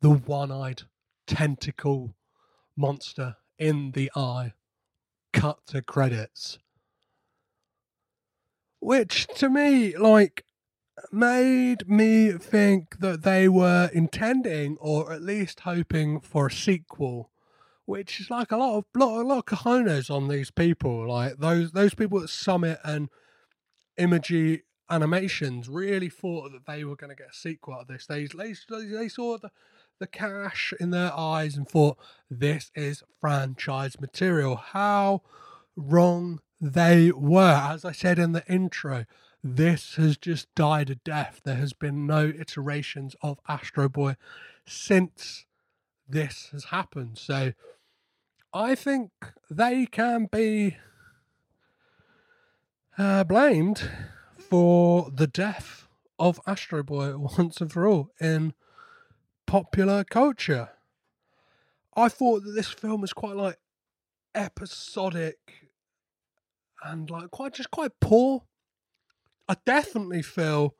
the 0.00 0.10
one 0.10 0.52
eyed 0.52 0.82
tentacle 1.26 2.14
monster 2.76 3.36
in 3.58 3.92
the 3.92 4.10
eye. 4.16 4.52
Cut 5.32 5.66
to 5.68 5.82
credits. 5.82 6.58
Which 8.80 9.26
to 9.36 9.48
me, 9.48 9.96
like, 9.96 10.44
made 11.10 11.88
me 11.88 12.32
think 12.32 12.98
that 12.98 13.22
they 13.22 13.48
were 13.48 13.90
intending 13.92 14.76
or 14.80 15.12
at 15.12 15.22
least 15.22 15.60
hoping 15.60 16.20
for 16.20 16.48
a 16.48 16.52
sequel. 16.52 17.30
Which 17.84 18.20
is 18.20 18.30
like 18.30 18.52
a 18.52 18.56
lot 18.56 18.78
of 18.78 18.84
lot, 18.94 19.20
a 19.20 19.26
lot 19.26 19.38
of 19.38 19.44
cojones 19.46 20.10
on 20.10 20.28
these 20.28 20.50
people. 20.50 21.08
Like 21.08 21.38
those 21.38 21.72
those 21.72 21.94
people 21.94 22.22
at 22.22 22.28
Summit 22.28 22.78
and 22.84 23.08
Imagi 23.98 24.62
Animations 24.88 25.68
really 25.68 26.08
thought 26.08 26.52
that 26.52 26.66
they 26.66 26.84
were 26.84 26.96
going 26.96 27.10
to 27.10 27.16
get 27.16 27.30
a 27.30 27.34
sequel 27.34 27.74
out 27.74 27.82
of 27.82 27.88
this. 27.88 28.06
They 28.06 28.26
they, 28.26 28.54
they 28.84 29.08
saw 29.08 29.36
the 29.38 29.50
the 30.02 30.06
cash 30.08 30.74
in 30.80 30.90
their 30.90 31.16
eyes 31.16 31.56
and 31.56 31.68
thought, 31.68 31.96
this 32.28 32.72
is 32.74 33.04
franchise 33.20 34.00
material. 34.00 34.56
How 34.56 35.22
wrong 35.76 36.40
they 36.60 37.12
were. 37.12 37.60
As 37.70 37.84
I 37.84 37.92
said 37.92 38.18
in 38.18 38.32
the 38.32 38.44
intro, 38.52 39.06
this 39.44 39.94
has 39.94 40.16
just 40.16 40.52
died 40.56 40.90
a 40.90 40.96
death. 40.96 41.40
There 41.44 41.54
has 41.54 41.72
been 41.72 42.04
no 42.04 42.26
iterations 42.26 43.14
of 43.22 43.38
Astro 43.48 43.88
Boy 43.88 44.16
since 44.66 45.46
this 46.08 46.48
has 46.50 46.64
happened. 46.64 47.16
So 47.16 47.52
I 48.52 48.74
think 48.74 49.12
they 49.48 49.86
can 49.86 50.26
be 50.26 50.78
uh, 52.98 53.22
blamed 53.22 53.88
for 54.36 55.12
the 55.14 55.28
death 55.28 55.86
of 56.18 56.40
Astro 56.44 56.82
Boy 56.82 57.16
once 57.38 57.60
and 57.60 57.72
for 57.72 57.86
all 57.86 58.10
in 58.20 58.54
popular 59.46 60.04
culture. 60.04 60.70
I 61.94 62.08
thought 62.08 62.44
that 62.44 62.52
this 62.52 62.68
film 62.68 63.02
was 63.02 63.12
quite 63.12 63.36
like 63.36 63.58
episodic 64.34 65.68
and 66.82 67.10
like 67.10 67.30
quite 67.30 67.54
just 67.54 67.70
quite 67.70 67.92
poor. 68.00 68.44
I 69.48 69.56
definitely 69.66 70.22
feel 70.22 70.74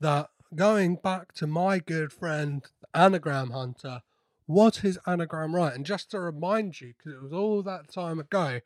that 0.00 0.28
going 0.54 0.96
back 0.96 1.32
to 1.34 1.46
my 1.46 1.78
good 1.78 2.12
friend, 2.12 2.64
Anagram 2.94 3.50
Hunter, 3.50 4.02
was 4.46 4.78
his 4.78 4.98
anagram 5.06 5.54
right? 5.54 5.74
And 5.74 5.84
just 5.84 6.10
to 6.10 6.20
remind 6.20 6.80
you, 6.80 6.94
because 6.96 7.12
it 7.12 7.22
was 7.22 7.32
all 7.32 7.62
that 7.62 7.92
time 7.92 8.18
ago, 8.18 8.60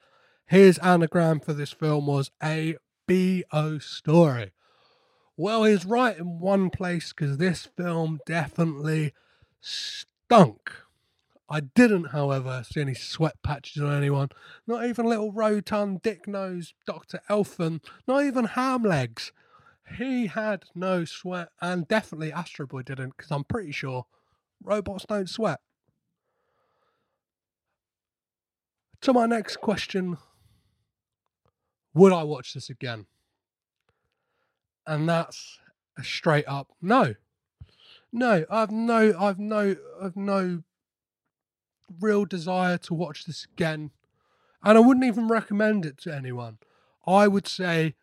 his 0.46 0.78
anagram 0.78 1.40
for 1.40 1.52
this 1.52 1.72
film 1.72 2.06
was 2.06 2.30
a 2.42 2.76
B.O. 3.08 3.78
story. 3.80 4.52
Well, 5.36 5.64
he's 5.64 5.84
right 5.84 6.16
in 6.16 6.38
one 6.38 6.70
place 6.70 7.12
because 7.12 7.38
this 7.38 7.66
film 7.76 8.20
definitely 8.26 9.12
stunk. 9.62 10.72
I 11.48 11.60
didn't, 11.60 12.06
however, 12.06 12.62
see 12.64 12.80
any 12.80 12.94
sweat 12.94 13.34
patches 13.42 13.82
on 13.82 13.94
anyone. 13.94 14.30
Not 14.66 14.84
even 14.86 15.06
little 15.06 15.32
rotund 15.32 16.02
dick 16.02 16.26
nose 16.26 16.74
Dr. 16.86 17.20
Elefun. 17.28 17.82
Not 18.06 18.24
even 18.24 18.44
ham 18.46 18.82
legs. 18.82 19.32
He 19.98 20.26
had 20.28 20.64
no 20.74 21.04
sweat, 21.04 21.48
and 21.60 21.86
definitely 21.86 22.32
Astro 22.32 22.66
Boy 22.66 22.82
didn't, 22.82 23.16
because 23.16 23.30
I'm 23.30 23.44
pretty 23.44 23.72
sure 23.72 24.06
robots 24.62 25.04
don't 25.06 25.28
sweat. 25.28 25.60
To 29.02 29.12
my 29.12 29.26
next 29.26 29.56
question 29.56 30.16
Would 31.92 32.12
I 32.12 32.22
watch 32.22 32.54
this 32.54 32.70
again? 32.70 33.06
And 34.86 35.08
that's 35.08 35.58
a 35.98 36.04
straight 36.04 36.46
up 36.48 36.68
no. 36.80 37.14
No, 38.12 38.44
I've 38.50 38.70
no 38.70 39.14
I've 39.18 39.38
no 39.38 39.76
I've 40.00 40.16
no 40.16 40.62
real 42.00 42.24
desire 42.24 42.78
to 42.78 42.94
watch 42.94 43.24
this 43.24 43.46
again. 43.52 43.90
And 44.62 44.78
I 44.78 44.80
wouldn't 44.80 45.06
even 45.06 45.28
recommend 45.28 45.86
it 45.86 45.98
to 45.98 46.14
anyone. 46.14 46.58
I 47.06 47.26
would 47.26 47.48
say 47.48 47.94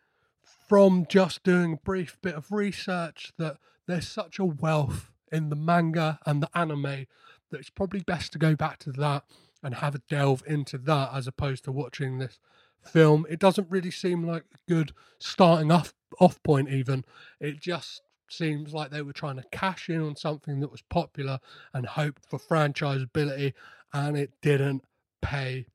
from 0.68 1.06
just 1.08 1.42
doing 1.42 1.74
a 1.74 1.76
brief 1.76 2.18
bit 2.22 2.34
of 2.34 2.52
research 2.52 3.32
that 3.38 3.56
there's 3.86 4.08
such 4.08 4.38
a 4.38 4.44
wealth 4.44 5.10
in 5.32 5.48
the 5.48 5.56
manga 5.56 6.18
and 6.26 6.42
the 6.42 6.50
anime 6.54 7.06
that 7.50 7.60
it's 7.60 7.70
probably 7.70 8.00
best 8.00 8.32
to 8.32 8.38
go 8.38 8.54
back 8.54 8.78
to 8.78 8.92
that 8.92 9.24
and 9.62 9.76
have 9.76 9.94
a 9.94 10.02
delve 10.08 10.42
into 10.46 10.78
that 10.78 11.10
as 11.12 11.26
opposed 11.26 11.64
to 11.64 11.72
watching 11.72 12.18
this 12.18 12.38
film. 12.84 13.26
It 13.28 13.38
doesn't 13.38 13.70
really 13.70 13.90
seem 13.90 14.26
like 14.26 14.44
a 14.54 14.58
good 14.68 14.92
starting 15.18 15.70
off 15.70 15.94
off 16.18 16.42
point 16.42 16.68
even. 16.68 17.04
It 17.38 17.60
just 17.60 18.02
seems 18.32 18.72
like 18.72 18.90
they 18.90 19.02
were 19.02 19.12
trying 19.12 19.36
to 19.36 19.44
cash 19.50 19.88
in 19.88 20.00
on 20.00 20.16
something 20.16 20.60
that 20.60 20.70
was 20.70 20.82
popular 20.82 21.40
and 21.72 21.86
hope 21.86 22.20
for 22.28 22.38
franchisability 22.38 23.52
and 23.92 24.16
it 24.16 24.32
didn't 24.40 24.84
pay 25.20 25.66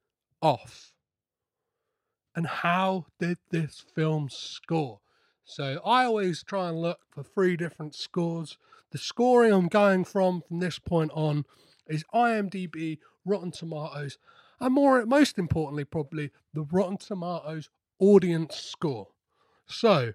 off. 0.41 0.93
And 2.35 2.47
how 2.47 3.05
did 3.19 3.37
this 3.49 3.83
film 3.93 4.29
score? 4.29 4.99
So 5.43 5.79
I 5.85 6.05
always 6.05 6.43
try 6.43 6.69
and 6.69 6.79
look 6.79 6.99
for 7.09 7.23
three 7.23 7.55
different 7.55 7.95
scores. 7.95 8.57
The 8.91 8.97
scoring 8.97 9.53
I'm 9.53 9.67
going 9.67 10.03
from 10.03 10.41
from 10.47 10.59
this 10.59 10.79
point 10.79 11.11
on 11.13 11.45
is 11.87 12.03
IMDb, 12.13 12.97
Rotten 13.25 13.51
Tomatoes, 13.51 14.17
and 14.59 14.73
more 14.73 15.05
most 15.05 15.37
importantly 15.37 15.85
probably 15.85 16.31
the 16.53 16.63
Rotten 16.63 16.97
Tomatoes 16.97 17.69
audience 17.99 18.55
score. 18.55 19.09
So, 19.67 20.13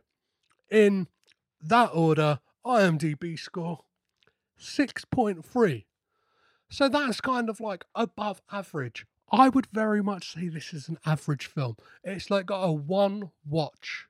in 0.70 1.08
that 1.62 1.90
order, 1.92 2.40
IMDb 2.64 3.38
score 3.38 3.80
6.3. 4.60 5.84
So 6.70 6.88
that's 6.88 7.20
kind 7.20 7.48
of 7.48 7.60
like 7.60 7.84
above 7.94 8.40
average. 8.52 9.06
I 9.32 9.48
would 9.48 9.68
very 9.72 10.02
much 10.02 10.34
say 10.34 10.48
this 10.48 10.72
is 10.72 10.88
an 10.88 10.98
average 11.06 11.46
film. 11.46 11.76
It's 12.02 12.30
like 12.30 12.46
got 12.46 12.64
a 12.64 12.72
one 12.72 13.30
watch 13.44 14.06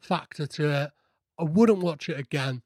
factor 0.00 0.46
to 0.46 0.70
it. 0.70 0.90
I 1.38 1.44
wouldn't 1.44 1.80
watch 1.80 2.08
it 2.08 2.18
again. 2.18 2.62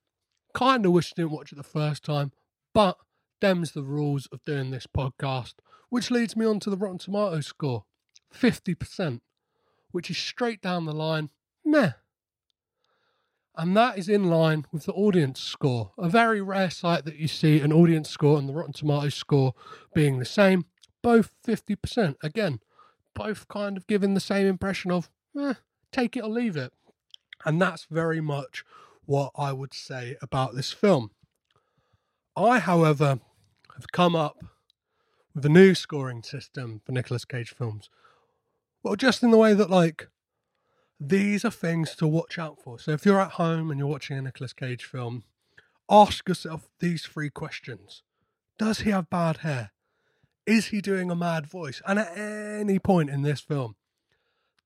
Kind 0.54 0.86
of 0.86 0.92
wish 0.92 1.12
I 1.12 1.22
didn't 1.22 1.32
watch 1.32 1.52
it 1.52 1.56
the 1.56 1.62
first 1.62 2.04
time, 2.04 2.32
but 2.72 2.96
them's 3.40 3.72
the 3.72 3.82
rules 3.82 4.26
of 4.32 4.44
doing 4.44 4.70
this 4.70 4.86
podcast, 4.86 5.54
which 5.88 6.10
leads 6.10 6.36
me 6.36 6.46
on 6.46 6.60
to 6.60 6.70
the 6.70 6.76
Rotten 6.76 6.98
Tomatoes 6.98 7.46
score 7.46 7.84
50%, 8.34 9.20
which 9.90 10.10
is 10.10 10.16
straight 10.16 10.60
down 10.60 10.84
the 10.84 10.92
line. 10.92 11.30
Meh. 11.64 11.92
And 13.56 13.76
that 13.76 13.96
is 13.96 14.08
in 14.08 14.28
line 14.28 14.66
with 14.70 14.84
the 14.84 14.92
audience 14.92 15.40
score. 15.40 15.92
A 15.96 16.10
very 16.10 16.42
rare 16.42 16.68
sight 16.68 17.06
that 17.06 17.16
you 17.16 17.26
see 17.26 17.60
an 17.60 17.72
audience 17.72 18.10
score 18.10 18.38
and 18.38 18.48
the 18.48 18.52
Rotten 18.52 18.74
Tomatoes 18.74 19.14
score 19.14 19.54
being 19.94 20.18
the 20.18 20.26
same, 20.26 20.66
both 21.02 21.32
50%. 21.46 22.16
Again, 22.22 22.60
both 23.14 23.48
kind 23.48 23.78
of 23.78 23.86
giving 23.86 24.12
the 24.12 24.20
same 24.20 24.46
impression 24.46 24.90
of, 24.90 25.08
eh, 25.38 25.54
take 25.90 26.16
it 26.16 26.24
or 26.24 26.28
leave 26.28 26.56
it. 26.56 26.72
And 27.46 27.60
that's 27.60 27.86
very 27.90 28.20
much 28.20 28.62
what 29.06 29.30
I 29.36 29.52
would 29.52 29.72
say 29.72 30.16
about 30.20 30.54
this 30.54 30.72
film. 30.72 31.12
I, 32.36 32.58
however, 32.58 33.20
have 33.74 33.92
come 33.92 34.14
up 34.14 34.36
with 35.34 35.46
a 35.46 35.50
new 35.50 35.74
scoring 35.74 36.22
system 36.22 36.82
for 36.84 36.92
Nicolas 36.92 37.24
Cage 37.24 37.54
films. 37.56 37.88
Well, 38.82 38.96
just 38.96 39.22
in 39.22 39.30
the 39.30 39.38
way 39.38 39.54
that, 39.54 39.70
like, 39.70 40.08
these 40.98 41.44
are 41.44 41.50
things 41.50 41.94
to 41.96 42.06
watch 42.06 42.38
out 42.38 42.60
for. 42.62 42.78
So 42.78 42.92
if 42.92 43.04
you're 43.04 43.20
at 43.20 43.32
home 43.32 43.70
and 43.70 43.78
you're 43.78 43.88
watching 43.88 44.16
a 44.16 44.22
Nicolas 44.22 44.52
Cage 44.52 44.84
film, 44.84 45.24
ask 45.90 46.28
yourself 46.28 46.68
these 46.80 47.04
three 47.04 47.30
questions 47.30 48.02
Does 48.58 48.80
he 48.80 48.90
have 48.90 49.10
bad 49.10 49.38
hair? 49.38 49.72
Is 50.46 50.66
he 50.66 50.80
doing 50.80 51.10
a 51.10 51.16
mad 51.16 51.46
voice? 51.46 51.82
And 51.86 51.98
at 51.98 52.16
any 52.16 52.78
point 52.78 53.10
in 53.10 53.22
this 53.22 53.40
film, 53.40 53.74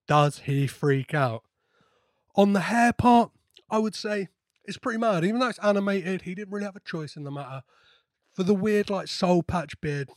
does 0.07 0.41
he 0.41 0.67
freak 0.67 1.15
out? 1.15 1.43
On 2.37 2.53
the 2.53 2.61
hair 2.61 2.93
part, 2.93 3.31
I 3.71 3.79
would 3.79 3.95
say 3.95 4.29
it's 4.65 4.79
pretty 4.79 4.99
mad. 4.99 5.25
Even 5.25 5.41
though 5.41 5.49
it's 5.49 5.59
animated, 5.61 6.23
he 6.23 6.35
didn't 6.35 6.53
really 6.53 6.67
have 6.67 6.77
a 6.77 6.81
choice 6.81 7.17
in 7.17 7.25
the 7.25 7.31
matter. 7.31 7.63
For 8.33 8.43
the 8.43 8.55
weird, 8.55 8.91
like, 8.91 9.09
soul 9.09 9.43
patch 9.43 9.81
beard, 9.81 10.11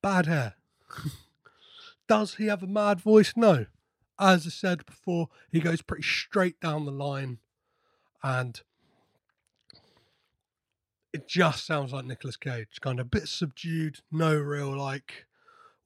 bad 0.00 0.26
hair. 0.26 0.54
does 2.08 2.36
he 2.36 2.46
have 2.46 2.62
a 2.62 2.68
mad 2.68 3.00
voice? 3.00 3.34
No 3.36 3.66
as 4.18 4.46
I 4.46 4.50
said 4.50 4.86
before, 4.86 5.28
he 5.50 5.60
goes 5.60 5.82
pretty 5.82 6.04
straight 6.04 6.60
down 6.60 6.84
the 6.84 6.92
line 6.92 7.38
and 8.22 8.60
it 11.12 11.28
just 11.28 11.66
sounds 11.66 11.92
like 11.92 12.04
Nicolas 12.04 12.36
Cage, 12.36 12.80
kind 12.80 12.98
of 12.98 13.06
a 13.06 13.08
bit 13.08 13.28
subdued, 13.28 14.00
no 14.10 14.36
real 14.36 14.76
like 14.76 15.26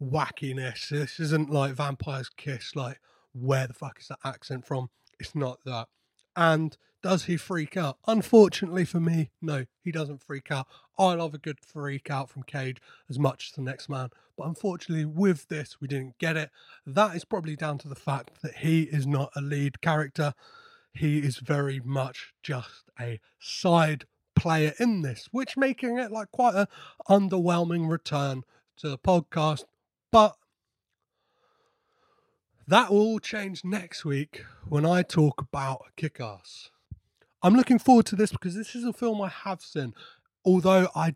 wackiness. 0.00 0.88
This 0.88 1.20
isn't 1.20 1.50
like 1.50 1.74
Vampire's 1.74 2.30
Kiss, 2.30 2.74
like 2.74 3.00
where 3.32 3.66
the 3.66 3.74
fuck 3.74 3.98
is 4.00 4.08
that 4.08 4.18
accent 4.24 4.66
from? 4.66 4.90
It's 5.20 5.34
not 5.34 5.58
that. 5.64 5.88
And 6.36 6.76
does 7.02 7.24
he 7.24 7.36
freak 7.36 7.76
out? 7.76 7.98
Unfortunately 8.06 8.84
for 8.84 9.00
me, 9.00 9.30
no, 9.40 9.66
he 9.82 9.92
doesn't 9.92 10.22
freak 10.22 10.50
out. 10.50 10.66
I 10.98 11.14
love 11.14 11.34
a 11.34 11.38
good 11.38 11.60
freak 11.60 12.10
out 12.10 12.28
from 12.28 12.42
Cage 12.42 12.78
as 13.08 13.18
much 13.18 13.50
as 13.50 13.56
the 13.56 13.62
next 13.62 13.88
man. 13.88 14.10
But 14.36 14.48
unfortunately, 14.48 15.04
with 15.04 15.48
this, 15.48 15.80
we 15.80 15.88
didn't 15.88 16.18
get 16.18 16.36
it. 16.36 16.50
That 16.86 17.14
is 17.14 17.24
probably 17.24 17.56
down 17.56 17.78
to 17.78 17.88
the 17.88 17.94
fact 17.94 18.42
that 18.42 18.58
he 18.58 18.82
is 18.82 19.06
not 19.06 19.30
a 19.36 19.40
lead 19.40 19.80
character. 19.80 20.34
He 20.92 21.18
is 21.18 21.38
very 21.38 21.80
much 21.84 22.32
just 22.42 22.90
a 23.00 23.20
side 23.38 24.06
player 24.34 24.72
in 24.78 25.02
this, 25.02 25.28
which 25.30 25.56
making 25.56 25.98
it 25.98 26.10
like 26.10 26.30
quite 26.30 26.54
a 26.54 26.68
underwhelming 27.08 27.88
return 27.88 28.42
to 28.78 28.88
the 28.88 28.98
podcast. 28.98 29.64
But 30.10 30.36
that 32.66 32.90
will 32.90 33.00
all 33.00 33.18
change 33.18 33.64
next 33.64 34.04
week 34.04 34.44
when 34.68 34.84
I 34.84 35.02
talk 35.02 35.40
about 35.40 35.86
Kick 35.96 36.20
Ass. 36.20 36.70
I'm 37.42 37.54
looking 37.54 37.78
forward 37.78 38.06
to 38.06 38.16
this 38.16 38.32
because 38.32 38.54
this 38.54 38.74
is 38.74 38.84
a 38.84 38.92
film 38.92 39.20
I 39.20 39.28
have 39.28 39.60
seen, 39.60 39.94
although 40.44 40.88
I 40.94 41.14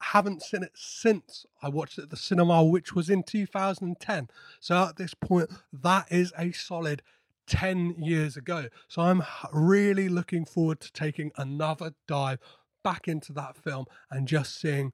haven't 0.00 0.42
seen 0.42 0.62
it 0.62 0.72
since 0.74 1.46
I 1.62 1.68
watched 1.68 1.98
it 1.98 2.02
at 2.02 2.10
the 2.10 2.16
cinema, 2.16 2.62
which 2.64 2.94
was 2.94 3.10
in 3.10 3.22
2010. 3.22 4.28
So 4.60 4.84
at 4.84 4.96
this 4.96 5.14
point, 5.14 5.50
that 5.72 6.06
is 6.10 6.32
a 6.38 6.52
solid 6.52 7.02
10 7.46 7.96
years 7.98 8.36
ago. 8.36 8.68
So 8.88 9.02
I'm 9.02 9.22
really 9.52 10.08
looking 10.08 10.44
forward 10.44 10.80
to 10.80 10.92
taking 10.92 11.32
another 11.36 11.94
dive 12.06 12.38
back 12.84 13.08
into 13.08 13.32
that 13.32 13.56
film 13.56 13.86
and 14.10 14.28
just 14.28 14.60
seeing 14.60 14.92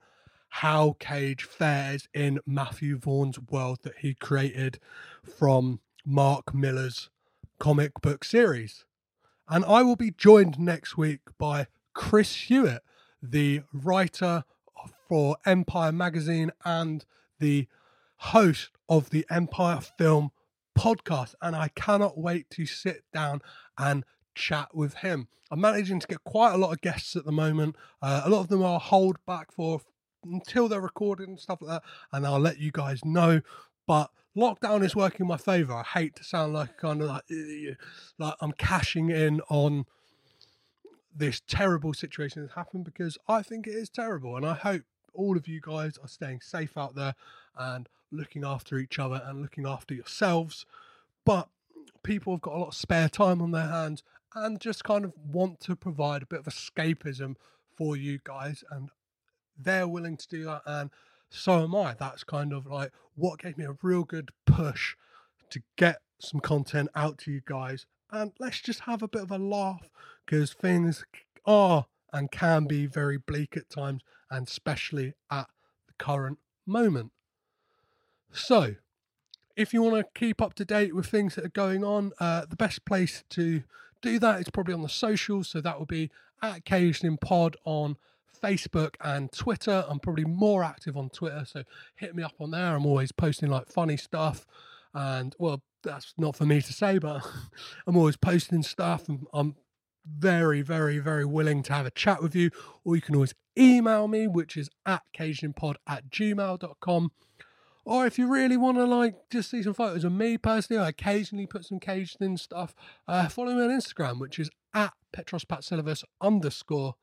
how 0.48 0.94
Cage 1.00 1.42
fares 1.42 2.08
in 2.14 2.38
Matthew 2.46 2.96
Vaughn's 2.96 3.40
world 3.40 3.80
that 3.82 3.96
he 3.98 4.14
created 4.14 4.78
from 5.24 5.80
Mark 6.06 6.54
Millar's 6.54 7.10
comic 7.58 8.00
book 8.00 8.24
series. 8.24 8.84
And 9.48 9.64
I 9.64 9.82
will 9.82 9.96
be 9.96 10.10
joined 10.10 10.58
next 10.58 10.96
week 10.96 11.20
by 11.38 11.66
Chris 11.92 12.34
Hewitt, 12.34 12.82
the 13.22 13.62
writer 13.72 14.44
for 15.08 15.36
Empire 15.44 15.92
Magazine 15.92 16.50
and 16.64 17.04
the 17.38 17.68
host 18.16 18.70
of 18.88 19.10
the 19.10 19.26
Empire 19.30 19.80
Film 19.80 20.30
podcast. 20.78 21.34
And 21.42 21.54
I 21.54 21.68
cannot 21.68 22.18
wait 22.18 22.48
to 22.50 22.66
sit 22.66 23.04
down 23.12 23.42
and 23.76 24.04
chat 24.34 24.74
with 24.74 24.94
him. 24.94 25.28
I'm 25.50 25.60
managing 25.60 26.00
to 26.00 26.06
get 26.06 26.24
quite 26.24 26.54
a 26.54 26.58
lot 26.58 26.72
of 26.72 26.80
guests 26.80 27.14
at 27.14 27.24
the 27.24 27.32
moment. 27.32 27.76
Uh, 28.00 28.22
a 28.24 28.30
lot 28.30 28.40
of 28.40 28.48
them 28.48 28.62
are 28.62 28.80
hold 28.80 29.18
back 29.26 29.52
for 29.52 29.80
until 30.24 30.68
they're 30.68 30.80
recorded 30.80 31.28
and 31.28 31.38
stuff 31.38 31.60
like 31.60 31.82
that. 31.82 31.90
And 32.12 32.26
I'll 32.26 32.40
let 32.40 32.58
you 32.58 32.72
guys 32.72 33.04
know. 33.04 33.42
But 33.86 34.10
lockdown 34.36 34.84
is 34.84 34.96
working 34.96 35.22
in 35.22 35.28
my 35.28 35.36
favor. 35.36 35.74
I 35.74 35.82
hate 35.82 36.16
to 36.16 36.24
sound 36.24 36.52
like 36.52 36.76
kind 36.78 37.00
of 37.02 37.08
like 37.08 37.24
like 38.18 38.34
I'm 38.40 38.52
cashing 38.52 39.10
in 39.10 39.40
on 39.48 39.86
this 41.14 41.40
terrible 41.46 41.94
situation 41.94 42.42
that's 42.42 42.54
happened 42.54 42.84
because 42.84 43.16
I 43.28 43.42
think 43.42 43.66
it 43.66 43.74
is 43.74 43.88
terrible. 43.88 44.36
And 44.36 44.44
I 44.44 44.54
hope 44.54 44.82
all 45.12 45.36
of 45.36 45.46
you 45.46 45.60
guys 45.60 45.96
are 46.02 46.08
staying 46.08 46.40
safe 46.40 46.76
out 46.76 46.94
there 46.94 47.14
and 47.56 47.88
looking 48.10 48.44
after 48.44 48.78
each 48.78 48.98
other 48.98 49.22
and 49.24 49.40
looking 49.40 49.66
after 49.66 49.94
yourselves. 49.94 50.66
But 51.24 51.48
people 52.02 52.34
have 52.34 52.42
got 52.42 52.54
a 52.54 52.58
lot 52.58 52.68
of 52.68 52.74
spare 52.74 53.08
time 53.08 53.40
on 53.40 53.52
their 53.52 53.68
hands 53.68 54.02
and 54.34 54.60
just 54.60 54.82
kind 54.82 55.04
of 55.04 55.12
want 55.30 55.60
to 55.60 55.76
provide 55.76 56.22
a 56.22 56.26
bit 56.26 56.40
of 56.40 56.46
escapism 56.46 57.36
for 57.76 57.96
you 57.96 58.18
guys. 58.24 58.64
And 58.70 58.90
they're 59.56 59.88
willing 59.88 60.16
to 60.16 60.28
do 60.28 60.44
that. 60.44 60.62
And 60.66 60.90
so 61.34 61.64
am 61.64 61.74
I. 61.74 61.94
That's 61.98 62.24
kind 62.24 62.52
of 62.52 62.66
like 62.66 62.92
what 63.16 63.40
gave 63.40 63.58
me 63.58 63.64
a 63.64 63.76
real 63.82 64.04
good 64.04 64.30
push 64.46 64.96
to 65.50 65.60
get 65.76 65.98
some 66.18 66.40
content 66.40 66.88
out 66.94 67.18
to 67.18 67.32
you 67.32 67.42
guys. 67.44 67.86
And 68.10 68.32
let's 68.38 68.60
just 68.60 68.80
have 68.80 69.02
a 69.02 69.08
bit 69.08 69.22
of 69.22 69.30
a 69.30 69.38
laugh 69.38 69.88
because 70.24 70.52
things 70.52 71.04
are 71.44 71.86
and 72.12 72.30
can 72.30 72.66
be 72.66 72.86
very 72.86 73.18
bleak 73.18 73.56
at 73.56 73.68
times, 73.68 74.02
and 74.30 74.46
especially 74.46 75.14
at 75.30 75.48
the 75.88 75.94
current 75.98 76.38
moment. 76.64 77.10
So, 78.32 78.76
if 79.56 79.74
you 79.74 79.82
want 79.82 79.96
to 79.96 80.18
keep 80.18 80.40
up 80.40 80.54
to 80.54 80.64
date 80.64 80.94
with 80.94 81.06
things 81.06 81.34
that 81.34 81.44
are 81.44 81.48
going 81.48 81.82
on, 81.82 82.12
uh, 82.20 82.46
the 82.48 82.56
best 82.56 82.84
place 82.84 83.24
to 83.30 83.64
do 84.00 84.18
that 84.20 84.40
is 84.40 84.50
probably 84.50 84.74
on 84.74 84.82
the 84.82 84.88
socials. 84.88 85.48
So 85.48 85.60
that 85.60 85.78
will 85.78 85.86
be 85.86 86.10
at 86.42 86.70
in 86.70 87.16
Pod 87.16 87.56
on 87.64 87.96
Facebook 88.44 88.94
and 89.00 89.32
Twitter. 89.32 89.84
I'm 89.88 89.98
probably 89.98 90.26
more 90.26 90.62
active 90.62 90.96
on 90.96 91.08
Twitter, 91.08 91.44
so 91.46 91.62
hit 91.96 92.14
me 92.14 92.22
up 92.22 92.34
on 92.40 92.50
there. 92.50 92.76
I'm 92.76 92.84
always 92.84 93.10
posting 93.10 93.48
like 93.48 93.68
funny 93.68 93.96
stuff, 93.96 94.46
and 94.92 95.34
well, 95.38 95.62
that's 95.82 96.12
not 96.18 96.36
for 96.36 96.44
me 96.44 96.60
to 96.60 96.72
say, 96.72 96.98
but 96.98 97.26
I'm 97.86 97.96
always 97.96 98.16
posting 98.16 98.62
stuff, 98.62 99.08
and 99.08 99.26
I'm 99.32 99.56
very, 100.06 100.60
very, 100.60 100.98
very 100.98 101.24
willing 101.24 101.62
to 101.62 101.72
have 101.72 101.86
a 101.86 101.90
chat 101.90 102.22
with 102.22 102.34
you. 102.34 102.50
Or 102.84 102.94
you 102.96 103.02
can 103.02 103.14
always 103.14 103.34
email 103.58 104.08
me, 104.08 104.26
which 104.26 104.58
is 104.58 104.68
at 104.84 105.02
cagedinpod 105.16 105.76
at 105.86 106.10
gmail.com. 106.10 107.12
Or 107.86 108.06
if 108.06 108.18
you 108.18 108.30
really 108.30 108.58
want 108.58 108.76
to 108.76 108.84
like 108.84 109.14
just 109.30 109.50
see 109.50 109.62
some 109.62 109.74
photos 109.74 110.04
of 110.04 110.12
me 110.12 110.36
personally, 110.36 110.82
I 110.82 110.88
occasionally 110.90 111.46
put 111.46 111.64
some 111.64 111.80
caged 111.80 112.20
in 112.20 112.36
stuff. 112.36 112.74
Uh, 113.08 113.28
follow 113.28 113.54
me 113.54 113.62
on 113.62 113.70
Instagram, 113.70 114.20
which 114.20 114.38
is 114.38 114.50
at 114.74 114.92
petrospatsilivas 115.14 116.04
underscore 116.20 116.96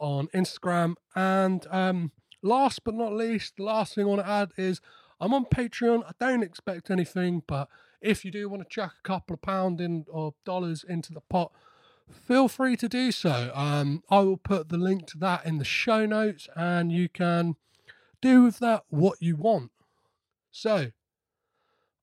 on 0.00 0.28
Instagram. 0.28 0.94
And 1.14 1.66
um, 1.70 2.12
last 2.42 2.82
but 2.84 2.94
not 2.94 3.12
least, 3.12 3.56
the 3.56 3.64
last 3.64 3.94
thing 3.94 4.04
I 4.04 4.08
want 4.08 4.22
to 4.22 4.28
add 4.28 4.50
is 4.56 4.80
I'm 5.20 5.34
on 5.34 5.44
Patreon. 5.44 6.04
I 6.04 6.12
don't 6.18 6.42
expect 6.42 6.90
anything, 6.90 7.42
but 7.46 7.68
if 8.00 8.24
you 8.24 8.30
do 8.30 8.48
want 8.48 8.62
to 8.62 8.68
chuck 8.68 8.94
a 8.98 9.08
couple 9.08 9.34
of 9.34 9.42
pound 9.42 9.80
in 9.80 10.06
or 10.10 10.34
dollars 10.44 10.84
into 10.88 11.12
the 11.12 11.20
pot, 11.20 11.52
feel 12.10 12.48
free 12.48 12.76
to 12.78 12.88
do 12.88 13.12
so. 13.12 13.52
Um, 13.54 14.02
I 14.10 14.20
will 14.20 14.38
put 14.38 14.70
the 14.70 14.78
link 14.78 15.06
to 15.08 15.18
that 15.18 15.44
in 15.44 15.58
the 15.58 15.64
show 15.64 16.06
notes, 16.06 16.48
and 16.56 16.90
you 16.90 17.08
can 17.08 17.56
do 18.22 18.42
with 18.44 18.58
that 18.58 18.84
what 18.88 19.20
you 19.20 19.36
want. 19.36 19.70
So, 20.50 20.90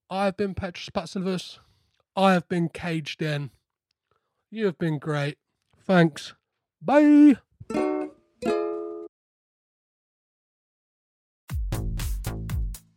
I've 0.09 0.37
been 0.37 0.53
Petros 0.53 0.89
Patsilivas. 0.89 1.59
I 2.15 2.33
have 2.33 2.47
been 2.47 2.69
caged 2.69 3.21
in. 3.21 3.51
You 4.49 4.65
have 4.65 4.77
been 4.77 4.99
great. 4.99 5.37
Thanks. 5.85 6.33
Bye. 6.81 7.37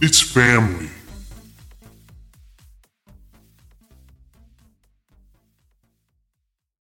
it's 0.00 0.20
family. 0.20 0.90